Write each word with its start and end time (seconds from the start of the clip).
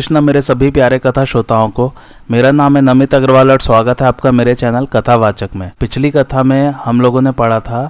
कृष्णा 0.00 0.20
मेरे 0.20 0.40
सभी 0.42 0.70
प्यारे 0.70 0.98
कथा 0.98 1.24
श्रोताओं 1.24 1.68
को, 1.68 1.92
मेरा 2.30 2.50
नाम 2.50 2.76
है 2.76 2.82
नमित 2.82 3.14
अग्रवाल 3.14 3.50
और 3.50 3.60
स्वागत 3.60 4.00
है 4.00 4.06
आपका 4.08 4.30
मेरे 4.32 4.54
चैनल 4.54 4.86
कथावाचक 4.86 5.48
में। 5.56 5.70
पिछली 5.80 6.10
कथा 6.10 6.42
में 6.42 6.70
हम 6.84 7.00
लोगों 7.00 7.20
ने 7.22 7.30
पढ़ा 7.30 7.58
था 7.60 7.82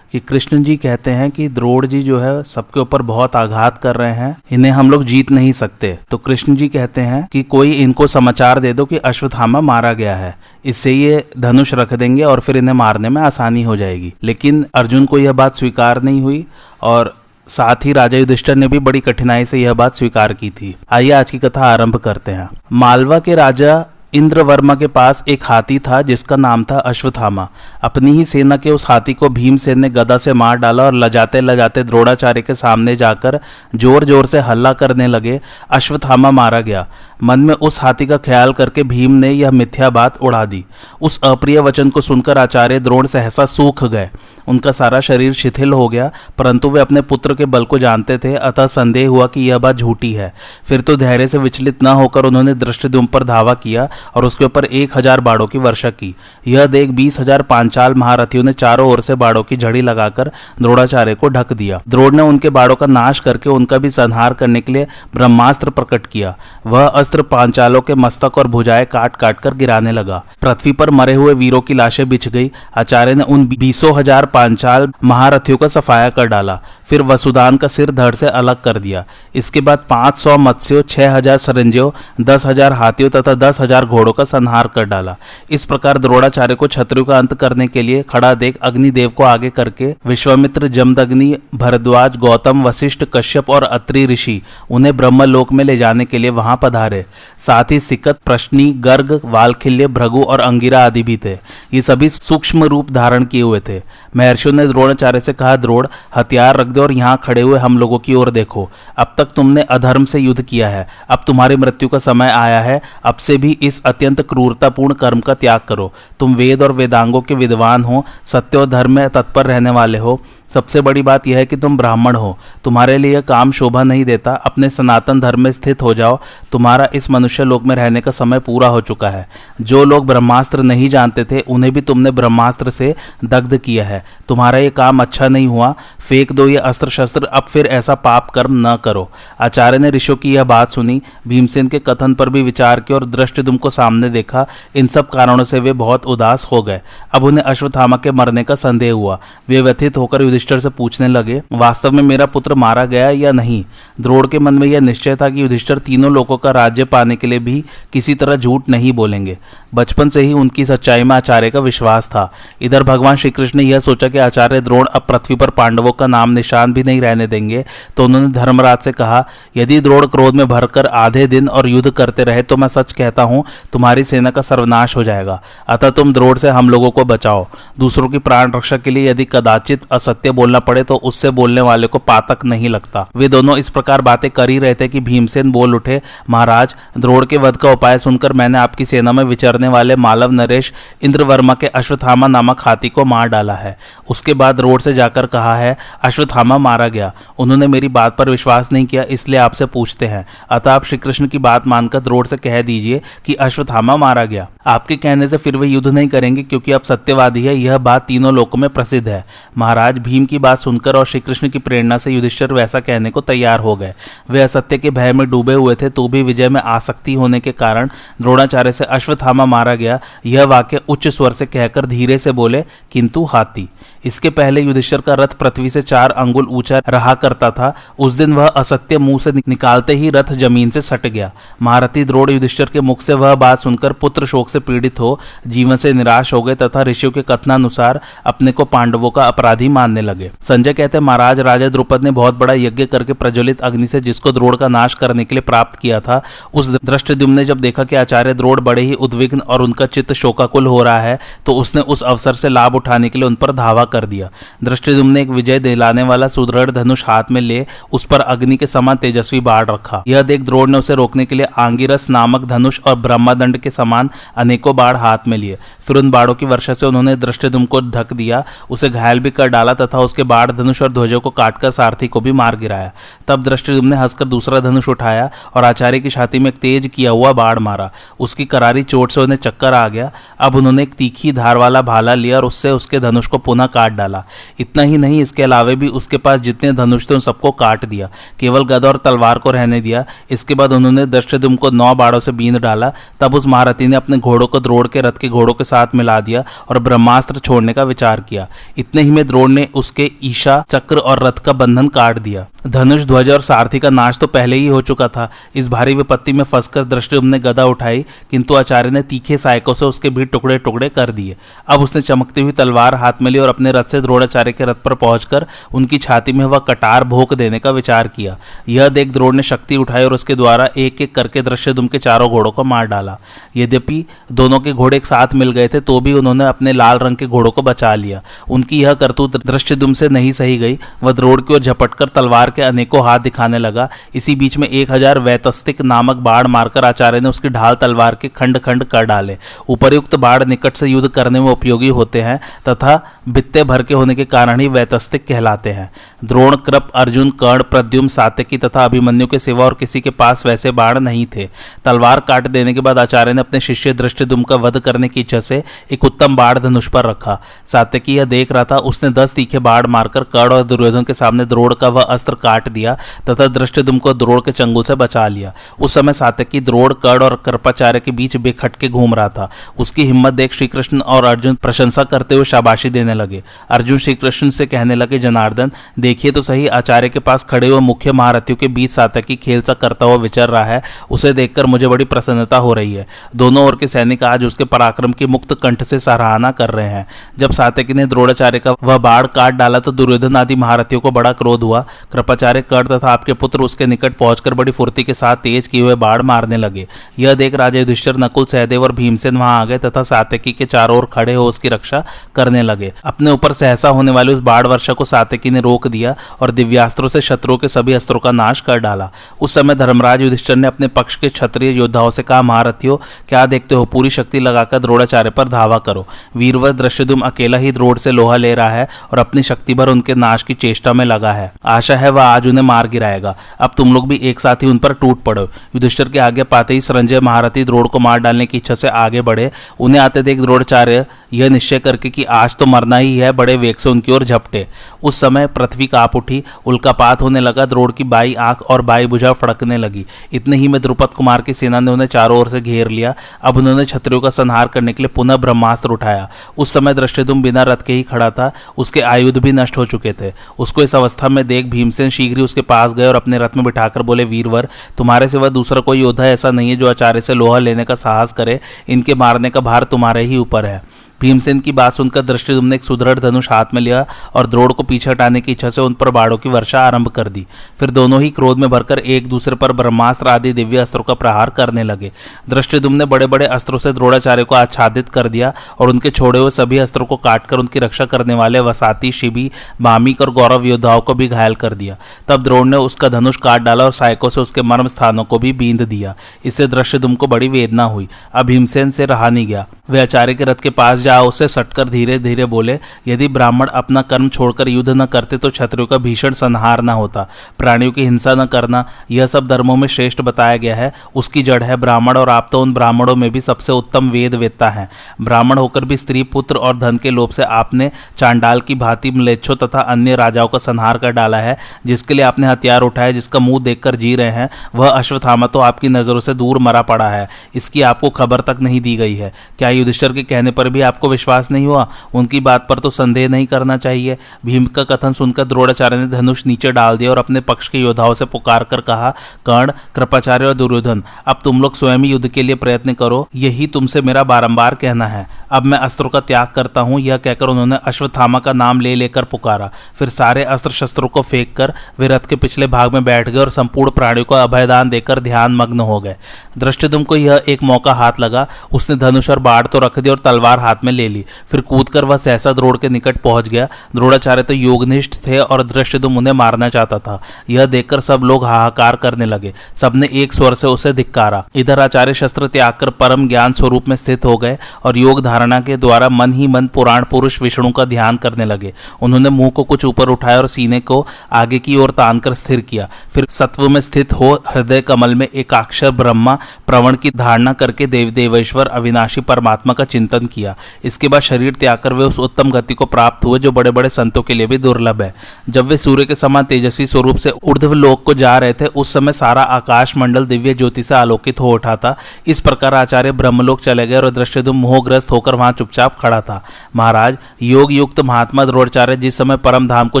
कि 0.12 0.18
कृष्ण 0.20 0.62
जी 0.62 0.76
कहते 0.76 1.10
हैं 1.10 1.30
कि 1.30 1.48
द्रोड़ 1.48 1.86
जी 1.86 2.02
जो 2.02 2.18
है 2.20 2.42
सबके 2.42 2.80
ऊपर 2.80 3.02
बहुत 3.02 3.36
आघात 3.36 3.78
कर 3.78 3.96
रहे 3.96 4.12
हैं, 4.12 4.36
इन्हें 4.50 4.72
हम 4.72 4.90
लोग 4.90 5.04
जीत 5.04 5.30
नहीं 5.30 5.52
सकते। 5.52 5.98
तो 6.10 6.16
कृष्ण 6.16 6.56
जी 6.56 6.68
कहते 6.68 7.00
हैं 7.00 7.26
कि 7.32 7.42
कोई 7.42 7.72
इनको 7.72 8.06
समाचार 8.06 8.58
दे 8.58 8.72
दो 8.72 8.84
कि 8.84 8.96
अश्वत्थामा 8.96 9.60
मारा 9.60 9.92
गया 9.92 10.16
है। 10.16 10.34
इससे 10.64 10.92
ये 10.92 11.24
धनुष 11.38 11.74
रख 11.74 11.94
देंगे 11.94 12.22
और 12.22 12.40
फिर 12.40 12.56
इन्हें 12.56 12.74
मारने 12.74 13.08
में 13.08 13.22
आसानी 13.22 13.62
हो 13.62 13.76
जाएगी। 13.76 14.12
लेकिन 14.22 14.64
अर्जुन 14.74 15.06
को 15.06 15.18
यह 15.18 15.32
बात 15.32 15.56
स्वीकार 15.56 16.02
नहीं 16.02 16.20
हुई 16.22 16.44
और 16.82 17.14
साथ 17.50 17.84
ही 17.84 17.92
राजा 17.92 18.18
युधिष्ठर 18.18 18.54
ने 18.54 18.68
भी 18.68 18.78
बड़ी 18.80 19.00
कठिनाई 19.00 19.44
से 19.44 19.60
यह 19.60 19.74
बात 19.74 19.94
स्वीकार 19.94 20.32
की 20.32 20.50
थी। 20.50 20.74
आइए 20.90 21.10
आज 21.12 21.30
की 21.30 21.38
कथा 21.38 21.64
आरंभ 21.64 21.96
करते 21.96 22.32
हैं। 22.32 22.48
मालवा 22.72 23.18
के 23.18 23.34
राजा 23.34 23.84
इंद्र 24.14 24.42
वर्मा 24.42 24.74
के 24.74 24.86
पास 24.86 25.22
एक 25.28 25.44
हाथी 25.44 25.78
था, 25.78 26.00
जिसका 26.02 26.36
नाम 26.36 26.62
था 26.64 26.78
अश्वथामा 26.80 27.48
अपनी 27.82 28.12
ही 28.12 28.24
सेना 28.24 28.56
के 28.56 28.70
उस 28.70 28.86
हाथी 28.88 29.14
को 29.14 29.28
भीमसेन 29.28 29.78
ने 29.80 29.90
गदा 29.90 30.16
से 30.18 30.32
मार 30.32 30.56
डाला 30.56 30.84
और 30.84 30.94
लजाते 30.94 31.40
लजाते 31.40 31.82
द्रोणाचार्य 31.82 32.42
के 32.42 32.54
सामने 32.54 32.96
जाकर 32.96 33.38
ज़ोर 33.74 34.04
ज़ोर 34.04 34.26
से 34.26 34.40
हल्ला 34.40 34.72
करने 34.72 35.06
लगे। 35.06 35.40
अश्वथामा 35.70 36.30
मारा 36.30 36.60
गया। 36.60 36.86
मन 37.22 37.40
में 37.40 37.54
उस 37.54 37.80
हाथी 37.80 38.06
का 38.06 38.16
ख्याल 38.18 38.52
करके 38.52 38.82
भीम 38.82 39.12
ने 39.12 39.30
यह 39.30 39.50
मिथ्या 39.50 39.90
बात 39.90 40.16
उड़ा 40.18 40.44
दी। 40.44 40.64
उस 41.00 41.18
अप्रिय 41.24 41.60
वचन 41.60 41.90
को 41.90 42.00
सुनकर 42.00 42.38
आचार्य 42.38 42.80
द्रोण 42.80 43.06
सहसा 43.06 43.46
सूख 43.46 43.84
गए। 43.84 44.08
उनका 44.48 44.72
सारा 44.72 45.00
शरीर 45.00 45.32
शिथिल 45.32 45.72
हो 45.72 45.88
गया, 45.88 46.10
परंतु 46.38 46.70
वे 46.70 46.80
अपने 46.80 47.00
पुत्र 47.02 47.34
के 47.34 47.44
बल 47.46 47.64
को 47.64 47.78
जानते 47.78 48.16
थे, 48.18 48.34
अतः 48.34 48.66
संदेह 48.68 49.08
हुआ 49.08 49.26
कि 49.26 49.40
यह 49.40 49.58
बात 49.58 49.76
झूठी 49.76 50.12
है। 50.12 50.32
फिर 50.68 50.80
तो 50.80 50.96
धैर्य 50.96 51.28
से 51.28 51.38
विचलित 51.38 51.82
न 51.82 51.86
होकर 51.94 52.24
उन्होंने 52.24 52.54
दृष्टिदुम 52.56 53.06
पर 53.06 53.24
धावा 53.24 53.54
किया 53.56 53.88
और 54.16 54.24
उसके 54.24 54.44
ऊपर 54.44 54.64
एक 54.64 54.96
हज़ार 54.96 55.20
बाड़ों 55.20 55.46
की 55.46 55.58
वर्षा 55.58 55.90
की। 55.90 56.14
यह 56.48 56.66
देख 56.66 56.90
बीस 56.90 57.20
हज़ार 57.20 57.42
पांचाल 57.42 57.94
महारथियों 57.94 58.44
ने 58.44 58.52
चारों 58.54 58.88
ओर 58.90 59.00
से 59.00 59.14
बाड़ों 59.16 59.42
की 59.42 59.56
झड़ी 59.56 59.82
लगाकर 59.82 60.30
द्रोणाचार्य 60.60 61.14
को 61.14 61.28
ढक 61.28 61.52
दिया। 61.52 61.80
द्रोण 61.88 62.16
ने 62.16 62.22
उनके 62.22 62.50
बाड़ों 62.50 62.76
का 62.76 62.86
नाश 62.88 63.20
करके 63.20 63.50
उनका 63.50 63.78
भी 63.78 63.90
संहार 63.90 64.34
करने 64.34 64.60
के 64.60 64.72
लिए 64.72 64.86
ब्रह्मास्त्र 65.14 65.70
प्रकट 65.70 66.06
किया। 66.06 66.34
वह 66.66 66.86
अस्त्र 67.10 67.22
पांचालों 67.22 67.80
के 67.80 67.94
मस्तक 67.96 68.36
और 68.38 68.46
भुजाएँ 68.46 68.84
काट 68.86 69.16
काट 69.16 69.38
कर 69.40 69.54
गिराने 69.54 69.92
लगा। 69.92 70.22
पृथ्वी 70.42 70.72
पर 70.72 70.90
मरे 70.92 71.14
हुए 71.14 71.32
वीरों 71.34 71.60
की 71.60 71.74
लाशें 71.74 72.08
बिछ 72.08 72.28
गई। 72.28 72.50
आचार्य 72.78 73.14
ने 73.14 73.24
उन 73.24 73.46
बीसों 73.50 73.96
हज़ार 73.96 74.26
पांचाल 74.26 74.88
महारथियों 75.04 75.58
का 75.58 75.68
सफाया 75.68 76.10
कर 76.10 76.26
डाला। 76.28 76.60
फिर 76.88 77.02
वसुदान 77.02 77.56
का 77.56 77.68
सिर 77.68 77.90
धड़ 77.90 78.14
से 78.14 78.26
अलग 78.28 78.60
कर 78.62 78.78
दिया। 78.78 79.04
इसके 79.34 79.60
बाद 79.60 79.84
पाँच 79.90 80.16
सौ 80.18 80.36
मत्स्यों, 80.38 80.82
छह 80.84 81.14
हज़ार 81.16 81.38
सरंजियों 81.38 81.90
दस 82.20 82.46
हज़ार 82.46 82.72
हाथियों 82.72 83.10
तथा 83.10 83.34
दस 83.36 83.60
हज़ार 83.60 83.84
घोड़ों 83.86 84.12
का 84.12 84.24
संहार 84.24 84.68
कर 84.68 84.84
डाला। 84.84 85.16
इस 85.50 85.64
प्रकार 85.64 85.98
द्रोणाचार्य 85.98 86.54
को 86.54 86.66
छत्रियों 86.68 87.04
का 87.04 87.18
अंत 87.18 87.34
करने 87.34 87.66
के 87.68 87.82
लिए 87.82 88.02
खड़ा 88.10 88.32
देख 88.36 88.58
अग्निदेव 88.62 89.10
को 89.10 89.24
आगे 89.24 89.50
करके 89.50 89.94
विश्वामित्र, 90.06 90.68
जमदग्नि, 90.68 91.36
भरद्वाज, 91.54 92.16
गौतम, 92.18 92.62
वशिष्ठ, 92.64 93.04
कश्यप 93.14 93.50
और 93.50 93.62
अत्रि 93.70 94.06
ऋषि 94.06 94.40
उन्हें 94.70 94.96
ब्रह्मलोक 94.96 95.52
में 95.52 95.64
ले 95.64 95.76
जाने 95.76 96.04
के 96.04 96.18
लिए 96.18 96.30
वहाँ 96.32 96.58
पधारे। 96.62 96.99
साथ 97.38 97.64
ही 97.70 97.80
सिकत, 97.80 98.18
प्रश्नी, 98.26 98.72
गर्ग, 98.72 99.20
वालखिल्य, 99.24 99.86
भृगु 99.86 100.22
और 100.22 100.40
अंगिरा 100.40 100.84
आदि 100.84 101.02
भी 101.02 101.16
थे। 101.16 101.38
ये 101.74 101.82
सभी 101.82 102.08
सूक्ष्म 102.08 102.64
रूप 102.64 102.90
धारण 102.90 103.24
किए 103.24 103.42
हुए 103.42 103.60
थे। 103.68 103.82
महर्षियों 104.16 104.54
ने 104.54 104.66
द्रोणाचार्य 104.66 105.20
से 105.20 105.32
कहा, 105.32 105.56
द्रोण, 105.56 105.86
हथियार 106.16 106.56
रख 106.56 106.66
दो 106.66 106.82
और 106.82 106.92
यहाँ 106.92 107.20
खड़े 107.24 107.40
हुए 107.40 107.58
हम 107.58 107.78
लोगों 107.78 107.98
की 107.98 108.14
ओर 108.14 108.30
देखो। 108.30 108.70
अब 108.98 109.14
तक 109.18 109.24
तुमने 109.24 109.62
अधर्म 109.62 110.04
से 110.04 110.18
युद्ध 110.18 110.42
किया 110.42 110.68
है। 110.68 110.88
अब 111.10 111.20
तुम्हारी 111.26 111.56
मृत्यु 111.56 111.88
का 111.88 111.98
समय 111.98 112.30
आया 112.30 112.60
है। 112.60 112.80
अब 113.04 113.16
से 113.16 113.36
भी 113.36 113.58
इस 113.62 113.82
अत्यंत 113.86 114.20
क्रूरतापूर्ण 114.20 114.94
कर्म 114.94 115.20
का 115.20 115.34
त्याग 115.34 115.60
करो। 115.68 115.92
तुम 116.20 116.34
वेद 116.34 116.62
और 116.62 116.72
वेदांगों 116.72 117.20
के 117.20 117.34
विद्वान 117.34 117.84
हो। 117.84 118.04
सत्य 118.24 118.58
और 118.58 118.66
धर्म 118.66 118.92
में 118.92 119.10
तत्पर 119.10 119.46
रहने 119.46 119.70
वाले 119.70 119.98
हो। 119.98 120.20
सबसे 120.54 120.80
बड़ी 120.80 121.02
बात 121.02 121.26
यह 121.26 121.36
है 121.36 121.46
कि 121.46 121.56
तुम 121.56 121.76
ब्राह्मण 121.76 122.16
हो। 122.16 122.38
तुम्हारे 122.64 122.98
लिए 122.98 123.22
काम 123.22 123.52
शोभा 123.52 123.82
नहीं 123.82 124.04
देता। 124.04 124.32
अपने 124.32 124.70
सनातन 124.70 125.20
धर्म 125.20 125.40
में 125.40 125.52
स्थित 125.52 125.82
हो 125.82 125.94
जाओ। 125.94 126.18
तुम्हारा 126.52 126.88
इस 126.94 127.10
मनुष्य 127.10 127.44
लोक 127.44 127.64
में 127.64 127.76
रहने 127.76 128.00
का 128.00 128.10
समय 128.10 128.38
पूरा 128.38 128.68
हो 128.68 128.80
चुका 128.80 129.10
है। 129.10 129.28
जो 129.60 129.84
लोग 129.84 130.06
ब्रह्मास्त्र 130.06 130.62
नहीं 130.62 130.88
जानते 130.88 131.24
थे, 131.24 131.40
उन्हें 131.40 131.72
भी 131.72 131.80
तुमने 131.80 132.10
ब्रह्मास्त्र 132.10 132.70
से 132.70 132.94
दग्ध 133.24 133.58
किया 133.58 133.84
है। 133.84 134.04
तुम्हारा 134.28 134.58
ये 134.58 134.70
काम 134.70 135.00
अच्छा 135.00 135.28
नहीं 135.28 135.46
हुआ। 135.46 135.74
फेंक 136.08 136.32
दो 136.32 136.48
ये 136.48 136.56
अस्त्र 136.56 136.88
शस्त्र 136.88 137.24
अब 137.24 137.42
फिर 137.42 137.66
ऐसा 137.66 137.94
पाप 137.94 138.30
कर्म 138.30 138.68
न 138.68 138.78
करो। 138.84 139.10
आचार्य 139.40 139.78
ने 139.78 139.90
ऋषियों 139.90 140.18
की 140.18 140.34
यह 140.34 140.44
बात 140.44 140.70
सुनी। 140.70 141.02
भीमसेन 141.28 141.68
के 141.68 141.78
कथन 141.78 142.14
पर 142.14 142.28
भी 142.28 142.42
विचार 142.42 142.80
किया 142.80 142.98
और 142.98 143.06
दृष्टिदुम 143.06 143.56
को 143.56 143.70
सामने 143.70 144.10
देखा। 144.10 144.46
इन 144.76 144.86
सब 144.86 145.10
कारणों 145.10 145.44
से 145.44 145.60
वे 145.60 145.72
बहुत 145.72 146.06
उदास 146.06 146.46
हो 146.52 146.62
गए। 146.62 146.80
अब 147.12 147.24
उन्हें 147.24 147.44
अश्वत्थामा 147.44 147.96
के 147.96 148.12
मरने 148.12 148.44
का 148.44 148.54
संदेह 148.54 148.92
हुआ। 148.92 149.18
वे 149.48 149.60
व्यथित 149.60 149.96
होकर 149.96 150.22
युधिष्ठर 150.40 150.60
से 150.60 150.68
पूछने 150.70 151.08
लगे, 151.08 151.40
वास्तव 151.52 151.92
में 151.92 152.02
मेरा 152.02 152.26
पुत्र 152.26 152.54
मारा 152.54 152.84
गया 152.86 153.08
या 153.12 153.32
नहीं? 153.32 153.64
द्रोड़ 154.00 154.26
के 154.26 154.38
मन 154.38 154.54
में 154.54 154.66
यह 154.66 154.80
निश्चय 154.80 155.16
था 155.16 155.28
कि 155.30 155.42
युधिष्ठर 155.42 155.78
तीनों 155.80 156.12
लोगों 156.12 156.36
का 156.38 156.50
राज्य 156.50 156.84
पाने 156.86 157.16
के 157.16 157.26
लिए 157.26 157.38
भी 157.38 157.64
किसी 157.92 158.14
तरह 158.14 158.36
झूठ 158.36 158.68
नहीं 158.68 158.92
बोलेंगे। 158.92 159.36
बचपन 159.74 160.08
से 160.08 160.20
ही 160.20 160.32
उनकी 160.32 160.64
सच्चाई 160.64 161.02
में 161.02 161.14
आचार्य 161.16 161.50
का 161.50 161.60
विश्वास 161.60 162.06
था। 162.08 162.30
इधर 162.60 162.82
भगवान 162.82 163.16
श्री 163.16 163.30
कृष्ण 163.30 163.58
ने 163.58 163.64
यह 163.64 163.80
सोचा 163.80 164.08
कि 164.08 164.18
आचार्य 164.20 164.60
द्रोण 164.60 164.86
अब 164.86 165.02
पृथ्वी 165.08 165.36
पर 165.36 165.50
पांडवों 165.50 165.92
का 165.92 166.06
नाम 166.06 166.30
निशान 166.30 166.72
भी 166.72 166.82
नहीं 166.82 167.00
रहने 167.00 167.26
देंगे 167.26 167.64
तो 167.96 168.04
उन्होंने 168.04 168.28
धर्मराज 168.30 168.78
से 168.78 168.92
कहा, 168.92 169.24
यदि 169.56 169.80
द्रोण 169.80 170.06
क्रोध 170.06 170.34
में 170.34 170.46
भरकर 170.48 170.86
आधे 170.86 171.26
दिन 171.26 171.48
और 171.50 171.68
युद्ध 171.68 171.90
करते 171.90 172.24
रहे 172.24 172.42
तो 172.42 172.56
मैं 172.56 172.68
सच 172.70 172.92
कहता 172.92 173.22
हूँ, 173.22 173.44
तुम्हारी 173.72 174.04
सेना 174.04 174.30
का 174.30 174.42
सर्वनाश 174.42 174.96
हो 174.96 175.04
जाएगा। 175.04 175.40
अतः 175.68 175.90
तुम 175.90 176.12
द्रोण 176.12 176.38
से 176.38 176.48
हम 176.50 176.70
लोगों 176.70 176.90
को 176.90 177.04
बचाओ। 177.04 177.46
दूसरों 177.80 178.08
की 178.08 178.18
प्राण 178.20 178.52
रक्षा 178.52 178.76
के 178.76 178.90
लिए 178.90 179.10
यदि 179.10 179.24
कदाचित 179.24 179.84
असत्य 179.92 180.29
बोलना 180.32 180.58
पड़े 180.60 180.82
तो 180.82 180.96
उससे 180.96 181.30
बोलने 181.30 181.60
वाले 181.60 181.86
को 181.86 181.98
पातक 182.00 182.44
नहीं 182.44 182.68
लगता। 182.68 183.06
वे 183.16 183.28
दोनों 183.28 183.56
इस 183.56 183.68
प्रकार 183.68 184.00
बातें 184.00 184.30
कर 184.30 184.50
ही 184.50 184.58
रहे 184.58 184.74
थे 184.74 184.88
कि 184.88 185.00
भीमसेन 185.00 185.50
बोल 185.52 185.74
उठे, 185.74 186.00
महाराज 186.30 186.74
द्रोड़ 186.98 187.24
के 187.24 187.36
वध 187.36 187.56
का 187.56 187.72
उपाय 187.72 187.98
सुनकर 187.98 188.32
मैंने 188.32 188.58
आपकी 188.58 188.84
सेना 188.84 189.12
में 189.12 189.22
विचरने 189.24 189.68
वाले 189.68 189.96
मालव 189.96 190.32
नरेश 190.32 190.72
इंद्रवर्मा 191.02 191.54
के 191.54 191.66
अश्वत्थामा 191.66 192.26
नामक 192.26 192.60
हाथी 192.60 192.88
को 192.88 193.04
मार 193.04 193.28
डाला 193.28 193.54
है। 193.54 193.76
उसके 194.08 194.34
बाद 194.34 194.60
रोड 194.60 194.80
से 194.80 194.92
जाकर 194.92 195.26
कहा 195.26 195.56
है, 195.56 195.76
अश्वत्थामा 196.02 196.58
मारा 196.58 196.88
गया। 196.88 197.12
उन्होंने 197.38 197.66
मेरी 197.66 197.88
बात 197.88 198.16
पर 198.16 198.30
विश्वास 198.30 198.72
नहीं 198.72 198.86
किया, 198.86 199.02
इसलिए 199.02 199.38
आपसे 199.38 199.66
पूछते 199.66 200.06
हैं। 200.06 200.26
अतः 200.50 200.72
आप 200.72 200.84
श्री 200.84 200.98
कृष्ण 200.98 201.26
की 201.26 201.38
बात 201.38 201.66
मानकर 201.66 202.00
द्रोड़ 202.00 202.26
से 202.26 202.36
कह 202.36 202.60
दीजिए 202.62 203.00
कि 203.26 203.34
अश्वत्थामा 203.34 203.96
मारा 203.96 204.24
गया। 204.24 204.48
आपके 204.66 204.96
कहने 204.96 205.28
से 205.28 205.36
फिर 205.36 205.56
वे 205.56 205.66
युद्ध 205.66 205.86
नहीं 205.86 206.08
करेंगे 206.08 206.42
क्योंकि 206.42 206.72
अब 206.72 206.82
सत्यवादी 206.82 207.44
है। 207.44 207.54
यह 207.54 207.78
बात 207.78 208.04
तीनों 208.06 208.34
लोकों 208.34 208.58
में 208.58 208.68
प्रसिद्ध 208.70 209.08
है। 209.08 209.24
महाराज, 209.58 209.98
भीम 209.98 210.19
की 210.26 210.38
बात 210.38 210.58
सुनकर 210.58 210.96
और 210.96 211.06
श्री 211.06 211.20
कृष्ण 211.20 211.48
की 211.48 211.58
प्रेरणा 211.58 211.98
से 211.98 212.10
युधिष्ठिर 212.10 212.52
वैसा 212.52 212.80
कहने 212.80 213.10
को 213.10 213.20
तैयार 213.20 213.60
हो 213.60 213.74
गए। 213.76 213.92
वे 214.30 214.42
असत्य 214.42 214.78
के 214.78 214.90
भय 214.90 215.12
में 215.12 215.28
डूबे 215.30 215.54
हुए 215.54 215.74
थे 215.74 215.88
तो 215.90 216.06
भी 216.08 216.22
विजय 216.22 216.48
में 216.48 216.60
आसक्ति 216.60 217.14
होने 217.14 217.40
के 217.40 217.52
कारण 217.52 217.88
द्रोणाचार्य 218.22 218.72
से 218.72 218.84
अश्वत्थामा 218.84 219.46
मारा 219.46 219.74
गया। 219.74 219.98
यह 220.26 220.44
वाक्य 220.44 220.80
उच्च 220.88 221.08
स्वर 221.08 221.32
से 221.32 221.46
कहकर 221.46 221.86
धीरे 221.86 222.18
से 222.18 222.32
बोले, 222.32 222.64
किंतु 222.92 223.24
हाथी। 223.24 223.68
इसके 224.04 224.30
पहले 224.30 224.60
युधिष्ठर 224.60 225.00
का 225.00 225.14
रथ 225.14 225.32
पृथ्वी 225.34 225.70
से 225.70 225.82
चार 225.82 226.10
अंगुल 226.10 226.46
ऊँचा 226.46 226.80
रहा 226.88 227.14
करता 227.14 227.50
था। 227.50 227.74
उस 227.98 228.12
दिन 228.12 228.32
वह 228.32 228.46
असत्य 228.46 228.98
मुँह 228.98 229.18
से 229.18 229.32
निकालते 229.48 229.94
ही 229.94 230.10
रथ 230.10 230.32
ज़मीन 230.32 230.70
से 230.70 230.80
सट 230.80 231.06
गया। 231.06 231.30
महारथी 231.62 232.04
द्रोड़ 232.04 232.30
युधिष्ठर 232.30 232.64
के 232.64 232.80
मुख 232.80 233.00
से 233.00 233.14
वह 233.14 233.34
बात 233.34 233.58
सुनकर 233.58 233.92
पुत्र 233.92 234.26
शोक 234.26 234.48
से 234.48 234.58
पीड़ित 234.58 235.00
हो, 235.00 235.18
जीवन 235.46 235.76
से 235.76 235.92
निराश 235.92 236.32
हो 236.32 236.42
गए 236.42 236.54
तथा 236.54 236.82
ऋषियों 236.82 237.12
के 237.12 237.22
कथनानुसार 237.22 238.00
अपने 238.26 238.52
को 238.52 238.64
पांडवों 238.64 239.10
का 239.10 239.24
अपराधी 239.24 239.68
मानने 239.68 240.00
लगे। 240.00 240.09
संजय 240.42 240.72
कहते 240.72 241.00
महाराज, 241.00 241.40
राजा 241.40 241.68
द्रुपद 241.68 242.04
ने 242.04 242.10
बहुत 242.12 242.34
बड़ा 242.36 242.54
यज्ञ 242.54 242.86
करके 242.86 243.12
प्रज्वलित 243.14 243.60
अग्नि 243.60 243.86
से 243.86 244.00
जिसको 244.00 244.32
द्रोड़ 244.32 244.54
का 244.56 244.68
नाश 244.68 244.94
करने 244.94 245.24
के 245.24 245.34
लिए 245.34 245.42
प्राप्त 245.42 245.78
किया 245.78 246.00
था, 246.00 246.20
उस 246.54 246.68
दृष्टिद्युम 246.84 247.30
ने 247.30 247.44
जब 247.44 247.60
देखा 247.60 247.84
कि 247.84 247.96
आचार्य 247.96 248.34
द्रोड़ 248.34 248.58
बड़े 248.60 248.82
ही 248.82 248.94
उद्विग्न 248.96 249.40
और 249.40 249.62
उनका 249.62 249.86
चित्त 249.88 250.12
शोकाकुल 250.14 250.66
हो 250.66 250.82
रहा 250.82 251.00
है 251.00 251.18
तो 251.46 251.54
उसने 251.54 251.82
उस 251.82 252.02
अवसर 252.04 252.34
से 252.34 252.48
लाभ 252.48 252.74
उठाने 252.74 253.08
के 253.08 253.18
लिए 253.18 253.26
उन 253.26 253.34
पर 253.34 253.52
धावा 253.52 253.84
कर 253.86 254.06
दिया। 254.06 254.30
दृष्टिदुम 254.64 255.06
ने 255.06 255.22
एक 255.22 255.30
विजय 255.30 255.58
दिलाने 255.60 256.02
वाला 256.02 256.28
सुदृढ़ 256.28 256.70
धनुष 256.72 257.04
हाथ 257.06 257.30
में 257.30 257.40
ले, 257.40 257.64
उस 257.92 258.04
पर 258.04 258.20
अग्नि 258.20 258.56
के 258.56 258.66
समान 258.66 258.96
तेजस्वी 258.96 259.40
बाढ़ 259.42 259.66
रखा। 259.66 260.02
यह 260.08 260.22
देख 260.22 260.40
द्रोड़ 260.40 260.68
ने 260.68 260.78
उसे 260.78 260.94
रोकने 260.94 261.24
के 261.26 261.34
लिए 261.34 261.46
आंगिरस 261.58 262.08
नामक 262.10 262.44
धनुष 262.46 262.80
और 262.80 262.94
ब्रह्मादंड 262.96 263.58
के 263.58 263.70
समान 263.72 264.10
अनेकों 264.36 264.76
बाढ़ 264.76 264.96
हाथ 264.96 265.28
में 265.28 265.36
लिए। 265.38 265.58
फिर 265.86 265.96
उन 265.96 266.10
बाढ़ों 266.10 266.34
की 266.34 266.46
वर्षा 266.46 266.74
से 266.74 266.86
उन्होंने 266.86 267.14
दृष्टिदुम 267.18 267.64
को 267.66 267.80
ढक 267.82 268.12
दिया, 268.12 268.42
उसे 268.70 268.88
घायल 268.90 269.20
भी 269.20 269.30
कर 269.30 269.48
डाला 269.48 269.74
तथा 269.74 269.98
उसके 270.04 270.22
बाढ़ 270.22 270.50
धनुष 270.50 270.82
और 270.82 270.92
ध्वजों 270.92 271.20
को 271.20 271.30
काटकर 271.30 271.70
सारथी 271.70 272.08
को 272.08 272.20
भी 272.20 272.32
मार 272.32 272.56
गिराया। 272.56 272.90
तब 273.28 273.42
दृष्टिदुम 273.42 273.86
ने 273.86 273.96
हंसकर 273.96 274.24
दूसरा 274.24 274.60
धनुष 274.60 274.88
उठाया 274.88 275.30
और 275.54 275.64
आचार्य 275.64 276.00
की 276.00 276.10
छाती 276.10 276.38
में 276.38 276.52
तेज 276.52 276.90
किया 276.94 277.10
हुआ 277.10 277.32
बाढ़ 277.32 277.58
मारा। 277.58 277.90
उसकी 278.20 278.44
करारी 278.44 278.82
चोट 278.82 279.10
से 279.10 279.20
उन्हें 279.20 279.38
चक्कर 279.38 279.74
आ 279.74 279.86
गया। 279.88 280.10
अब 280.40 280.54
उन्होंने 280.54 280.82
एक 280.82 280.94
तीखी 280.94 281.32
धार 281.32 281.56
वाला 281.56 281.82
भाला 281.82 282.14
लिया 282.14 282.36
और 282.36 282.44
उससे 282.44 282.70
उसके 282.70 283.00
धनुष 283.00 283.26
को 283.26 283.38
पुनः 283.38 283.66
काट 283.66 283.92
डाला। 283.92 284.24
इतना 284.60 284.82
ही 284.82 284.98
नहीं, 284.98 285.20
इसके 285.22 285.42
अलावे 285.42 285.76
भी 285.76 285.88
उसके 285.88 286.16
पास 286.16 286.40
जितने 286.40 286.72
धनुष 286.72 287.08
थे 287.10 287.14
उन 287.14 287.20
सबको 287.20 287.50
काट 287.50 287.84
दिया। 287.84 288.08
केवल 288.40 288.64
गदा 288.64 288.88
और 288.88 288.96
तलवार 288.96 289.38
को 289.38 289.50
रहने 289.50 289.80
दिया। 289.80 290.04
इसके 290.30 290.54
बाद 290.54 290.72
उन्होंने 290.72 291.06
दृष्टिदुम 291.06 291.56
को 291.56 291.70
नौ 291.70 291.94
बाड़ों 291.94 292.20
से 292.20 292.32
बींद 292.32 292.56
डाला। 292.56 292.92
तब 293.20 293.34
उस 293.34 293.46
महारथी 293.46 293.86
ने 293.86 293.96
अपने 293.96 294.18
घोड़ों 294.18 294.46
को 294.46 294.60
द्रोड़ 294.60 294.86
के 294.88 295.00
रथ 295.00 295.18
के 295.20 295.28
घोड़ों 295.28 295.54
के 295.54 295.64
साथ 295.64 295.94
मिला 295.94 296.20
दिया 296.20 296.44
और 296.68 296.78
ब्रह्मास्त्र 296.78 297.38
छोड़ने 297.38 297.72
का 297.72 297.82
विचार 297.82 298.20
किया। 298.20 298.46
इतने 298.78 299.02
ही 299.02 299.10
में 299.10 299.26
द्रोण 299.26 299.52
ने 299.52 299.68
उसके 299.90 300.10
ईशा 300.24 300.62
चक्र 300.70 300.98
और 301.00 301.22
रथ 301.22 301.38
का 301.44 301.52
बंधन 301.52 301.86
काट 301.90 302.18
दिया। 302.18 302.46
धनुष, 302.66 303.04
ध्वज 303.04 303.30
और 303.30 303.40
सारथी 303.40 303.78
का 303.78 303.90
नाश 303.90 304.18
तो 304.18 304.26
पहले 304.26 304.56
ही 304.56 304.66
हो 304.66 304.80
चुका 304.82 305.06
था। 305.08 305.28
इस 305.54 305.68
भारी 305.68 305.94
विपत्ति 305.94 306.32
में 306.32 306.42
फंसकर 306.44 306.84
दृष्टि 306.84 307.20
ने 307.20 307.38
गदा 307.38 307.64
उठाई, 307.66 308.04
किंतु 308.30 308.54
आचार्य 308.54 308.90
ने 308.90 309.02
तीखे 309.02 309.38
सहायकों 309.38 309.74
से 309.74 309.84
उसके 309.84 310.10
भी 310.10 310.24
टुकड़े 310.26 310.58
टुकड़े 310.58 310.88
कर 310.88 311.10
दिए। 311.10 311.36
अब 311.68 311.80
उसने 311.80 312.02
चमकती 312.02 312.40
हुई 312.40 312.52
तलवार 312.52 312.94
हाथ 312.94 313.22
में 313.22 313.30
ली 313.30 313.38
और 313.38 313.48
अपने 313.48 313.72
रथ 313.72 313.90
से 313.90 314.00
द्रोणाचार्य 314.00 314.52
के 314.52 314.64
रथ 314.64 314.82
पर 314.84 314.94
पहुंचकर 314.96 315.46
उनकी 315.74 315.98
छाती 315.98 316.32
में 316.32 316.44
वह 316.44 316.58
कटार 316.68 317.04
भोक 317.06 317.34
देने 317.34 317.58
का 317.58 317.70
विचार 317.70 318.08
किया। 318.08 318.36
यह 318.68 318.88
देख 318.90 319.12
द्रोण 319.12 319.36
ने 319.36 319.42
शक्ति 319.42 319.76
उठाई 319.76 320.04
और 320.04 320.14
उसके 320.14 320.34
द्वारा 320.34 320.68
एक 320.78 321.00
एक 321.00 321.14
करके 321.14 321.42
दृश्य 321.42 321.74
के 321.82 321.98
चारों 321.98 322.30
घोड़ों 322.30 322.52
को 322.52 322.64
मार 322.64 322.86
डाला। 322.86 323.18
यद्यपि 323.56 324.04
दोनों 324.32 324.60
के 324.60 324.72
घोड़े 324.72 324.96
एक 324.96 325.06
साथ 325.06 325.34
मिल 325.34 325.52
गए 325.52 325.68
थे 325.68 325.80
तो 325.80 326.00
भी 326.00 326.12
उन्होंने 326.12 326.44
अपने 326.46 326.72
लाल 326.72 326.98
रंग 326.98 327.16
के 327.16 327.26
घोड़ों 327.26 327.50
को 327.50 327.62
बचा 327.62 327.94
लिया। 327.96 328.22
उनकी 328.50 328.82
यह 328.82 328.94
करतूत 328.94 329.36
दृश्य 329.46 329.69
से 329.72 330.08
नहीं 330.08 330.32
सही 330.32 330.56
गई। 330.58 330.78
वह 331.02 331.12
द्रोड़ 331.12 331.40
की 331.40 331.54
ओर 331.54 331.60
झपटकर 331.60 332.08
तलवार 332.08 332.50
के 332.50 332.62
अनेकों 332.62 333.04
हाथ 333.04 333.20
दिखाने 333.20 333.58
लगा। 333.58 333.88
इसी 334.14 334.34
बीच 334.36 334.56
में 334.58 334.66
एक 334.68 334.90
हज़ार 334.90 335.18
वैतस्तिक 335.18 335.80
नामक 335.82 336.16
बाढ़ 336.18 336.46
मारकर 336.46 336.84
आचार्य 336.84 337.20
ने 337.20 337.28
उसकी 337.28 337.48
ढाल 337.48 337.74
तलवार 337.74 338.14
के 338.14 338.28
खंड 338.30 338.58
खंड 338.58 338.84
कर 338.84 339.04
डाले। 339.04 339.36
उपरयुक्त 339.68 340.14
बाढ़ 340.16 340.44
निकट 340.44 340.76
से 340.76 340.86
युद्ध 340.86 341.08
करने 341.08 341.40
में 341.40 341.50
उपयोगी 341.50 341.88
होते 341.90 342.22
हैं 342.22 342.38
तथा 342.68 342.96
बित्ते 343.28 343.64
भर 343.64 343.82
के 343.82 343.94
होने 343.94 344.14
के 344.14 344.24
कारण 344.26 344.60
ही 344.60 344.68
वैतस्तिक 344.68 345.26
कहलाते 345.26 345.70
हैं। 345.70 345.90
द्रोण, 346.24 346.56
कृप, 346.56 346.90
अर्जुन, 346.94 347.30
कर्ण 347.40 347.62
प्रद्युम 347.62 348.08
सात्यकी 348.08 348.58
तथा 348.58 348.84
अभिमन्यु 348.84 349.26
के 349.26 349.38
सिवा 349.38 349.64
और 349.64 349.74
किसी 349.74 350.00
के 350.00 350.10
पास 350.12 350.46
वैसे 350.46 350.70
बाढ़ 350.72 350.98
नहीं 350.98 351.26
थे। 351.26 351.48
तलवार 351.84 352.20
काट 352.20 352.48
देने 352.48 352.74
के 352.74 352.80
बाद 352.80 352.98
आचार्य 352.98 353.32
ने 353.32 353.40
अपने 353.40 353.60
शिष्य 353.60 353.92
दृष्टिदुम 353.94 354.42
का 354.42 354.56
वध 354.58 354.78
करने 354.80 355.08
की 355.08 355.20
इच्छा 355.20 355.40
से 355.40 355.62
एक 355.92 356.04
उत्तम 356.04 356.36
बाढ़ 356.36 356.58
धनुष 356.58 356.88
पर 356.88 357.06
रखा। 357.06 357.38
सात्यकी 357.66 358.16
यह 358.16 358.24
देख 358.26 358.52
रहा 358.52 358.64
था, 358.64 358.76
उसने 358.78 359.10
दस 359.10 359.34
तीखे 359.34 359.58
बाढ़ 359.60 359.86
मारकर 359.86 360.24
कर्ण 360.24 360.52
और 360.52 360.62
दुर्योधन 360.62 361.02
के 361.02 361.14
सामने 361.14 361.44
द्रोड़ 361.44 361.74
का 361.74 361.88
वह 361.88 362.02
अस्त्र 362.02 362.34
काट 362.34 362.68
दिया, 362.68 362.96
तथा 363.30 363.46
दृष्टिदुम 363.46 363.98
को 363.98 364.14
द्रोड़ 364.14 364.40
के 364.40 364.52
चंगुल 364.52 364.84
से 364.84 364.94
बचा 364.94 365.28
लिया। 365.28 365.52
उस 365.80 365.94
समय 365.94 366.12
सात्यकी 366.12 366.60
द्रोड़ 366.60 366.92
कर्ण 366.92 367.22
और 367.22 367.42
कृपाचार्य 367.44 368.00
के 368.00 368.10
बीच 368.10 368.36
बेखट 368.36 368.76
के 368.76 368.88
घूम 368.88 369.14
रहा 369.14 369.28
था। 369.28 369.50
उसकी 369.78 370.04
हिम्मत 370.04 370.34
देख 370.34 370.52
श्रीकृष्ण 370.52 371.00
और 371.00 371.24
अर्जुन 371.24 371.54
प्रशंसा 371.54 372.04
करते 372.04 372.34
हुए 372.34 372.44
शाबाशी 372.44 372.90
देने 372.90 373.14
लगे। 373.14 373.42
अर्जुन 373.70 373.98
श्रीकृष्ण 373.98 374.50
से 374.50 374.66
कहने 374.66 374.94
लगे, 374.94 375.18
जनार्दन, 375.18 375.72
देखिए 375.98 376.30
तो 376.30 376.42
सही, 376.42 376.66
आचार्य 376.66 377.08
के 377.08 377.18
पास 377.18 377.44
खड़े 377.44 377.68
हुए 377.68 377.80
मुख्य 377.80 378.12
महारथियों 378.12 378.56
के 378.56 378.68
बीच 378.68 378.90
सातकी 378.90 379.36
खेल 379.36 379.60
सा 379.60 379.74
करता 379.74 380.06
हुआ 380.06 380.16
विचर 380.16 380.48
रहा 380.48 380.64
है। 380.64 380.82
उसे 381.10 381.32
देखकर 381.32 381.66
मुझे 381.66 381.88
बड़ी 381.88 382.04
प्रसन्नता 382.04 382.56
हो 382.56 382.74
रही 382.74 382.94
है। 382.94 383.06
दोनों 383.36 383.66
ओर 383.66 383.76
के 383.80 383.88
सैनिक 383.88 384.22
आज 384.22 384.44
उसके 384.44 384.64
पराक्रम 384.64 385.12
की 385.12 385.26
मुक्त 385.26 385.54
कंठ 385.54 385.82
से 385.82 385.98
सराहना 385.98 386.50
कर 386.50 386.70
रहे 386.70 386.88
हैं। 386.88 387.06
जब 387.38 387.52
सातकी 387.52 387.94
ने 387.94 388.06
द्रोणाचार्य 388.06 388.58
का 388.58 388.74
वह 388.82 388.98
बाढ़ 388.98 389.26
काट 389.26 389.49
डाला 389.52 389.78
तो 389.78 389.92
दुर्योधन 389.92 390.36
आदि 390.36 390.54
महारथियों 390.54 391.00
को 391.00 391.10
बड़ा 391.10 391.32
क्रोध 391.32 391.62
हुआ। 391.62 391.84
कृपाचार्य 392.12 392.62
कर 392.62 392.86
तथा 392.86 393.10
आपके 393.10 393.32
पुत्र 393.32 393.60
उसके 393.60 393.86
निकट 393.86 394.16
पहुंचकर 394.16 394.54
बड़ी 394.54 394.72
फुर्ती 394.72 395.02
के 395.02 395.14
साथ 395.14 395.36
तेज 395.36 395.66
किए 395.66 395.82
हुए 395.82 395.94
बाढ़ 395.96 396.22
मारने 396.22 396.56
लगे। 396.56 396.86
यह 397.18 397.34
देख 397.34 397.54
राजा 397.54 397.78
युधिष्ठिर 397.78 398.16
नकुल, 398.16 398.44
सहदेव 398.44 398.82
और 398.82 398.92
भीमसेन 398.92 399.36
वहाँ 399.36 399.60
आ 399.60 399.64
गए 399.64 399.78
तथा 399.78 400.02
सातकी 400.02 400.52
के 400.52 400.64
चारों 400.64 400.96
ओर 400.98 401.08
खड़े 401.12 401.34
हो 401.34 401.46
उसकी 401.46 401.68
रक्षा 401.68 402.04
करने 402.34 402.62
लगे। 402.62 402.92
अपने 403.04 403.30
ऊपर 403.30 403.52
सहसा 403.52 403.88
होने 403.88 404.12
वाली 404.12 404.32
उस 404.32 404.40
बाढ़ 404.40 404.66
वर्षा 404.66 404.92
को 404.92 405.04
सातकी 405.04 405.50
ने 405.50 405.60
रोक 405.60 405.86
दिया 405.88 406.14
और 406.40 406.50
दिव्यास्त्रों 406.50 407.08
से 407.08 407.20
शत्रुओं 407.20 407.58
के 407.58 407.68
सभी 407.68 407.92
अस्त्रों 407.92 408.20
का 408.20 408.32
नाश 408.32 408.60
कर 408.60 408.78
डाला। 408.78 409.10
उस 409.40 409.54
समय 409.54 409.74
धर्मराज 409.74 410.22
युधिष्ठर 410.22 410.56
ने 410.56 410.66
अपने 410.66 410.88
पक्ष 410.90 411.16
के 411.16 411.28
क्षत्रिय 411.28 411.70
योद्धाओं 411.70 412.10
से 412.10 412.22
कहा, 412.22 412.42
महारथियों, 412.42 412.96
क्या 413.28 413.44
देखते 413.46 413.74
हो? 413.74 413.84
पूरी 413.84 414.10
शक्ति 414.10 414.40
लगाकर 414.40 414.78
द्रोणाचार्य 414.78 415.30
पर 415.30 415.48
धावा 415.48 415.78
करो। 415.78 416.06
वीरवर 416.36 416.72
दृश्यदुम 416.72 417.20
अकेला 417.20 417.58
ही 417.58 417.72
द्रोड़ 417.72 417.96
से 417.98 418.10
लोहा 418.10 418.36
ले 418.36 418.54
रहा 418.54 418.70
है 418.70 418.88
और 419.12 419.18
अपनी 419.18 419.39
शक्ति 419.42 419.74
भर 419.74 419.88
उनके 419.88 420.14
नाश 420.14 420.42
की 420.42 420.54
चेष्टा 420.54 420.92
में 420.92 421.04
लगा 421.04 421.32
है। 421.32 421.52
आशा 421.64 421.96
है 421.96 422.10
वह 422.10 422.22
आज 422.22 422.46
उन्हें 422.46 422.64
मार 422.64 422.88
गिराएगा। 422.88 423.34
अब 423.60 423.70
तुम 423.76 423.94
लोग 423.94 424.08
भी 424.08 424.16
एक 424.22 424.40
साथ 424.40 424.56
ही 424.56 424.66
उन 424.66 424.78
पर 424.78 424.92
टूट 424.92 425.22
पड़ो। 425.22 425.42
युधिष्ठर 425.42 426.08
के 426.08 426.18
आगे 426.18 426.42
पाते 426.42 426.74
ही 426.74 426.80
संजय 426.80 427.20
महारथी 427.20 427.64
द्रोड़ 427.64 427.86
को 427.88 427.98
मार 427.98 428.18
डालने 428.18 428.46
की 428.46 428.58
इच्छा 428.58 428.74
से 428.74 428.88
आगे 428.88 429.22
बढ़े। 429.22 429.50
उन्हें 429.80 430.02
आते 430.02 430.22
देख 430.22 430.40
द्रोणाचार्य 430.40 431.06
यह 431.32 431.48
निश्चय 431.48 431.78
करके 431.78 432.10
कि 432.10 432.24
आज 432.24 432.56
तो 432.56 432.66
मरना 432.66 432.96
ही 432.96 433.18
है, 433.18 433.32
बड़े 433.32 433.56
वेग 433.56 433.76
से 433.76 433.90
उनकी 433.90 434.12
ओर 434.12 434.24
झपटे। 434.24 434.66
उस 435.02 435.20
समय 435.20 435.46
पृथ्वी 435.46 435.86
काप 435.86 436.16
उठी 436.16 436.42
उल्कापात 436.66 437.22
होने 437.22 437.40
लगा 437.40 437.66
द्रोड़ 437.66 437.92
की 437.92 438.04
बाई 438.04 438.34
आँख 438.34 438.62
और 438.62 438.82
बाई 438.82 439.06
बुझा 439.06 439.32
फड़कने 439.32 439.76
लगी। 439.76 440.06
इतने 440.32 440.56
ही 440.56 440.68
में 440.68 440.80
द्रुपद 440.82 441.08
कुमार 441.08 441.42
की 441.42 441.54
सेना 441.54 441.80
ने 441.80 441.90
उन्हें 441.90 442.08
चारों 442.08 442.38
ओर 442.38 442.48
से 442.48 442.60
घेर 442.60 442.88
लिया। 442.88 443.14
अब 443.42 443.56
उन्होंने 443.56 443.84
छत्रियों 443.84 444.20
का 444.20 444.30
संहार 444.30 444.68
करने 444.68 444.92
के 444.92 445.02
लिए 445.02 445.10
पुनः 445.14 445.36
ब्रह्मास्त्र 445.36 445.90
उठाया। 445.90 446.28
उस 446.58 446.72
समय 446.72 446.94
दृष्टिदुम 446.94 447.42
बिना 447.42 447.62
रथ 447.62 447.82
के 447.86 447.92
ही 447.92 448.02
खड़ा 448.02 448.30
था। 448.30 448.52
उसके 448.78 449.00
आयुध 449.30 449.42
भी 449.42 449.52
नष्ट 449.52 449.76
हो 449.76 449.84
चुके 449.86 450.12
थे। 450.12 450.32
उसको 450.58 450.82
इस 450.82 450.94
अवस्था 450.94 451.28
में 451.28 451.46
देख 451.46 451.66
भीमसेन 451.66 452.08
शीघ्र 452.10 452.38
ही 452.38 452.44
उसके 452.44 452.60
पास 452.62 452.94
गए 452.94 453.06
और 453.06 453.14
अपने 453.14 453.38
रथ 453.38 453.56
में 453.56 453.64
बिठाकर 453.64 454.02
बोले, 454.02 454.24
वीरवर, 454.24 454.68
तुम्हारे 454.98 455.28
सिवा 455.28 455.48
दूसरा 455.48 455.80
कोई 455.80 456.00
योद्धा 456.00 456.26
ऐसा 456.26 456.50
नहीं 456.50 456.70
है 456.70 456.76
जो 456.76 456.88
आचार्य 456.90 457.20
से 457.20 457.34
लोहा 457.34 457.58
लेने 457.58 457.84
का 457.84 457.94
साहस 457.94 458.32
करे। 458.32 458.58
इनके 458.88 459.14
मारने 459.14 459.50
का 459.50 459.60
भार 459.60 459.84
तुम्हारे 459.84 460.22
ही 460.22 460.36
ऊपर 460.36 460.66
है। 460.66 460.82
भीमसेन 461.20 461.60
की 461.60 461.72
बात 461.72 461.92
सुनकर 461.92 462.22
दृष्टि 462.22 462.60
ने 462.60 462.76
एक 462.76 462.84
सुदृढ़ 462.84 463.18
धनुष 463.18 463.50
हाथ 463.50 463.74
में 463.74 463.80
लिया 463.82 464.04
और 464.34 464.46
द्रोड़ 464.46 464.72
को 464.72 464.82
पीछे 464.82 465.10
हटाने 465.10 465.40
की 465.40 465.52
इच्छा 465.52 465.70
से 465.70 465.80
उन 465.80 465.92
पर 465.92 466.10
बाड़ों 466.10 466.38
की 466.38 466.48
वर्षा 466.48 466.80
आरंभ 466.80 467.08
कर 467.08 467.28
दी। 467.28 467.46
फिर 467.80 467.90
दोनों 467.90 468.20
ही 468.22 468.30
क्रोध 468.30 468.58
में 468.58 468.68
भरकर 468.70 468.98
एक 468.98 469.28
दूसरे 469.28 469.54
पर 469.54 469.72
ब्रह्मास्त्र 469.72 470.28
आदि 470.28 470.52
दिव्य 470.52 470.78
अस्त्रों 470.78 471.02
का 471.02 471.14
प्रहार 471.14 471.50
करने 471.50 471.82
लगे। 471.82 472.12
दृष्टिदुम 472.50 472.92
ने 472.92 473.04
बड़े 473.04 473.26
बड़े 473.26 473.46
अस्त्रों 473.46 473.78
से 473.78 473.92
द्रोणाचार्य 473.92 474.44
को 474.44 474.54
आच्छादित 474.54 475.08
कर 475.08 475.28
दिया 475.28 475.52
और 475.78 475.88
उनके 475.88 476.10
छोड़े 476.10 476.38
हुए 476.38 476.50
सभी 476.50 476.78
अस्त्रों 476.78 477.06
को 477.06 477.16
काटकर 477.16 477.58
उनकी 477.58 477.78
रक्षा 477.78 478.04
करने 478.04 478.34
वाले 478.34 478.60
वसाती, 478.60 479.12
शिबी, 479.12 479.50
मामिक 479.80 480.20
और 480.20 480.30
गौरव 480.30 480.64
योद्धाओं 480.64 481.00
को 481.00 481.14
भी 481.14 481.28
घायल 481.28 481.54
कर 481.54 481.74
दिया। 481.74 481.96
तब 482.28 482.42
द्रोण 482.42 482.68
ने 482.68 482.76
उसका 482.76 483.08
धनुष 483.08 483.36
काट 483.36 483.62
डाला 483.62 483.84
और 483.84 483.92
सायकों 483.92 484.30
से 484.30 484.40
उसके 484.40 484.62
मर्म 484.62 484.86
स्थानों 484.86 485.24
को 485.24 485.38
भी 485.38 485.52
बींद 485.52 485.82
दिया। 485.82 486.14
इससे 486.44 486.66
दृष्टिदुम 486.66 487.14
को 487.14 487.26
बड़ी 487.26 487.48
वेदना 487.48 487.84
हुई। 487.84 488.08
अब 488.34 488.46
भीमसेन 488.46 488.90
से 488.90 489.06
रहा 489.06 489.28
नहीं 489.28 489.46
गया। 489.46 489.66
वे 489.90 490.00
आचार्य 490.00 490.34
के 490.34 490.44
रथ 490.44 490.54
के 490.54 490.70
पास 490.70 490.98
जा 491.10 491.20
उससे 491.22 491.46
सटकर 491.48 491.88
धीरे 491.88 492.18
धीरे 492.18 492.44
बोले, 492.46 492.78
यदि 493.08 493.28
ब्राह्मण 493.30 493.66
अपना 493.74 494.02
कर्म 494.02 494.28
छोड़कर 494.28 494.68
युद्ध 494.68 494.88
न 494.90 495.04
करते 495.06 495.36
तो 495.36 495.50
क्षत्रियों 495.50 495.86
का 495.86 495.96
भीषण 495.98 496.32
संहार 496.34 496.82
न 496.82 496.88
होता। 496.90 497.26
प्राणियों 497.58 497.92
की 497.92 498.04
हिंसा 498.04 498.34
न 498.34 498.44
करना, 498.46 498.84
यह 499.10 499.26
सब 499.26 499.46
धर्मों 499.48 499.76
में 499.76 499.86
श्रेष्ठ 499.88 500.20
बताया 500.20 500.56
गया 500.56 500.76
है। 500.76 500.92
उसकी 501.14 501.42
जड़ 501.42 501.62
है 501.64 501.76
ब्राह्मण 501.76 502.16
और 502.16 502.28
आप 502.28 502.48
तो 502.52 502.60
उन 502.62 502.74
ब्राह्मणों 502.74 503.16
में 503.16 503.30
भी 503.30 503.40
सबसे 503.40 503.72
उत्तम 503.72 504.10
वेद 504.10 504.34
वेदता 504.34 504.68
है। 504.70 504.88
ब्राह्मण 505.20 505.58
होकर 505.58 505.84
भी 505.84 505.96
स्त्री, 505.96 506.22
पुत्र 506.22 506.56
और 506.56 506.78
धन 506.78 506.96
के 506.96 507.10
लोभ 507.10 507.30
से 507.30 507.42
आपने 507.42 507.90
चांडाल 508.16 508.60
की 508.60 508.74
भांति 508.74 509.10
मलेच्छो 509.10 509.54
तथा 509.54 509.80
अन्य 509.80 510.16
राजाओं 510.16 510.48
का 510.48 510.58
संहार 510.60 510.98
कर 510.98 511.12
डाला 511.12 511.38
है, 511.38 511.56
जिसके 511.86 512.14
लिए 512.14 512.24
आपने 512.24 512.46
हथियार 512.46 512.82
उठाया 512.82 513.10
जिसका 513.10 513.38
मुँह 513.38 513.62
देखकर 513.64 513.96
जी 513.96 514.14
रहे 514.16 514.30
हैं। 514.30 514.48
वह 514.74 514.90
अश्वथामा 514.90 515.46
तो 515.46 515.58
आपकी 515.60 515.88
नज़रों 515.90 516.20
से 516.20 516.34
दूर 516.34 516.58
मरा 516.60 516.82
पड़ा 516.84 517.08
है। 517.08 517.28
इसकी 517.54 517.82
आपको 517.82 518.10
खबर 518.12 518.40
तक 518.42 518.56
नहीं 518.60 518.80
दी 518.80 518.96
गई 518.96 519.14
है। 519.16 519.32
क्या 519.58 519.68
युधिष्ठर 519.70 520.12
के 520.12 520.22
कहने 520.24 520.50
पर 520.50 520.68
भी 520.68 520.80
आपको 521.00 521.08
विश्वास 521.08 521.50
नहीं 521.50 521.66
हुआ, 521.66 521.86
उनकी 522.14 522.40
बात 522.40 522.66
पर 522.68 522.78
तो 522.78 522.90
संदेह 522.90 523.28
नहीं 523.28 523.46
करना 523.46 523.76
चाहिए। 523.76 524.16
भीम 524.46 524.64
का 524.68 524.82
कथन 524.84 525.12
सुनकर 525.12 525.44
द्रोणाचार्य 525.44 525.96
ने 525.96 526.06
धनुष 526.08 526.46
नीचे 526.46 526.72
डाल 526.72 526.98
दिया 526.98 527.10
और 527.10 527.18
अपने 527.18 527.40
पक्ष 527.40 527.68
के 527.68 527.78
योद्धाओं 527.78 528.14
से 528.14 528.24
पुकार 528.26 528.64
कर 528.64 528.80
कहा, 528.82 529.10
कर्ण, 529.46 529.72
कृपाचार्य 529.94 530.46
और 530.46 530.54
दुर्योधन, 530.54 531.02
अब 531.26 531.40
तुम 531.44 531.62
लोग 531.62 531.74
स्वयं 531.74 532.04
युद्ध 532.04 532.28
के 532.28 532.42
लिए 532.42 532.54
प्रयत्न 532.56 532.92
करो, 532.94 533.26
यही 533.34 533.66
तुमसे 533.66 534.02
मेरा 534.02 534.24
बारंबार 534.24 534.74
कहना 534.74 535.06
है। 535.06 535.26
अब 535.50 535.64
मैं 535.64 535.78
अस्त्रों 535.78 536.10
का 536.10 536.20
त्याग 536.20 536.48
करता 536.54 536.80
हूँ। 536.80 537.00
यह 537.00 537.16
कहकर 537.16 537.46
उन्होंने 537.46 537.76
अश्वत्थामा 537.84 538.38
का 538.38 538.52
नाम 538.52 538.80
ले 538.80 538.94
लेकर 538.94 539.24
पुकारा। 539.24 539.70
फिर 539.98 540.08
सारे 540.08 540.44
अस्त्र 540.46 540.70
शस्त्रों 540.70 541.08
को 541.08 541.22
फेंक 541.22 541.54
कर 541.56 541.72
वे 541.98 542.08
रथ 542.08 542.28
के 542.28 542.36
पिछले 542.36 542.66
भाग 542.66 542.92
में 542.94 543.04
बैठ 543.04 543.28
गए 543.28 543.38
और 543.38 543.50
संपूर्ण 543.50 543.90
प्राणियों 543.90 544.24
को 544.24 544.34
अभयदान 544.34 544.90
देकर 544.90 545.20
ध्यान 545.20 545.56
मग्न 545.56 545.80
हो 545.80 546.00
गए। 546.00 546.16
दृष्टिदुम 546.58 547.04
को 547.04 547.16
यह 547.16 547.42
एक 547.48 547.62
मौका 547.62 547.92
हाथ 547.92 548.20
लगा। 548.20 548.46
उसने 548.72 548.96
धनुष 548.96 549.30
और 549.30 549.38
बाढ़ 549.40 549.66
तो 549.66 549.78
रख 549.78 549.98
दी 549.98 550.10
और 550.10 550.18
तलवार 550.18 550.60
हाथ 550.60 550.84
में 550.84 550.92
ले 550.92 551.08
ली। 551.08 551.24
फिर 551.50 551.60
कूदकर 551.62 552.04
वह 552.04 552.16
सहसा 552.16 552.52
द्रोड़ 552.52 552.76
के 552.76 552.88
निकट 552.88 553.18
पहुँच 553.18 553.48
गया। 553.48 553.68
द्रोणाचार्य 553.94 554.42
तो 554.42 554.54
योगनिष्ठ 554.54 555.16
थे 555.26 555.38
और 555.38 555.62
दृष्टिदुम 555.64 556.16
उन्हें 556.18 556.34
मारना 556.34 556.68
चाहता 556.68 556.98
था। 556.98 557.20
यह 557.50 557.66
देखकर 557.66 558.00
सब 558.00 558.20
लोग 558.22 558.44
हाहाकार 558.44 558.96
करने 558.96 559.26
लगे। 559.26 559.52
सबने 559.74 560.08
एक 560.12 560.32
स्वर 560.32 560.54
से 560.54 560.66
उसे 560.66 560.92
धिक्कारा। 560.92 561.44
इधर 561.54 561.80
आचार्य 561.80 562.14
शस्त्र 562.14 562.46
त्याग 562.48 562.72
कर 562.80 562.90
परम 563.00 563.28
ज्ञान 563.28 563.52
स्वरूप 563.52 563.88
में 563.88 563.96
स्थित 563.96 564.24
हो 564.24 564.36
गए 564.36 564.58
और 564.84 564.98
योग 564.98 565.20
धारण 565.20 565.39
धारणा 565.40 565.60
के 565.60 565.76
द्वारा 565.76 566.08
मन 566.08 566.32
ही 566.32 566.46
मन 566.46 566.66
पुराण 566.66 567.04
पुरुष 567.10 567.40
विष्णु 567.42 567.70
का 567.72 567.84
ध्यान 567.84 568.16
करने 568.16 568.44
लगे। 568.44 568.72
उन्होंने 569.02 569.30
मुँह 569.30 569.50
को 569.50 569.62
कुछ 569.64 569.84
ऊपर 569.84 570.08
उठाया 570.08 570.38
और 570.38 570.46
सीने 570.48 570.80
को 570.80 571.06
आगे 571.32 571.58
की 571.58 571.76
ओर 571.76 571.90
तानकर 571.90 572.34
स्थिर 572.34 572.60
किया। 572.60 572.88
फिर 573.14 573.26
सत्व 573.28 573.68
में 573.68 573.80
स्थित 573.80 574.12
हो 574.12 574.32
हृदय 574.48 574.80
कमल 574.80 575.14
में 575.14 575.26
एक 575.26 575.54
अक्षर 575.54 575.90
ब्रह्मा 575.90 576.36
प्रवण 576.66 576.96
की 576.96 577.10
धारणा 577.10 577.52
करके 577.52 577.86
देव 577.86 578.10
देवेश्वर 578.10 578.66
अविनाशी 578.68 579.20
परमात्मा 579.20 579.72
का 579.72 579.84
चिंतन 579.84 580.26
किया। 580.26 580.54
इसके 580.84 581.08
बाद 581.08 581.22
शरीर 581.22 581.54
त्याग 581.54 581.78
कर 581.78 581.92
वे 581.92 582.04
उस 582.04 582.18
उत्तम 582.18 582.50
गति 582.50 582.74
को 582.74 582.86
प्राप्त 582.86 583.24
हुए 583.24 583.38
जो 583.38 583.52
बड़े 583.52 583.70
बड़े 583.70 583.88
संतों 583.88 584.22
के 584.22 584.34
लिए 584.34 584.46
भी 584.46 584.58
दुर्लभ 584.58 585.02
है। 585.02 585.14
जब 585.48 585.66
वे 585.66 585.76
सूर्य 585.76 586.04
के 586.04 586.14
समान 586.14 586.44
तेजस्वी 586.44 586.86
स्वरूप 586.86 587.16
से 587.16 587.30
ऊर्ध्व 587.44 587.72
लोक 587.72 588.02
को 588.02 588.14
जा 588.14 588.36
रहे 588.38 588.52
थे, 588.52 588.66
उस 588.66 588.92
समय 588.92 589.12
सारा 589.12 589.42
आकाश 589.42 589.96
मंडल 589.96 590.26
दिव्य 590.26 590.54
ज्योति 590.54 590.82
से 590.82 590.94
आलोकित 590.94 591.40
हो 591.40 591.52
उठा 591.52 591.76
था। 591.76 591.96
इस 592.26 592.40
प्रकार 592.40 592.74
आचार्य 592.74 593.12
ब्रह्मलोक 593.12 593.60
चले 593.60 593.86
गए 593.86 593.96
और 593.96 594.10
दृष्टिदुम 594.10 594.56
मोहग्रस्त 594.56 595.10
होकर 595.10 595.29
वहाँ 595.34 595.52
चुपचाप 595.52 595.96
खड़ा 595.98 596.20
था। 596.20 596.42
महाराज 596.76 597.16
योग 597.42 597.72
युक्त 597.72 598.00
महात्मा 598.00 598.44
द्रोणाचार्य 598.44 598.96
जिस 598.96 599.18
समय 599.18 599.36
परम 599.36 599.68
धाम 599.68 599.88
को 599.88 600.00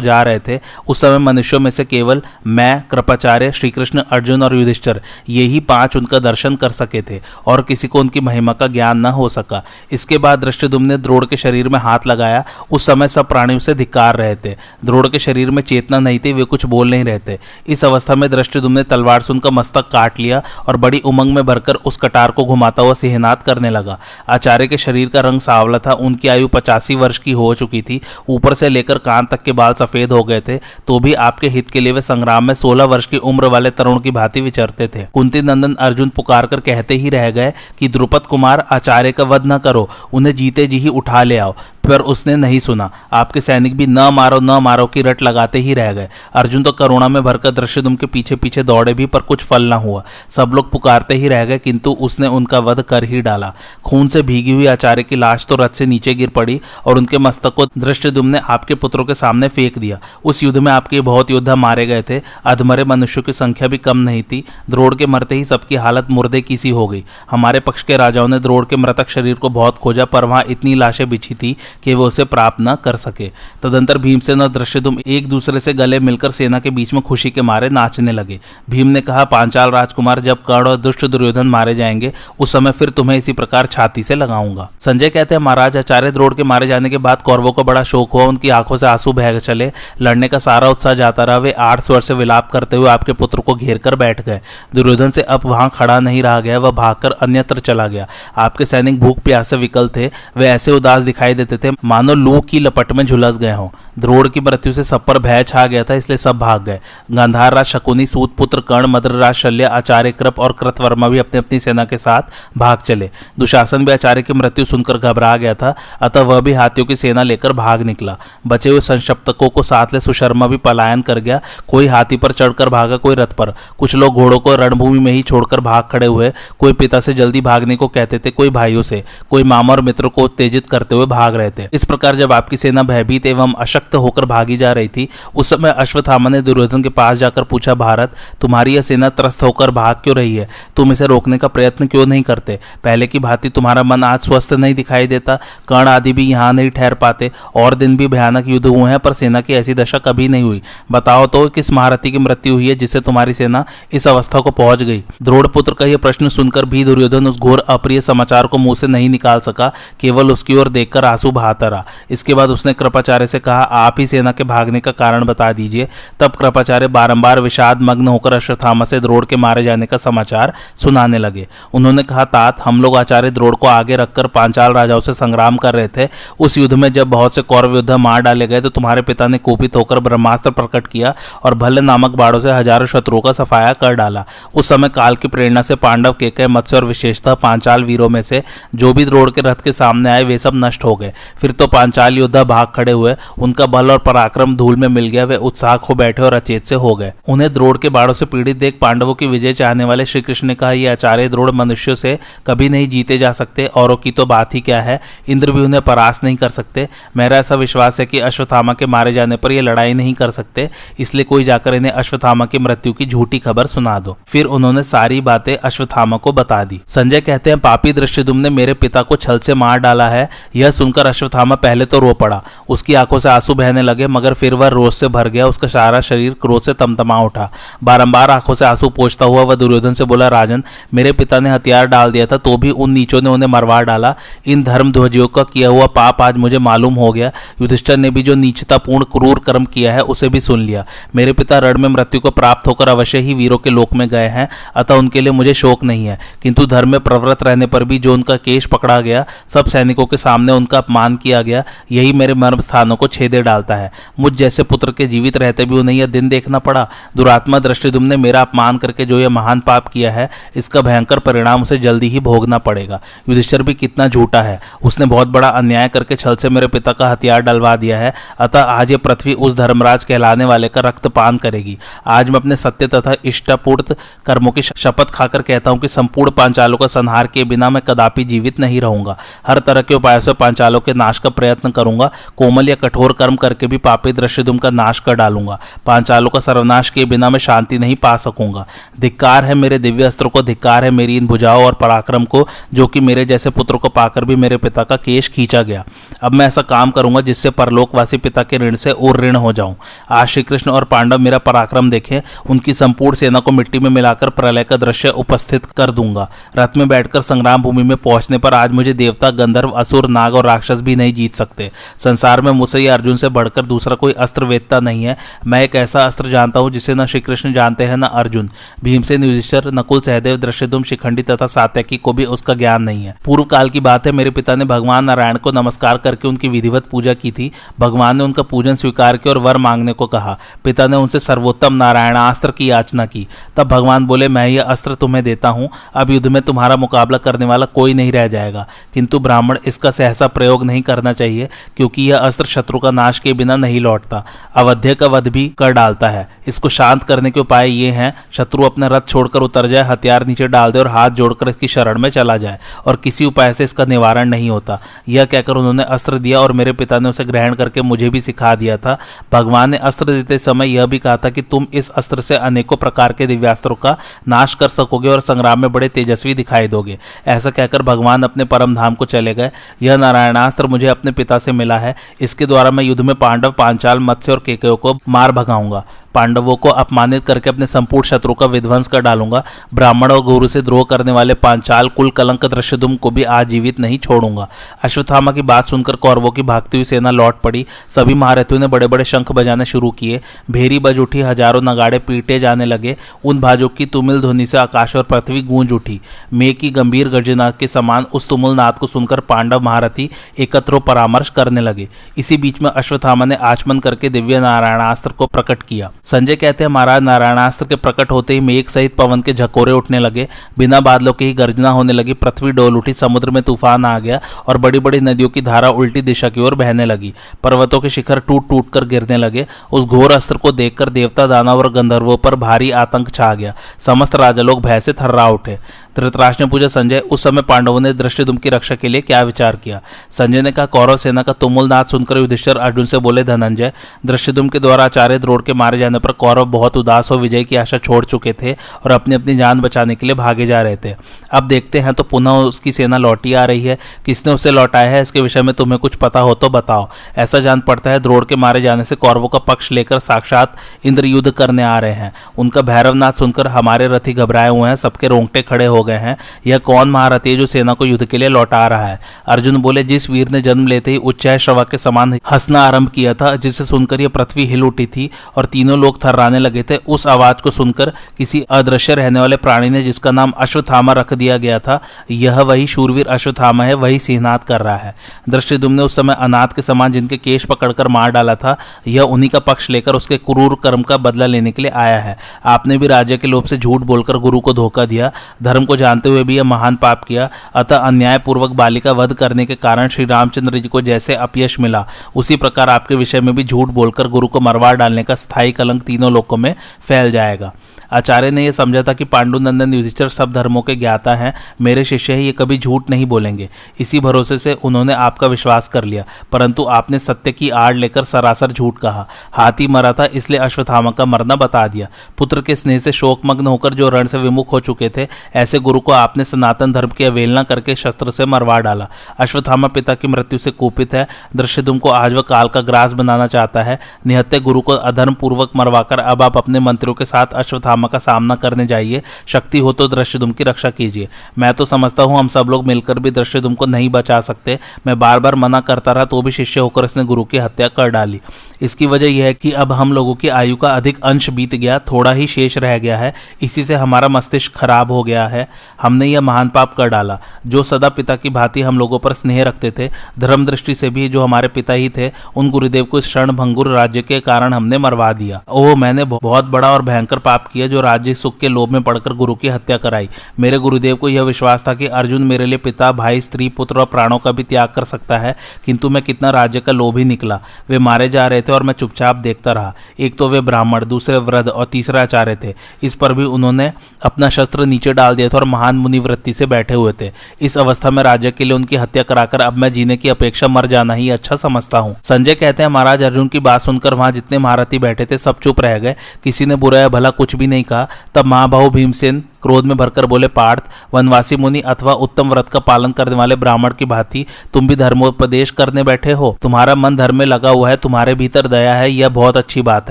जा 0.00 0.22
रहे 0.22 0.38
थे, 0.38 0.58
उस 0.88 1.00
समय 1.00 1.18
मनुष्यों 1.18 1.60
में 1.60 1.70
से 1.70 1.84
केवल 1.84 2.22
मैं, 2.46 2.82
कृपाचार्य, 2.90 3.52
श्रीकृष्ण, 3.52 4.02
अर्जुन 4.10 4.42
और 4.42 4.54
युधिष्ठर, 4.54 5.00
यही 5.28 5.60
पाँच 5.60 5.96
उनका 5.96 6.18
दर्शन 6.18 6.56
कर 6.56 6.70
सके 6.70 7.02
थे 7.02 7.20
और 7.46 7.62
किसी 7.62 7.88
को 7.88 8.00
उनकी 8.00 8.20
महिमा 8.20 8.52
का 8.52 8.66
ज्ञान 8.66 8.98
न 8.98 9.06
हो 9.06 9.28
सका। 9.28 9.62
इसके 9.92 10.18
बाद 10.18 10.38
दृष्टिदुम 10.38 10.82
ने 10.82 10.96
द्रोड़ 10.96 11.24
के 11.24 11.36
शरीर 11.36 11.68
में 11.68 11.78
हाथ 11.78 12.06
लगाया। 12.06 12.44
उस 12.70 12.86
समय 12.86 13.08
सब 13.08 13.28
प्राणी 13.28 13.56
उसे 13.56 13.74
धिकार 13.74 14.16
रहे 14.16 14.34
थे। 14.36 14.56
द्रोड़ 14.84 15.06
के 15.08 15.18
शरीर 15.18 15.50
में 15.50 15.62
चेतना 15.62 15.98
नहीं 15.98 16.18
थी, 16.18 16.32
वे 16.32 16.44
कुछ 16.44 16.66
बोल 16.66 16.90
नहीं 16.90 17.04
रहते 17.04 17.38
इस 17.66 17.84
अवस्था 17.84 18.14
में 18.14 18.30
दृष्टिदुम 18.30 18.72
ने 18.72 18.82
तलवार 18.82 19.20
से 19.20 19.32
उनका 19.32 19.50
मस्तक 19.50 19.88
काट 19.88 20.18
लिया 20.20 20.42
और 20.66 20.76
बड़ी 20.76 21.00
उमंग 21.00 21.34
में 21.34 21.44
भरकर 21.46 21.74
उस 21.74 21.96
कटार 21.96 22.30
को 22.30 22.44
घुमाता 22.44 22.82
हुआ 22.82 22.94
सिहनात 22.94 23.42
करने 23.42 23.70
लगा। 23.70 23.98
आचार्य 24.28 24.66
के 24.66 24.78
शरीर 24.78 25.08
का 25.08 25.19
रंग 25.20 25.40
सावला 25.40 25.78
था। 25.78 25.92
उनकी 25.92 26.28
आयु 26.28 26.48
पचासी 26.48 26.94
वर्ष 26.94 27.18
की 27.18 27.32
हो 27.32 27.54
चुकी 27.54 27.82
थी। 27.82 28.00
ऊपर 28.28 28.54
से 28.54 28.68
लेकर 28.68 28.98
कान 28.98 29.26
तक 29.26 29.42
के 29.42 29.52
बाल 29.52 29.74
सफ़ेद 29.74 30.12
हो 30.12 30.24
गए 30.24 30.40
थे। 30.40 30.56
तो 30.58 31.00
भी 31.00 31.14
आपके 31.14 31.48
हित 31.48 31.70
के 31.70 31.80
लिए 31.80 31.92
वे 31.92 32.02
संग्राम 32.02 32.44
में 32.44 32.54
सोलह 32.54 32.84
वर्ष 32.84 33.06
की 33.06 33.16
उम्र 33.16 33.46
वाले 33.46 33.70
तरुण 33.70 34.00
की 34.00 34.10
भांति 34.10 34.40
विचरते 34.40 34.88
थे। 34.88 35.06
कुंती 35.14 35.42
नंदन, 35.42 35.74
अर्जुन 35.74 36.08
पुकार 36.08 36.46
कर 36.46 36.60
कहते 36.60 36.94
ही 36.94 37.10
रह 37.10 37.30
गए 37.30 37.52
कि, 37.78 37.88
द्रुपद 37.88 38.20
कुमार, 38.20 38.66
आचार्य 38.72 39.12
का 39.12 39.24
वध 39.24 39.42
न 39.46 39.58
करो। 39.58 39.88
उन्हें 40.12 40.36
जीते 40.36 40.66
जी 40.66 40.78
ही 40.78 40.88
उठा 40.88 41.22
ले 41.22 41.38
आओ। 41.38 41.54
पर 41.90 42.00
उसने 42.00 42.36
नहीं 42.36 42.58
सुना। 42.58 42.90
आपके 43.12 43.40
सैनिक 43.40 43.76
भी 43.76 43.86
न 43.86 44.08
मारो 44.12 44.40
न 44.40 44.58
मारो 44.62 44.86
की 44.86 45.02
रट 45.02 45.22
लगाते 45.22 45.58
ही 45.58 45.74
रह 45.74 45.92
गए। 45.92 46.08
अर्जुन 46.34 46.62
तो 46.62 46.72
करुणा 46.72 47.08
में 47.08 47.22
भरकर 47.22 47.50
दृश्यदुम 47.50 47.96
के 47.96 48.06
पीछे 48.06 48.36
पीछे 48.36 48.62
दौड़े 48.62 48.94
भी, 48.94 49.06
पर 49.06 49.20
कुछ 49.20 49.42
फल 49.42 49.62
न 49.62 49.72
हुआ। 49.72 50.02
सब 50.28 50.52
लोग 50.54 50.70
पुकारते 50.70 51.14
ही 51.14 51.28
रह 51.28 51.44
गए, 51.44 51.58
किंतु 51.58 51.92
उसने 52.00 52.26
उनका 52.26 52.58
वध 52.58 52.82
कर 52.82 53.04
ही 53.04 53.20
डाला। 53.22 53.52
खून 53.84 54.08
से 54.08 54.22
भीगी 54.22 54.52
हुई 54.52 54.66
आचार्य 54.66 55.02
की 55.02 55.16
लाश 55.16 55.46
तो 55.46 55.56
रथ 55.56 55.68
से 55.68 55.86
नीचे 55.86 56.14
गिर 56.14 56.28
पड़ी, 56.28 56.60
और 56.86 56.98
उनके 56.98 57.18
मस्तक 57.18 57.54
को 57.54 57.66
दृष्टदुम 57.78 58.26
ने 58.26 58.40
आपके 58.48 58.74
पुत्रों 58.74 59.04
के 59.04 59.14
सामने 59.14 59.48
फेंक 59.48 59.78
दिया। 59.78 59.98
उस 60.24 60.42
युद्ध 60.42 60.58
में 60.58 60.70
आपके 60.72 61.00
बहुत 61.00 61.30
योद्धा 61.30 61.54
मारे 61.56 61.86
गए 61.86 62.02
थे। 62.02 62.20
अधमरे 62.44 62.84
मनुष्यों 62.84 63.22
की 63.22 63.32
संख्या 63.32 63.68
भी 63.68 63.78
कम 63.78 63.98
नहीं 63.98 64.22
थी। 64.22 64.42
द्रोड़ 64.70 64.94
के 64.94 65.06
मरते 65.06 65.34
ही 65.34 65.44
सबकी 65.44 65.74
हालत 65.76 66.06
मुर्दे 66.10 66.40
की 66.40 66.56
सी 66.56 66.70
हो 66.70 66.86
गई। 66.88 67.04
हमारे 67.30 67.60
पक्ष 67.60 67.82
के 67.82 67.96
राजाओं 67.96 68.28
ने 68.28 68.38
द्रोड़ 68.38 68.64
के 68.64 68.76
मृतक 68.76 69.10
शरीर 69.10 69.34
को 69.34 69.48
बहुत 69.50 69.78
खोजा, 69.78 70.04
पर 70.04 70.24
वहाँ 70.24 70.44
इतनी 70.48 70.74
लाशें 70.74 71.08
बिछी 71.08 71.34
थी 71.34 71.56
कि 71.84 71.94
वे 71.94 72.00
उसे 72.00 72.24
प्राप्त 72.24 72.56
न 72.60 72.74
कर 72.74 72.96
सके। 72.96 73.30
तदंतर 73.62 73.98
भीमसेन 73.98 74.42
और 74.42 74.48
दृश्यदुम 74.48 74.96
एक 75.06 75.28
दूसरे 75.28 75.60
से 75.60 75.74
गले 75.74 76.00
मिलकर 76.00 76.30
सेना 76.30 76.58
के 76.58 76.70
बीच 76.70 76.92
में 76.92 77.02
खुशी 77.02 77.30
के 77.30 77.42
मारे 77.42 77.68
नाचने 77.68 78.12
लगे। 78.12 78.40
भीम 78.70 78.86
ने 78.86 79.00
कहा, 79.00 79.24
पांचाल 79.24 79.70
राजकुमार, 79.70 80.20
जब 80.20 80.42
कर्ण 80.42 80.68
और 80.68 80.76
दुष्ट 80.76 81.04
दुर्योधन 81.04 81.46
मारे 81.46 81.74
जाएँगे, 81.74 82.12
उस 82.40 82.52
समय 82.52 82.70
फिर 82.70 82.90
तुम्हें 82.90 83.18
इसी 83.18 83.32
प्रकार 83.32 83.66
छाती 83.66 84.02
से 84.02 84.14
लगाऊँगा। 84.14 84.70
संजय 84.80 85.10
कहते 85.10 85.34
हैं, 85.34 85.42
महाराज, 85.42 85.76
आचार्य 85.76 86.10
द्रोड़ 86.10 86.34
के 86.34 86.42
मारे 86.42 86.66
जाने 86.66 86.90
के 86.90 86.98
बाद 86.98 87.22
कौरवों 87.22 87.52
को 87.52 87.64
बड़ा 87.64 87.82
शोक 87.82 88.10
हुआ, 88.10 88.24
उनकी 88.24 88.48
आँखों 88.48 88.76
से 88.76 88.86
आँसू 88.86 89.12
बह 89.12 89.38
चले। 89.38 89.72
लड़ने 90.02 90.28
का 90.28 90.38
सारा 90.38 90.68
उत्साह 90.68 90.94
जाता 90.94 91.24
रहा, 91.24 91.38
वे 91.38 91.52
आठ 91.52 91.80
स्वर 91.80 92.00
से 92.00 92.14
विलाप 92.14 92.50
करते 92.50 92.76
हुए 92.76 92.88
आपके 92.88 93.12
पुत्र 93.12 93.40
को 93.40 93.54
घेर 93.54 93.78
कर 93.78 93.94
बैठ 93.94 94.24
गए। 94.26 94.40
दुर्योधन 94.74 95.10
से, 95.10 95.22
अब 95.22 95.40
वहाँ 95.44 95.70
खड़ा 95.74 96.00
नहीं 96.00 96.22
रहा 96.22 96.40
गया, 96.40 96.58
वह 96.58 96.70
भागकर 96.70 97.10
अन्यत्र 97.10 97.58
चला 97.58 97.86
गया। 97.86 98.06
आपके 98.36 98.64
सैनिक 98.64 99.00
भूख, 99.00 99.18
प्यास 99.18 99.48
से 99.48 99.56
विकल 99.56 99.88
थे, 99.96 100.10
वे 100.36 100.46
ऐसे 100.46 100.72
उदास 100.72 101.02
दिखाई 101.02 101.34
देते 101.34 101.56
थे 101.56 101.69
मानो 101.84 102.14
लू 102.14 102.40
की 102.40 102.60
लपट 102.60 102.92
में 102.92 103.06
झुलस 103.06 103.38
गए 103.38 103.52
हों। 103.52 103.68
द्रोड़ 103.98 104.28
की 104.28 104.40
मृत्यु 104.40 104.72
से 104.72 104.84
सब 104.84 105.04
पर 105.04 105.18
भय 105.18 105.44
छा 105.44 105.66
गया 105.66 105.84
था, 105.84 105.94
इसलिए 105.94 106.16
सब 106.16 106.38
भाग 106.38 106.64
गए। 106.64 106.80
गांधार 107.12 107.54
राज 107.54 107.64
शकुनी, 107.64 108.06
सूत 108.06 108.34
पुत्र 108.36 108.60
कर्ण, 108.60 108.86
मद्रराज 108.86 109.34
शल्य, 109.34 109.64
आचार्य 109.64 110.12
कृप 110.12 110.38
और 110.38 110.52
कृतवर्मा 110.52 111.08
भी 111.08 111.18
अपनी 111.18 111.38
अपनी 111.38 111.60
सेना 111.60 111.84
के 111.84 111.98
साथ 111.98 112.22
भाग 112.58 112.78
चले। 112.78 113.10
दुशासन 113.38 113.84
भी 113.84 113.92
आचार्य 113.92 114.22
की 114.22 114.32
मृत्यु 114.32 114.64
सुनकर 114.64 114.98
घबरा 114.98 115.36
गया 115.36 115.54
था, 115.54 115.74
अतः 116.00 116.22
वह 116.22 116.40
भी 116.40 116.52
हाथियों 116.52 116.86
की 116.86 116.96
सेना 116.96 117.22
लेकर 117.22 117.52
भाग 117.52 117.82
निकला। 117.82 118.16
बचे 118.46 118.70
हुए 118.70 118.80
संशप्तकों 118.80 119.48
को 119.48 119.62
साथ 119.62 119.86
ले 119.92 120.00
सुशर्मा 120.00 120.46
भी 120.46 120.56
पलायन 120.56 121.02
कर 121.02 121.18
गया। 121.18 121.40
कोई 121.68 121.86
हाथी 121.86 122.16
पर 122.16 122.32
चढ़कर 122.32 122.68
भागा, 122.68 122.96
कोई 122.96 123.14
रथ 123.14 123.26
पर। 123.26 123.54
कुछ 123.78 123.94
लोग 123.94 124.14
घोड़ों 124.14 124.38
को 124.38 124.54
रणभूमि 124.56 124.98
में 124.98 125.12
ही 125.12 125.22
छोड़कर 125.22 125.60
भाग 125.60 125.88
खड़े 125.90 126.06
हुए। 126.06 126.32
कोई 126.58 126.72
पिता 126.72 127.00
से 127.00 127.14
जल्दी 127.14 127.40
भागने 127.40 127.76
को 127.76 127.88
कहते 127.88 128.18
थे, 128.18 128.30
कोई 128.30 128.50
भाइयों 128.50 128.82
से। 128.82 129.04
कोई 129.30 129.42
मामा 129.42 129.74
और 129.74 129.80
मित्रों 129.80 130.10
को 130.10 130.22
उत्तेजित 130.22 130.70
करते 130.70 130.94
हुए 130.94 131.06
भाग 131.06 131.36
रहे 131.36 131.50
थे। 131.50 131.59
इस 131.72 131.84
प्रकार 131.84 132.16
जब 132.16 132.32
आपकी 132.32 132.56
सेना 132.56 132.82
भयभीत 132.82 133.26
एवं 133.26 133.52
अशक्त 133.52 133.94
होकर 133.94 134.24
भागी 134.24 134.56
जा 134.56 134.72
रही 134.72 134.88
थी, 134.88 135.08
उस 135.34 135.50
समय 135.50 135.70
अश्वत्थामा 135.70 136.30
ने 136.30 136.40
दुर्योधन 136.42 136.82
के 136.82 136.88
पास 136.88 137.18
जाकर 137.18 137.42
पूछा, 137.42 137.74
भारत, 137.74 138.12
तुम्हारी 138.40 138.74
यह 138.74 138.82
सेना 138.82 139.08
त्रस्त 139.08 139.42
होकर 139.42 139.70
भाग 139.70 139.96
क्यों 139.96 140.16
रही 140.16 140.34
है? 140.36 140.48
तुम 140.76 140.92
इसे 140.92 141.06
रोकने 141.06 141.38
का 141.38 141.48
प्रयत्न 141.48 141.86
क्यों 141.86 142.06
नहीं 142.06 142.22
करते? 142.22 142.58
पहले 142.84 143.06
की 143.06 143.18
भांति 143.18 143.48
तुम्हारा 143.48 143.82
मन 143.82 144.04
आज 144.04 144.20
स्वस्थ 144.20 144.52
नहीं 144.52 144.74
दिखाई 144.74 145.06
देता 145.06 145.38
कर्ण 145.68 145.88
आदि 145.88 146.12
भी 146.12 146.24
यहाँ 146.24 146.52
नहीं 146.52 146.70
ठहर 146.70 146.94
पाते, 146.94 147.30
और 147.56 147.74
दिन 147.74 147.96
भी 147.96 148.06
भयानक 148.08 148.48
युद्ध 148.48 148.66
हुए 148.66 148.90
हैं, 148.90 148.98
पर 148.98 149.12
सेना 149.12 149.40
की 149.40 149.54
ऐसी 149.54 149.74
दशा 149.74 149.98
कभी 149.98 150.28
नहीं 150.28 150.42
हुई। 150.42 150.62
बताओ 150.92 151.26
तो 151.26 151.48
किस 151.48 151.70
महारथी 151.70 152.10
की 152.12 152.18
मृत्यु 152.18 152.54
हुई 152.54 152.68
है, 152.68 152.74
जिससे 152.74 153.00
तुम्हारी 153.00 153.34
सेना 153.34 153.64
इस 153.92 154.08
अवस्था 154.08 154.40
को 154.40 154.50
पहुँच 154.50 154.82
गई? 154.82 155.02
द्रोड़ 155.22 155.46
पुत्र 155.46 155.74
का 155.74 155.86
यह 155.86 155.96
प्रश्न 155.96 156.28
सुनकर 156.28 156.64
भी 156.64 156.84
दुर्योधन 156.84 157.26
उस 157.26 157.38
घोर 157.38 157.64
अप्रिय 157.68 158.00
समाचार 158.00 158.46
को 158.46 158.58
मुँह 158.58 158.74
से 158.74 158.86
नहीं 158.86 159.08
निकाल 159.08 159.40
सका, 159.40 159.72
केवल 160.00 160.30
उसकी 160.30 160.56
ओर 160.56 160.68
देखकर 160.68 161.04
आँसू 161.04 161.30
बहाता 161.50 161.68
रहा। 161.68 161.84
इसके 162.10 162.34
बाद 162.34 162.50
उसने 162.50 162.72
कृपाचार्य 162.74 163.26
से 163.26 163.38
कहा, 163.40 163.62
आप 163.62 164.00
ही 164.00 164.06
सेना 164.06 164.32
के 164.32 164.44
भागने 164.44 164.80
का 164.80 164.90
कारण 164.92 165.24
बता 165.24 165.52
दीजिए। 165.52 165.88
तब 166.20 166.32
कृपाचार्य 166.32 166.88
बारंबार 166.90 167.40
विषाद 167.40 167.82
मग्न 167.82 168.08
होकर 168.08 168.32
अश्वत्थामा 168.32 168.84
से 168.84 169.00
द्रोड़ 169.00 169.24
के 169.24 169.36
मारे 169.38 169.62
जाने 169.64 169.86
का 169.86 169.96
समाचार 169.98 170.52
सुनाने 170.76 171.18
लगे। 171.18 171.46
उन्होंने 171.74 172.02
कहा, 172.02 172.24
तात, 172.26 172.60
हम 172.60 172.82
लोग 172.82 172.96
आचार्य 172.96 173.30
द्रोड़ 173.30 173.54
को 173.54 173.66
आगे 173.68 173.96
रखकर 173.96 174.26
पांचाल 174.28 174.72
राजाओं 174.72 175.00
से 175.00 175.14
संग्राम 175.14 175.56
कर 175.56 175.74
रहे 175.74 175.88
थे। 175.88 176.08
उस 176.40 176.58
युद्ध 176.58 176.74
में 176.74 176.92
जब 176.92 177.08
बहुत 177.10 177.34
से 177.34 177.42
कौरव 177.44 177.74
योद्धा 177.74 177.96
मार 177.98 178.22
डाले 178.22 178.46
गए 178.46 178.60
तो 178.60 178.68
तुम्हारे 178.70 179.02
पिता 179.02 179.26
ने 179.28 179.38
कुपित 179.40 179.76
होकर 179.76 180.00
ब्रह्मास्त्र 180.00 180.50
प्रकट 180.52 180.86
किया 180.86 181.14
और 181.44 181.54
भल्ले 181.54 181.80
नामक 181.80 182.10
बाड़ों 182.12 182.40
से 182.40 182.50
हज़ारों 182.50 182.86
शत्रुओं 182.86 183.20
का 183.20 183.32
सफाया 183.34 183.72
कर 183.74 183.94
डाला। 183.94 184.24
उस 184.54 184.68
समय 184.68 184.88
काल 184.90 185.16
की 185.16 185.28
प्रेरणा 185.28 185.62
से 185.62 185.74
पांडव 185.76 186.12
के 186.12 186.30
कह 186.30 186.48
मत्स्य 186.48 186.76
और 186.76 186.84
विशेषतः 186.84 187.34
पांचाल 187.36 187.84
वीरों 187.84 188.08
में 188.08 188.20
से 188.22 188.42
जो 188.74 188.92
भी 188.92 189.04
द्रोड़ 189.04 189.28
के 189.30 189.40
रथ 189.40 189.62
के 189.64 189.72
सामने 189.72 190.10
आए, 190.10 190.24
वे 190.24 190.38
सब 190.38 190.52
नष्ट 190.54 190.84
हो 190.84 190.94
गए। 190.96 191.12
फिर 191.40 191.50
तो 191.50 191.66
पांचाल 191.66 192.18
योद्धा 192.18 192.44
भाग 192.44 192.66
खड़े 192.74 192.92
हुए, 192.92 193.14
उनका 193.38 193.66
बल 193.66 193.90
और 193.90 193.98
पराक्रम 193.98 194.56
धूल 194.56 194.76
में 194.76 194.86
मिल 194.88 195.06
गया, 195.06 195.24
वे 195.24 195.36
उत्साह 195.36 195.76
खो 195.76 195.94
बैठे 195.94 196.22
और 196.22 196.34
अचेत 196.34 196.64
से 196.64 196.74
हो 196.74 196.94
गए। 196.96 197.12
उन्हें 197.28 197.52
द्रोड़ 197.52 197.76
के 197.78 197.88
बाड़ों 197.88 198.14
से 198.14 198.26
पीड़ित 198.26 198.56
देख 198.56 198.78
पांडवों 198.80 199.14
की 199.14 199.26
विजय 199.26 199.52
चाहने 199.52 199.84
वाले 199.84 200.06
श्री 200.06 200.20
कृष्ण 200.20 200.46
ने 200.48 200.54
कहा 200.54 200.72
यह 200.72 200.92
आचार्य 200.92 201.28
द्रोड़ 201.28 201.50
मनुष्यों 201.50 201.94
से 201.94 202.18
कभी 202.46 202.68
नहीं 202.68 202.88
जीते 202.88 203.18
जा 203.18 203.32
सकते, 203.32 203.66
औरों 203.66 203.96
की 203.96 204.10
तो 204.10 204.26
बात 204.26 204.54
ही 204.54 204.60
क्या 204.60 204.80
है? 204.82 205.00
इंद्र 205.28 205.52
भी 205.52 205.60
उन्हें 205.60 205.82
परास 205.82 206.20
नहीं 206.24 206.36
कर 206.36 206.48
सकते। 206.50 206.88
मेरा 207.16 207.36
ऐसा 207.36 207.54
विश्वास 207.54 208.00
है 208.00 208.06
कि 208.06 208.20
अश्वत्थामा 208.20 208.72
के 208.72 208.86
मारे 208.86 209.12
जाने 209.12 209.36
पर 209.36 209.52
यह 209.52 209.62
लड़ाई 209.62 209.94
नहीं 209.94 210.14
कर 210.14 210.30
सकते, 210.30 210.68
इसलिए 211.00 211.24
कोई 211.24 211.44
जाकर 211.44 211.74
इन्हें 211.74 211.92
अश्वत्थामा 211.92 212.46
की 212.46 212.58
मृत्यु 212.58 212.92
की 212.92 213.06
झूठी 213.06 213.38
खबर 213.38 213.66
सुना 213.66 213.98
दो। 213.98 214.16
फिर 214.26 214.46
उन्होंने 214.46 214.82
सारी 214.82 215.20
बातें 215.20 215.56
अश्वत्थामा 215.56 216.16
को 216.16 216.32
बता 216.32 216.62
दी। 216.64 216.80
संजय 216.86 217.20
कहते 217.20 217.50
हैं, 217.50 217.58
पापी 217.60 217.92
दृश्यदुम 217.92 218.36
ने 218.36 218.50
मेरे 218.50 218.74
पिता 218.74 219.02
को 219.02 219.16
छल 219.16 219.38
से 219.38 219.54
मार 219.54 219.78
डाला 219.78 220.08
है। 220.08 220.28
यह 220.56 220.70
सुनकर 220.70 221.06
अश्वत्थामा 221.30 221.54
पहले 221.54 221.84
तो 221.84 221.98
रो 221.98 222.12
पड़ा। 222.14 222.42
उसकी 222.68 222.94
आँखों 222.94 223.18
से 223.18 223.28
आँसू 223.28 223.54
बहने 223.54 223.82
लगे, 223.82 224.06
मगर 224.06 224.34
फिर 224.34 224.54
वह 224.54 224.68
रोज 224.68 224.92
से 224.92 225.08
भर 225.08 225.28
गया, 225.28 225.46
उसका 225.46 225.68
सारा 225.68 226.00
शरीर 226.00 226.34
क्रोध 226.42 226.62
से 226.62 226.72
तमतमा 226.72 227.18
उठा। 227.20 227.50
बारंबार 227.84 228.30
आँखों 228.30 228.54
से 228.54 228.64
आँसू 228.64 228.88
पोछता 228.88 229.24
हुआ 229.24 229.42
वह 229.42 229.54
दुर्योधन 229.54 229.92
से 229.92 230.04
बोला, 230.04 230.28
राजन, 230.28 230.62
मेरे 230.94 231.12
पिता 231.12 231.40
ने 231.40 231.50
हथियार 231.50 231.86
डाल 231.86 232.12
दिया 232.12 232.26
था 232.26 232.36
तो 232.36 232.56
भी 232.56 232.70
उन 232.70 232.90
नीचों 232.90 233.20
ने 233.22 233.30
उन्हें 233.30 233.48
मरवा 233.48 233.80
डाला। 233.82 234.14
इन 234.46 234.62
धर्म 234.62 234.92
ध्वजियों 234.92 235.28
का 235.28 235.42
किया 235.42 235.68
हुआ 235.68 235.86
पाप 235.86 236.22
आज 236.22 236.36
मुझे 236.36 236.58
मालूम 236.58 236.94
हो 236.94 237.12
गया। 237.12 237.30
युधिष्ठर 237.62 237.96
ने 237.96 238.10
भी 238.10 238.22
जो 238.22 238.34
नीचतापूर्ण, 238.34 239.04
क्रूर 239.04 239.38
कर्म 239.38 239.64
किया 239.64 239.92
है, 239.92 240.00
उसे 240.00 240.28
भी 240.28 240.40
सुन 240.40 240.60
लिया। 240.60 240.84
मेरे 241.16 241.32
पिता 241.32 241.58
रण 241.58 241.78
में 241.78 241.88
मृत्यु 241.88 242.20
को 242.20 242.30
प्राप्त 242.30 242.66
होकर 242.66 242.88
अवश्य 242.88 243.18
ही 243.18 243.34
वीरों 243.34 243.58
के 243.58 243.70
लोक 243.70 243.94
में 243.94 244.08
गए 244.08 244.28
हैं, 244.28 244.48
अतः 244.76 244.94
उनके 244.94 245.20
लिए 245.20 245.32
मुझे 245.32 245.54
शोक 245.54 245.84
नहीं 245.84 246.06
है। 246.06 246.18
किंतु 246.42 246.66
धर्म 246.66 246.88
में 246.88 247.00
प्रवृत्त 247.00 247.42
रहने 247.42 247.66
पर 247.66 247.84
भी 247.84 247.98
जो 247.98 248.14
उनका 248.14 248.36
केश 248.36 248.66
पकड़ा 248.66 249.00
गया, 249.00 249.24
सब 249.48 249.66
सैनिकों 249.66 250.06
के 250.06 250.16
सामने 250.16 250.52
उनका 250.52 250.78
अपमान 250.78 251.16
किया 251.22 251.42
गया, 251.42 251.62
यही 251.92 252.12
मेरे 252.12 252.34
मर्म 252.34 252.60
स्थानों 252.60 252.96
को 252.96 253.06
छेदे 253.08 253.42
डालता 253.42 253.76
है। 253.76 253.90
मुझ 254.20 254.32
जैसे 254.34 254.62
पुत्र 254.62 254.92
के 254.92 255.06
जीवित 255.06 255.36
रहते 255.36 255.64
भी 255.64 255.78
उन्हें 255.78 255.96
यह 255.96 256.06
दिन 256.08 256.28
देखना 256.28 256.58
पड़ा। 256.60 256.86
दुरात्मा 257.16 257.58
दृष्टिदुम 257.58 258.02
ने 258.02 258.16
मेरा 258.18 258.40
अपमान 258.40 258.78
करके 258.78 259.04
जो 259.06 259.20
यह 259.20 259.28
महान 259.30 259.60
पाप 259.60 259.88
किया 259.88 260.12
है, 260.12 260.28
इसका 260.56 260.80
भयंकर 260.80 261.18
परिणाम 261.20 261.62
उसे 261.62 261.78
जल्दी 261.78 262.08
ही 262.08 262.20
भोगना 262.20 262.58
पड़ेगा। 262.60 263.00
युधिष्ठर 263.28 263.62
भी 263.62 263.74
कितना 263.74 264.08
झूठा 264.08 264.42
है। 264.42 264.60
उसने 264.82 265.06
बहुत 265.06 265.28
बड़ा 265.28 265.48
अन्याय 265.50 265.88
करके 265.88 266.16
छल 266.16 266.36
से 266.36 266.48
मेरे 266.48 266.66
पिता 266.68 266.92
का 266.92 267.10
हथियार 267.10 267.42
डलवा 267.42 267.74
दिया 267.76 267.98
है। 267.98 268.12
अतः 268.40 268.62
आज 268.62 268.90
ये 268.90 268.96
पृथ्वी 268.98 269.34
उस 269.34 269.54
धर्मराज 269.56 270.04
कहलाने 270.04 270.44
वाले 270.44 270.68
का 270.68 270.80
रक्तपान 270.80 271.36
करेगी। 271.38 271.76
आज 272.08 272.30
मैं 272.30 272.40
अपने 272.40 272.56
सत्य 272.56 272.86
तथा 272.86 273.14
इष्टापूर्त 273.24 273.96
कर्मों 274.26 274.52
की 274.52 274.62
शपथ 274.62 275.10
खाकर 275.10 275.42
कहता 275.42 275.70
हूँ 275.70 275.78
कि 275.78 275.88
संपूर्ण 275.88 276.30
पांचालों 276.30 276.78
का 276.78 276.86
संहार 276.88 277.26
के 277.26 277.44
बिना 277.44 277.70
मैं 277.70 277.82
कदापि 277.82 278.24
जीवित 278.24 278.60
नहीं 278.60 278.80
रहूँगा। 278.80 279.16
हर 279.46 279.58
तरह 279.58 279.82
के 279.82 279.94
उपायों 279.94 280.20
से 280.20 280.32
पांचालों 280.34 280.80
के 280.80 280.92
नाश 281.00 281.18
का 281.18 281.30
प्रयत्न 281.30 281.70
करूँगा, 281.70 282.10
कोमल 282.36 282.68
या 282.68 282.74
कठोर 282.76 283.12
कर्म 283.12 283.36
करके 283.36 283.66
भी 283.66 283.76
पापी 283.80 284.12
दृश्य 284.12 284.44
का 284.52 284.70
नाश 284.70 284.98
कर 285.00 285.14
डालूँगा। 285.14 285.58
पांचालों 285.86 286.30
का 286.30 286.40
सर्वनाश 286.40 286.90
किए 286.90 287.04
बिना 287.04 287.30
मैं 287.30 287.38
शांति 287.38 287.78
नहीं 287.78 287.96
पा 287.96 288.16
सकूँगा। 288.16 288.66
धिक्कार 289.00 289.44
है 289.44 289.54
मेरे 289.54 289.78
दिव्य 289.78 290.04
अस्त्रों 290.04 290.30
को, 290.30 290.42
धिक्कार 290.42 290.84
है 290.84 290.90
मेरी 290.90 291.16
इन 291.16 291.26
भुजाओं 291.26 291.64
और 291.64 291.74
पराक्रम 291.74 292.24
को, 292.24 292.46
जो 292.74 292.86
कि 292.86 293.00
मेरे 293.00 293.24
जैसे 293.24 293.50
पुत्र 293.50 293.76
को 293.76 293.88
पाकर 293.88 294.24
भी 294.24 294.36
मेरे 294.36 294.56
पिता 294.56 294.82
का 294.82 294.96
केश 294.96 295.28
खींचा 295.28 295.62
गया। 295.62 295.84
अब 296.22 296.34
मैं 296.34 296.46
ऐसा 296.46 296.62
काम 296.62 296.90
करूँगा 296.90 297.20
जिससे 297.20 297.50
परलोकवासी 297.50 298.16
पिता 298.16 298.42
के 298.42 298.58
ऋण 298.58 298.74
से 298.74 298.90
और 298.90 299.20
ऋण 299.20 299.36
हो 299.36 299.52
जाऊँ। 299.52 299.76
आज 300.10 300.28
श्री 300.28 300.42
कृष्ण 300.42 300.70
और 300.70 300.84
पांडव 300.84 301.18
मेरा 301.18 301.38
पराक्रम 301.40 301.90
देखें, 301.90 302.20
उनकी 302.50 302.74
संपूर्ण 302.74 303.16
सेना 303.16 303.40
को 303.40 303.52
मिट्टी 303.52 303.78
में 303.78 303.90
मिलाकर 303.90 304.30
प्रलय 304.30 304.64
का 304.64 304.76
दृश्य 304.76 305.08
उपस्थित 305.16 305.66
कर 305.66 305.90
दूँगा। 305.90 306.28
रथ 306.58 306.76
में 306.76 306.88
बैठकर 306.88 307.22
संग्राम 307.22 307.62
भूमि 307.62 307.82
में 307.82 307.96
पहुँचने 307.96 308.38
पर 308.38 308.54
आज 308.54 308.72
मुझे 308.72 308.92
देवता, 308.94 309.30
गंधर्व, 309.30 309.70
असुर, 309.70 310.08
नाग 310.08 310.34
और 310.34 310.46
राक्षस 310.46 310.80
भी 310.80 310.89
नहीं 310.96 311.14
जीत 311.14 311.34
सकते। 311.34 311.70
संसार 311.98 312.40
में 312.40 312.52
मुझसे 312.52 312.78
या 312.78 312.94
अर्जुन 312.94 313.16
से 313.16 313.28
बढ़कर 313.28 313.66
दूसरा 313.66 313.94
कोई 313.94 314.12
अस्त्र 314.12 314.44
वेदता 314.44 314.80
नहीं 314.80 315.04
है। 315.04 315.16
मैं 315.46 315.62
एक 315.62 315.74
ऐसा 315.74 316.04
अस्त्र 316.04 316.28
जानता 316.28 316.60
हूँ 316.60 316.70
जिसे 316.70 316.94
न 316.94 317.06
श्री 317.06 317.20
कृष्ण 317.20 317.52
जानते 317.52 317.84
हैं, 317.84 317.96
न 317.96 318.02
अर्जुन। 318.02 318.50
भीमसेन 318.84 319.24
युधिष्ठर 319.24 319.70
नकुल 319.72 320.00
सहदेव 320.00 320.36
दृश्यदुम 320.36 320.82
शिखंडी 320.82 321.22
तथा 321.22 321.46
सात्यकी 321.46 321.96
को 321.96 322.12
भी 322.12 322.24
उसका 322.24 322.54
ज्ञान 322.54 322.82
नहीं 322.82 323.04
है। 323.04 323.16
पूर्व 323.24 323.44
काल 323.44 323.70
की 323.70 323.80
बात 323.80 324.06
है, 324.06 324.12
मेरे 324.12 324.30
पिता 324.30 324.54
ने 324.54 324.64
भगवान 324.64 325.04
नारायण 325.04 325.36
को 325.36 325.52
नमस्कार 325.52 325.98
करके 325.98 326.28
उनकी 326.28 326.48
विधिवत 326.48 326.84
पूजा 326.90 327.14
की 327.14 327.30
थी। 327.30 327.52
भगवान 327.80 328.16
ने 328.16 328.24
उनका 328.24 328.42
पूजन 328.42 328.74
स्वीकार 328.74 329.16
किया 329.16 329.34
और 329.34 329.40
वर 329.40 329.56
मांगने 329.56 329.92
को 329.92 330.06
कहा। 330.06 330.38
पिता 330.64 330.86
ने 330.86 330.96
उनसे 330.96 331.20
सर्वोत्तम 331.20 331.74
नारायणास्त्र 331.74 332.50
की 332.50 332.70
याचना 332.70 333.06
की। 333.06 333.26
तब 333.56 333.68
भगवान 333.68 334.06
बोले, 334.06 334.28
मैं 334.28 334.48
यह 334.48 334.62
अस्त्र 334.62 334.94
तुम्हें 334.94 335.24
देता 335.24 335.48
हूँ। 335.48 335.68
अब 335.94 336.10
युद्ध 336.10 336.26
में 336.26 336.42
तुम्हारा 336.42 336.76
मुकाबला 336.76 337.18
करने 337.18 337.46
वाला 337.46 337.66
कोई 337.66 337.94
नहीं 337.94 338.12
रह 338.12 338.28
जाएगा। 338.28 338.66
किंतु 338.94 339.18
ब्राह्मण 339.18 339.58
इसका 339.66 339.90
सहसा 339.90 340.26
प्रयोग 340.26 340.64
नहीं 340.64 340.79
करना 340.82 341.12
चाहिए, 341.12 341.48
क्योंकि 341.76 342.02
यह 342.02 342.18
अस्त्र 342.18 342.44
शत्रु 342.44 342.78
का 342.78 342.90
नाश 342.90 343.18
के 343.18 343.32
बिना 343.32 343.56
नहीं 343.56 343.80
लौटता। 343.80 344.24
अवध्य 344.54 344.94
का 344.94 345.06
वध 345.06 345.28
भी 345.28 345.48
कर 345.58 345.72
डालता 345.72 346.08
है। 346.08 346.28
इसको 346.48 346.68
शांत 346.68 347.02
करने 347.02 347.30
के 347.30 347.40
उपाय 347.40 347.70
ये 347.70 347.90
हैं, 347.90 348.12
शत्रु 348.32 348.62
अपना 348.62 348.86
रथ 348.86 349.00
छोड़कर 349.00 349.40
उतर 349.40 349.66
जाए, 349.66 349.84
हथियार 349.84 350.26
नीचे 350.26 350.48
डाल 350.48 350.72
दे 350.72 350.78
और 350.78 350.88
हाथ 350.88 351.10
जोड़कर 351.10 351.48
इसकी 351.48 351.68
शरण 351.68 351.98
में 351.98 352.08
चला 352.10 352.36
जाए, 352.36 352.58
और 352.86 352.96
किसी 352.96 353.24
उपाय 353.24 353.54
से 353.54 353.64
इसका 353.64 353.84
निवारण 353.84 354.28
नहीं 354.28 354.50
होता। 354.50 354.78
यह 355.08 355.24
कहकर 355.24 355.56
उन्होंने 355.56 355.82
अस्त्र 355.82 356.18
दिया 356.18 356.40
और 356.40 356.52
मेरे 356.52 356.72
पिता 356.72 356.98
ने 356.98 357.08
उसे 357.08 357.24
ग्रहण 357.24 357.54
करके 357.54 357.82
मुझे 357.82 358.10
भी 358.10 358.20
सिखा 358.20 358.54
दिया 358.54 358.76
था। 358.76 358.96
भगवान 359.32 359.70
ने 359.70 359.76
अस्त्र 359.76 360.04
देते 360.04 360.38
समय 360.38 360.74
यह 360.74 360.86
भी 360.86 360.98
कहा 360.98 361.16
था 361.16 361.30
कि 361.30 361.42
तुम 361.42 361.66
इस 361.74 361.90
अस्त्र 361.90 362.20
से 362.20 362.36
अनेकों 362.36 362.76
प्रकार 362.76 363.12
के 363.12 363.26
दिव्यास्त्रों 363.26 363.74
का 363.74 363.96
नाश 364.28 364.54
कर 364.54 364.68
सकोगे 364.68 365.08
और 365.08 365.20
संग्राम 365.20 365.60
में 365.60 365.72
बड़े 365.72 365.88
तेजस्वी 365.88 366.34
दिखाई 366.34 366.68
दोगे। 366.68 366.98
ऐसा 367.26 367.50
कहकर 367.50 367.82
भगवान 367.82 368.22
अपने 368.22 368.44
परम 368.44 368.74
धाम 368.74 368.94
को 368.94 369.04
चले 369.04 369.34
गए। 369.34 369.50
यह 369.82 369.96
नारायणास्त्र 369.96 370.66
मुझे 370.70 370.86
अपने 370.86 371.12
पिता 371.12 371.38
से 371.38 371.52
मिला 371.52 371.78
है। 371.78 371.94
इसके 372.20 372.46
द्वारा 372.46 372.70
मैं 372.70 372.84
युद्ध 372.84 373.00
में 373.00 373.14
पांडव, 373.14 373.52
पांचाल, 373.52 373.98
मत्स्य 373.98 374.32
और 374.32 374.42
केकयो 374.46 374.76
को 374.76 374.98
मार 375.08 375.32
भगाऊँगा। 375.32 375.84
पांडवों 376.14 376.56
को 376.56 376.68
अपमानित 376.70 377.24
करके 377.24 377.50
अपने 377.50 377.66
संपूर्ण 377.66 378.08
शत्रु 378.08 378.34
का 378.34 378.46
विध्वंस 378.46 378.88
कर 378.88 379.00
डालूँगा। 379.00 379.42
ब्राह्मण 379.74 380.12
और 380.12 380.20
गुरु 380.22 380.48
से 380.48 380.62
द्रोह 380.62 380.84
करने 380.84 381.12
वाले 381.12 381.34
पांचाल 381.36 381.88
कुल 381.88 382.10
कलंक 382.10 382.44
दृश्यदुम 382.46 382.96
को 382.96 383.10
भी 383.10 383.24
आजीवित 383.24 383.80
नहीं 383.80 383.98
छोड़ूँगा। 383.98 384.48
अश्वत्थामा 384.84 385.32
की 385.32 385.42
बात 385.42 385.64
सुनकर 385.64 385.96
कौरवों 385.98 386.30
की 386.30 386.42
भागती 386.42 386.78
हुई 386.78 386.84
सेना 386.84 387.10
लौट 387.10 387.40
पड़ी। 387.40 387.64
सभी 387.90 388.14
महारथियों 388.14 388.60
ने 388.60 388.66
बड़े 388.66 388.86
बड़े 388.86 389.04
शंख 389.04 389.32
बजाने 389.32 389.64
शुरू 389.64 389.90
किए। 389.90 390.20
भेरी 390.50 390.78
बज 390.78 390.98
उठी, 390.98 391.20
हज़ारों 391.20 391.62
नगाड़े 391.62 391.98
पीटे 392.00 392.38
जाने 392.40 392.64
लगे। 392.64 392.96
उन 393.24 393.40
भाजों 393.40 393.68
की 393.68 393.86
तुमिल 393.88 394.20
ध्वनि 394.20 394.46
से 394.46 394.58
आकाश 394.58 394.96
और 394.96 395.02
पृथ्वी 395.04 395.42
गूंज 395.42 395.72
उठी। 395.72 396.00
मे 396.32 396.52
की 396.52 396.70
गंभीर 396.70 397.08
गर्जना 397.08 397.50
के 397.50 397.68
समान 397.68 398.06
उस 398.14 398.28
तुमुल 398.28 398.54
नाद 398.56 398.78
को 398.78 398.86
सुनकर 398.86 399.20
पांडव 399.22 399.60
महारथी 399.60 400.08
एकत्र 400.38 400.78
परामर्श 400.80 401.30
करने 401.30 401.60
लगे। 401.60 401.88
इसी 402.18 402.36
बीच 402.36 402.60
में 402.62 402.70
अश्वत्थामा 402.70 403.24
ने 403.24 403.34
आचमन 403.44 403.78
करके 403.78 404.08
दिव्य 404.10 404.40
नारायणास्त्र 404.40 405.10
को 405.10 405.26
प्रकट 405.26 405.62
किया। 405.62 405.90
संजय 406.04 406.36
कहते 406.36 406.64
हैं, 406.64 406.68
महाराज, 406.68 407.02
नारायणास्त्र 407.02 407.66
के 407.66 407.76
प्रकट 407.76 408.10
होते 408.10 408.34
ही 408.34 408.40
मेघ 408.40 408.68
सहित 408.68 408.94
पवन 408.96 409.22
के 409.22 409.32
झकोरे 409.32 409.72
उठने 409.72 409.98
लगे। 409.98 410.28
बिना 410.58 410.80
बादलों 410.80 411.12
के 411.12 411.24
ही 411.24 411.32
गर्जना 411.32 411.70
होने 411.70 411.92
लगी। 411.92 412.12
पृथ्वी 412.12 412.52
डोल 412.52 412.76
उठी, 412.76 412.92
समुद्र 412.92 413.30
में 413.30 413.42
तूफ़ान 413.42 413.84
आ 413.84 413.98
गया 413.98 414.20
और 414.46 414.58
बड़ी 414.58 414.78
बड़ी 414.78 415.00
नदियों 415.00 415.28
की 415.28 415.40
धारा 415.40 415.70
उल्टी 415.70 416.02
दिशा 416.02 416.28
की 416.28 416.40
ओर 416.40 416.54
बहने 416.54 416.84
लगी। 416.84 417.14
पर्वतों 417.42 417.80
के 417.80 417.90
शिखर 417.90 418.18
टूट 418.18 418.48
टूट 418.48 418.70
कर 418.70 418.84
गिरने 418.84 419.16
लगे। 419.16 419.46
उस 419.72 419.84
घोर 419.84 420.12
अस्त्र 420.12 420.36
को 420.36 420.52
देखकर 420.52 420.88
देवता, 420.88 421.26
दानव 421.26 421.58
और 421.58 421.72
गंधर्वों 421.72 422.16
पर 422.16 422.34
भारी 422.34 422.70
आतंक 422.70 423.10
छा 423.10 423.34
गया। 423.34 423.54
समस्त 423.78 424.14
राजा 424.14 424.42
लोग 424.42 424.62
भय 424.62 424.80
से 424.80 424.92
थर्रा 424.92 425.28
उठे। 425.28 425.58
धृतराष्ट्र 425.96 426.44
ने 426.44 426.50
पूछा, 426.50 426.68
संजय, 426.68 426.98
उस 426.98 427.22
समय 427.22 427.42
पांडवों 427.42 427.80
ने 427.80 427.92
दृष्टिदुम 427.92 428.36
की 428.36 428.48
रक्षा 428.48 428.74
के 428.74 428.88
लिए 428.88 429.00
क्या 429.00 429.22
विचार 429.22 429.56
किया? 429.56 429.80
संजय 430.10 430.42
ने 430.42 430.52
कहा, 430.52 430.66
कौरव 430.66 430.96
सेना 430.96 431.22
का 431.22 431.32
तुमुल 431.32 431.68
नाद 431.68 431.86
सुनकर 431.86 432.16
युधिष्ठर 432.16 432.56
अर्जुन 432.56 432.84
से 432.84 432.98
बोले, 432.98 433.24
धनंजय 433.24 433.72
दृष्टिदुम 434.06 434.48
के 434.48 434.58
द्वारा 434.58 434.84
आचार्य 434.84 435.18
द्रोड़ 435.18 435.42
के 435.42 435.52
मारे 435.52 435.78
जाने 435.78 435.89
पर 435.98 436.12
कौरव 436.12 436.44
बहुत 436.44 436.76
उदास 436.76 437.10
हो 437.10 437.16
विजय 437.16 437.44
की 437.44 437.56
आशा 437.56 437.78
छोड़ 437.78 438.04
चुके 438.04 438.32
थे 438.32 438.52
और 438.52 438.92
अपनी 438.92 439.14
अपनी 439.14 439.36
जान 439.36 439.60
बचाने 439.60 439.94
के 439.94 440.06
लिए 440.06 440.14
भागे 440.14 440.46
जा 440.46 440.62
रहे 440.62 440.76
थे। 440.76 440.94
अब 441.32 441.46
देखते 441.48 441.80
हैं 441.80 441.94
तो 441.94 442.02
पुनः 442.02 442.30
उसकी 442.30 442.72
सेना 442.72 442.98
लौटी 442.98 443.32
आ 443.32 443.44
रही 443.44 443.64
है। 443.64 443.78
किसने 444.06 444.32
उसे 444.32 444.50
लौटाया 444.50 444.90
है? 444.90 445.02
इसके 445.02 445.20
विषय 445.20 445.42
में 445.42 445.54
तुम्हें 445.54 445.78
कुछ 445.78 445.94
पता 445.94 446.20
हो 446.20 446.34
तो 446.34 446.48
बताओ। 446.48 446.88
ऐसा 447.18 447.40
जान 447.40 447.60
पड़ता 447.60 447.90
है 447.90 448.00
द्रोड़ 448.00 448.24
के 448.24 448.36
मारे 448.36 448.60
जाने 448.60 448.84
से 448.84 448.94
कौरवों 448.94 449.28
का 449.28 449.38
पक्ष 449.38 449.72
लेकर 449.72 449.98
साक्षात 449.98 450.56
इंद्र 450.84 451.04
युद्ध 451.04 451.30
करने 451.30 451.62
आ 451.62 451.78
रहे 451.78 451.92
हैं। 451.92 452.12
उनका 452.38 452.62
भैरवनाथ 452.62 453.12
सुनकर 453.12 453.46
हमारे 453.46 453.88
रथी 453.88 454.12
घबराए 454.12 454.48
हुए 454.48 454.68
हैं। 454.68 454.76
सबके 454.76 455.08
रोंगटे 455.08 455.42
खड़े 455.42 455.66
हो 455.66 455.82
गए 455.84 455.98
हैं। 455.98 456.16
यह 456.46 456.58
कौन 456.58 456.90
महारथी 456.90 457.30
है 457.30 457.36
जो 457.36 457.46
सेना 457.46 457.74
को 457.74 457.84
युद्ध 457.84 458.04
के 458.04 458.18
लिए 458.18 458.28
लौटा 458.28 458.66
रहा 458.66 458.86
है? 458.86 459.00
अर्जुन 459.26 459.56
बोले, 459.56 459.84
जिस 459.84 460.10
वीर 460.10 460.28
ने 460.28 460.40
जन्म 460.40 460.66
लेते 460.66 460.90
ही 460.90 460.96
उच्चाय 460.96 461.38
श्रवा 461.38 461.64
के 461.64 461.78
समान 461.78 462.12
हंसना 462.12 462.62
आरंभ 462.62 462.88
किया 462.88 463.14
था, 463.14 463.36
जिसे 463.36 463.64
सुनकर 463.64 464.00
यह 464.00 464.08
पृथ्वी 464.08 464.46
हिल 464.46 464.62
उठी 464.62 464.86
थी 464.86 465.10
और 465.36 465.44
तीनों 465.44 465.78
लोग 465.80 466.04
थर्राने 466.04 466.38
लगे 466.38 466.62
थे, 466.62 466.76
उस 466.76 467.06
आवाज़ 467.06 467.42
को 467.42 467.50
सुनकर 467.50 467.92
किसी 468.18 468.40
अदृश्य 468.50 468.94
रहने 468.94 469.20
वाले 469.20 469.36
प्राणी 469.36 469.70
ने, 469.70 469.82
जिसका 469.82 470.10
नाम 470.10 470.32
अश्वथामा 470.38 470.92
रख 470.92 471.12
दिया 471.14 471.36
गया 471.36 471.58
था, 471.58 471.80
यह 472.10 472.40
वही 472.40 472.66
शूरवीर 472.66 473.06
अश्वत्थामा 473.06 473.64
है, 473.64 473.74
वही 473.74 473.98
सिंहनाथ 473.98 474.38
कर 474.38 474.60
रहा 474.60 474.76
है। 474.76 474.94
दृष्टिदुम 475.28 475.72
ने 475.72 475.82
उस 475.82 475.96
समय 475.96 476.16
अनाथ 476.20 476.48
के 476.48 476.62
समान 476.62 476.92
जिनके 476.92 477.16
केश 477.16 477.44
पकड़कर 477.44 477.88
मार 477.88 478.10
डाला 478.10 478.34
था, 478.34 478.56
यह 478.88 479.02
उन्हीं 479.02 479.30
का 479.30 479.38
पक्ष 479.38 479.70
लेकर 479.70 479.94
उसके 479.94 480.16
क्रूर 480.16 480.56
कर्म 480.62 480.82
का 480.82 480.96
बदला 480.96 481.26
लेने 481.26 481.52
के 481.52 481.62
लिए 481.62 481.70
आया 481.70 481.98
है। 482.00 482.16
आपने 482.44 482.78
भी 482.78 482.86
राज्य 482.86 483.16
के 483.16 483.28
लोभ 483.28 483.44
से 483.44 483.56
झूठ 483.56 483.82
बोलकर 483.82 484.16
गुरु 484.16 484.40
को 484.40 484.52
धोखा 484.52 484.84
दिया, 484.84 485.10
धर्म 485.42 485.64
को 485.64 485.76
जानते 485.76 486.08
हुए 486.08 486.24
भी 486.24 486.36
यह 486.36 486.44
महान 486.44 486.76
पाप 486.76 487.04
किया, 487.04 487.28
अतः 487.54 487.76
अन्यायपूर्वक 487.76 488.50
बालिका 488.50 488.92
वध 488.92 489.12
करने 489.12 489.46
के 489.46 489.54
कारण 489.54 489.88
श्री 489.88 490.04
रामचंद्र 490.04 490.58
जी 490.58 490.68
को 490.68 490.80
जैसे 490.80 491.14
अपयश 491.14 491.58
मिला, 491.60 491.86
उसी 492.16 492.36
प्रकार 492.36 492.68
आपके 492.68 492.94
विषय 492.94 493.20
में 493.20 493.34
भी 493.34 493.44
झूठ 493.44 493.68
बोलकर 493.68 494.08
गुरु 494.08 494.26
को 494.26 494.40
मरवा 494.40 494.72
डालने 494.72 495.02
का 495.02 495.14
स्थायी 495.14 495.52
कलंक 495.70 495.82
तीनों 495.82 496.12
लोगों 496.12 496.36
में 496.36 496.54
फैल 496.80 497.10
जाएगा। 497.10 497.52
आचार्य 497.92 498.30
ने 498.30 498.44
यह 498.44 498.52
समझा 498.52 498.82
था 498.82 498.92
कि 498.92 499.04
पांडुनंदन 499.04 499.72
युधिष्ठर 499.74 500.08
सब 500.08 500.32
धर्मों 500.32 500.60
के 500.62 500.74
ज्ञाता 500.76 501.14
हैं, 501.14 501.32
मेरे 501.60 501.84
शिष्य 501.84 502.14
ही 502.14 502.26
ये 502.26 502.32
कभी 502.32 502.58
झूठ 502.58 502.90
नहीं 502.90 503.06
बोलेंगे। 503.06 503.48
इसी 503.80 504.00
भरोसे 504.00 504.38
से 504.38 504.52
उन्होंने 504.54 504.92
आपका 504.92 505.26
विश्वास 505.26 505.68
कर 505.68 505.84
लिया, 505.84 506.04
परंतु 506.32 506.64
आपने 506.70 506.98
सत्य 506.98 507.32
की 507.32 507.48
आड़ 507.50 507.74
लेकर 507.76 508.04
सरासर 508.04 508.52
झूठ 508.52 508.78
कहा। 508.78 509.06
हाथी 509.32 509.66
मरा 509.66 509.92
था, 509.92 510.04
इसलिए 510.04 510.40
अश्वत्थामा 510.40 510.90
का 510.90 511.04
मरना 511.04 511.36
बता 511.36 511.66
दिया। 511.68 511.88
पुत्र 512.18 512.40
के 512.40 512.56
स्नेह 512.56 512.78
से 512.78 512.92
शोकमग्न 512.92 513.46
होकर 513.46 513.74
जो 513.74 513.88
रण 513.88 514.06
से 514.06 514.18
विमुख 514.18 514.52
हो 514.52 514.60
चुके 514.60 514.88
थे, 514.88 515.06
ऐसे 515.34 515.58
गुरु 515.58 515.80
को 515.80 515.92
आपने 515.92 516.24
सनातन 516.24 516.72
धर्म 516.72 516.88
की 516.88 517.04
अवेलना 517.04 517.42
करके 517.42 517.76
शस्त्र 517.76 518.10
से 518.10 518.26
मरवा 518.26 518.58
डाला। 518.60 518.88
अश्वत्थामा 519.18 519.68
पिता 519.68 519.94
की 519.94 520.08
मृत्यु 520.08 520.38
से 520.38 520.50
कूपित 520.50 520.94
है 520.94 521.06
दृश्यदुम 521.36 521.78
को 521.78 521.88
आज 521.90 522.14
वह 522.14 522.22
काल 522.22 522.48
का 522.48 522.60
ग्रास 522.60 522.92
बनाना 522.92 523.26
चाहता 523.26 523.62
है। 523.62 523.78
निहत्य 524.06 524.40
गुरु 524.40 524.60
को 524.60 524.72
अधर्म 524.72 525.14
पूर्वक 525.14 525.50
मरवाकर, 525.60 525.98
अब 526.00 526.22
आप 526.22 526.36
अपने 526.36 526.60
मंत्रियों 526.60 526.94
के 526.94 527.04
साथ 527.06 527.34
अश्वत्थामा 527.34 527.88
का 527.88 527.98
सामना 528.00 528.34
करने 528.36 528.66
जाइए। 528.66 529.02
शक्ति 529.26 529.58
हो 529.58 529.72
तो 529.72 529.88
दृश्यदुम 529.88 530.32
की 530.32 530.44
रक्षा 530.44 530.70
कीजिए। 530.70 531.08
मैं 531.38 531.52
तो 531.54 531.64
समझता 531.66 532.02
हूँ 532.02 532.18
हम 532.18 532.28
सब 532.28 532.48
लोग 532.48 532.66
मिलकर 532.66 532.98
भी 532.98 533.10
दृश्यदुम 533.10 533.54
को 533.54 533.66
नहीं 533.66 533.88
बचा 533.90 534.20
सकते। 534.22 534.58
मैं 534.86 534.98
बार 534.98 535.20
बार 535.20 535.34
मना 535.36 535.60
करता 535.62 535.92
रहा 535.92 536.04
तो 536.04 536.22
भी 536.22 536.30
शिष्य 536.30 536.60
होकर 536.60 536.84
इसने 536.84 537.04
गुरु 537.04 537.24
की 537.24 537.38
हत्या 537.38 537.68
कर 537.70 537.88
डाली। 537.88 538.20
इसकी 538.62 538.86
वजह 538.86 539.06
यह 539.06 539.24
है 539.24 539.34
कि 539.34 539.52
अब 539.52 539.72
हम 539.72 539.92
लोगों 539.92 540.14
की 540.14 540.28
आयु 540.30 540.56
का 540.56 540.68
अधिक 540.68 541.00
अंश 541.02 541.28
बीत 541.30 541.54
गया, 541.54 541.78
थोड़ा 541.80 542.12
ही 542.12 542.26
शेष 542.26 542.58
रह 542.58 542.76
गया 542.78 542.98
है। 542.98 543.12
इसी 543.42 543.64
से 543.64 543.74
हमारा 543.74 544.08
मस्तिष्क 544.08 544.52
खराब 544.52 544.92
हो 544.92 545.02
गया 545.02 545.26
है। 545.26 545.46
हमने 545.82 546.06
यह 546.06 546.20
महान 546.20 546.48
पाप 546.48 546.74
कर 546.74 546.88
डाला। 546.88 547.18
जो 547.46 547.62
सदा 547.62 547.88
पिता 547.88 548.16
की 548.16 548.30
भांति 548.30 548.62
हम 548.62 548.78
लोगों 548.78 548.98
पर 548.98 549.12
स्नेह 549.12 549.42
रखते 549.44 549.70
थे, 549.70 549.88
धर्म 550.18 550.46
दृष्टि 550.46 550.74
से 550.74 550.90
भी 550.90 551.08
जो 551.08 551.22
हमारे 551.22 551.48
पिता 551.48 551.72
ही 551.72 551.88
थे, 551.88 552.10
उन 552.36 552.50
गुरुदेव 552.50 552.84
को 552.84 552.98
इस 552.98 553.06
क्षण 553.06 553.32
भंगुर 553.32 553.68
राज्य 553.68 554.02
के 554.02 554.20
कारण 554.20 554.52
हमने 554.52 554.78
मरवा 554.78 555.12
दिया। 555.12 555.42
ओह 555.50 555.74
मैंने 555.76 556.04
बहुत 556.04 556.44
बड़ा 556.44 556.70
और 556.70 556.82
भयंकर 556.82 557.18
पाप 557.18 557.46
किया 557.46 557.66
जो 557.66 557.80
राज्य 557.80 558.14
सुख 558.14 558.38
के 558.38 558.48
लोभ 558.48 558.72
में 558.72 558.82
पड़कर 558.82 559.12
गुरु 559.12 559.34
की 559.34 559.48
हत्या 559.48 559.76
कराई। 559.76 560.08
मेरे 560.40 560.58
गुरुदेव 560.58 560.96
को 560.96 561.08
यह 561.08 561.22
विश्वास 561.22 561.64
था 561.68 561.74
कि 561.74 561.86
अर्जुन 561.86 562.22
मेरे 562.22 562.46
लिए 562.46 562.58
पिता, 562.58 562.90
भाई, 562.92 563.20
स्त्री, 563.20 563.48
पुत्र 563.48 563.78
और 563.78 563.86
प्राणों 563.86 564.18
का 564.18 564.32
भी 564.32 564.42
त्याग 564.42 564.68
कर 564.68 564.84
सकता 564.84 565.18
है, 565.18 565.34
किंतु 565.66 565.88
मैं 565.88 566.02
कितना 566.02 566.30
राज्य 566.30 566.60
का 566.60 566.72
लोभ 566.72 566.98
ही 566.98 567.04
निकला। 567.04 567.40
वे 567.70 567.78
मारे 567.78 568.08
जा 568.08 568.26
रहे 568.26 568.42
थे 568.42 568.52
और 568.52 568.62
मैं 568.62 568.74
चुपचाप 568.74 569.16
देखता 569.16 569.52
रहा। 569.52 569.74
एक 570.00 570.18
तो 570.18 570.28
वे 570.28 570.40
ब्राह्मण, 570.40 570.84
दूसरे 570.84 571.18
वृद्ध 571.18 571.48
और 571.48 571.64
तीसरा 571.64 572.02
आचार्य 572.02 572.36
थे। 572.44 572.54
इस 572.82 572.94
पर 572.94 573.12
भी 573.12 573.24
उन्होंने 573.24 573.72
अपना 574.04 574.28
शस्त्र 574.28 574.64
नीचे 574.64 574.92
डाल 574.92 575.16
दिया 575.16 575.28
था 575.28 575.38
और 575.38 575.44
महान 575.44 575.76
मुनिवृत्ति 575.76 576.32
से 576.32 576.46
बैठे 576.46 576.74
हुए 576.74 576.92
थे। 577.00 577.10
इस 577.40 577.58
अवस्था 577.58 577.90
में 577.90 578.02
राज्य 578.02 578.30
के 578.30 578.44
लिए 578.44 578.52
उनकी 578.52 578.76
हत्या 578.76 579.02
कराकर 579.02 579.40
अब 579.40 579.56
मैं 579.56 579.72
जीने 579.72 579.96
की 579.96 580.08
अपेक्षा 580.08 580.48
मर 580.48 580.66
जाना 580.66 580.94
ही 580.94 581.08
अच्छा 581.10 581.36
समझता 581.36 581.78
हूँ। 581.78 581.96
संजय 582.04 582.34
कहते 582.34 582.62
हैं, 582.62 582.70
महाराज, 582.70 583.02
अर्जुन 583.02 583.28
की 583.28 583.38
बात 583.40 583.60
सुनकर 583.60 583.94
वहाँ 583.94 584.10
जितने 584.12 584.38
महारथी 584.38 584.78
बैठे 584.78 585.06
थे, 585.06 585.18
सब 585.18 585.38
चुप 585.40 585.60
रह 585.60 585.78
गए। 585.78 585.96
किसी 586.24 586.46
ने 586.46 586.56
बुरा 586.56 586.78
या 586.78 586.88
भला 586.88 587.10
कुछ 587.10 587.36
भी 587.36 587.46
नहीं 587.46 587.64
कहा। 587.64 587.88
तब 588.14 588.26
महाबाहु 588.26 588.70
भीमसेन 588.70 589.24
क्रोध 589.42 589.66
में 589.66 589.76
भरकर 589.76 590.06
बोले, 590.06 590.28
पार्थ, 590.28 590.62
वनवासी 590.94 591.36
मुनि 591.36 591.60
अथवा 591.60 591.92
उत्तम 591.92 592.30
व्रत 592.30 592.48
का 592.48 592.58
पालन 592.58 592.92
करने 592.92 593.16
वाले 593.16 593.36
ब्राह्मण 593.36 593.70
की 593.70 593.84
भांति 593.84 594.26
तुम 594.54 594.68
भी 594.68 594.76
धर्मोपदेश 594.76 595.50
करने 595.50 595.82
बैठे 595.82 596.12
हो। 596.12 596.38
तुम्हारा 596.42 596.74
मन 596.74 596.96
धर्म 596.96 597.16
में 597.16 597.26
लगा 597.26 597.50
हुआ 597.50 597.70
है, 597.70 597.76
तुम्हारे 597.76 598.14
भीतर 598.14 598.46
दया 598.46 598.74
है, 598.74 598.92
यह 598.92 599.08
बहुत 599.08 599.36
अच्छी 599.36 599.62
बात 599.62 599.90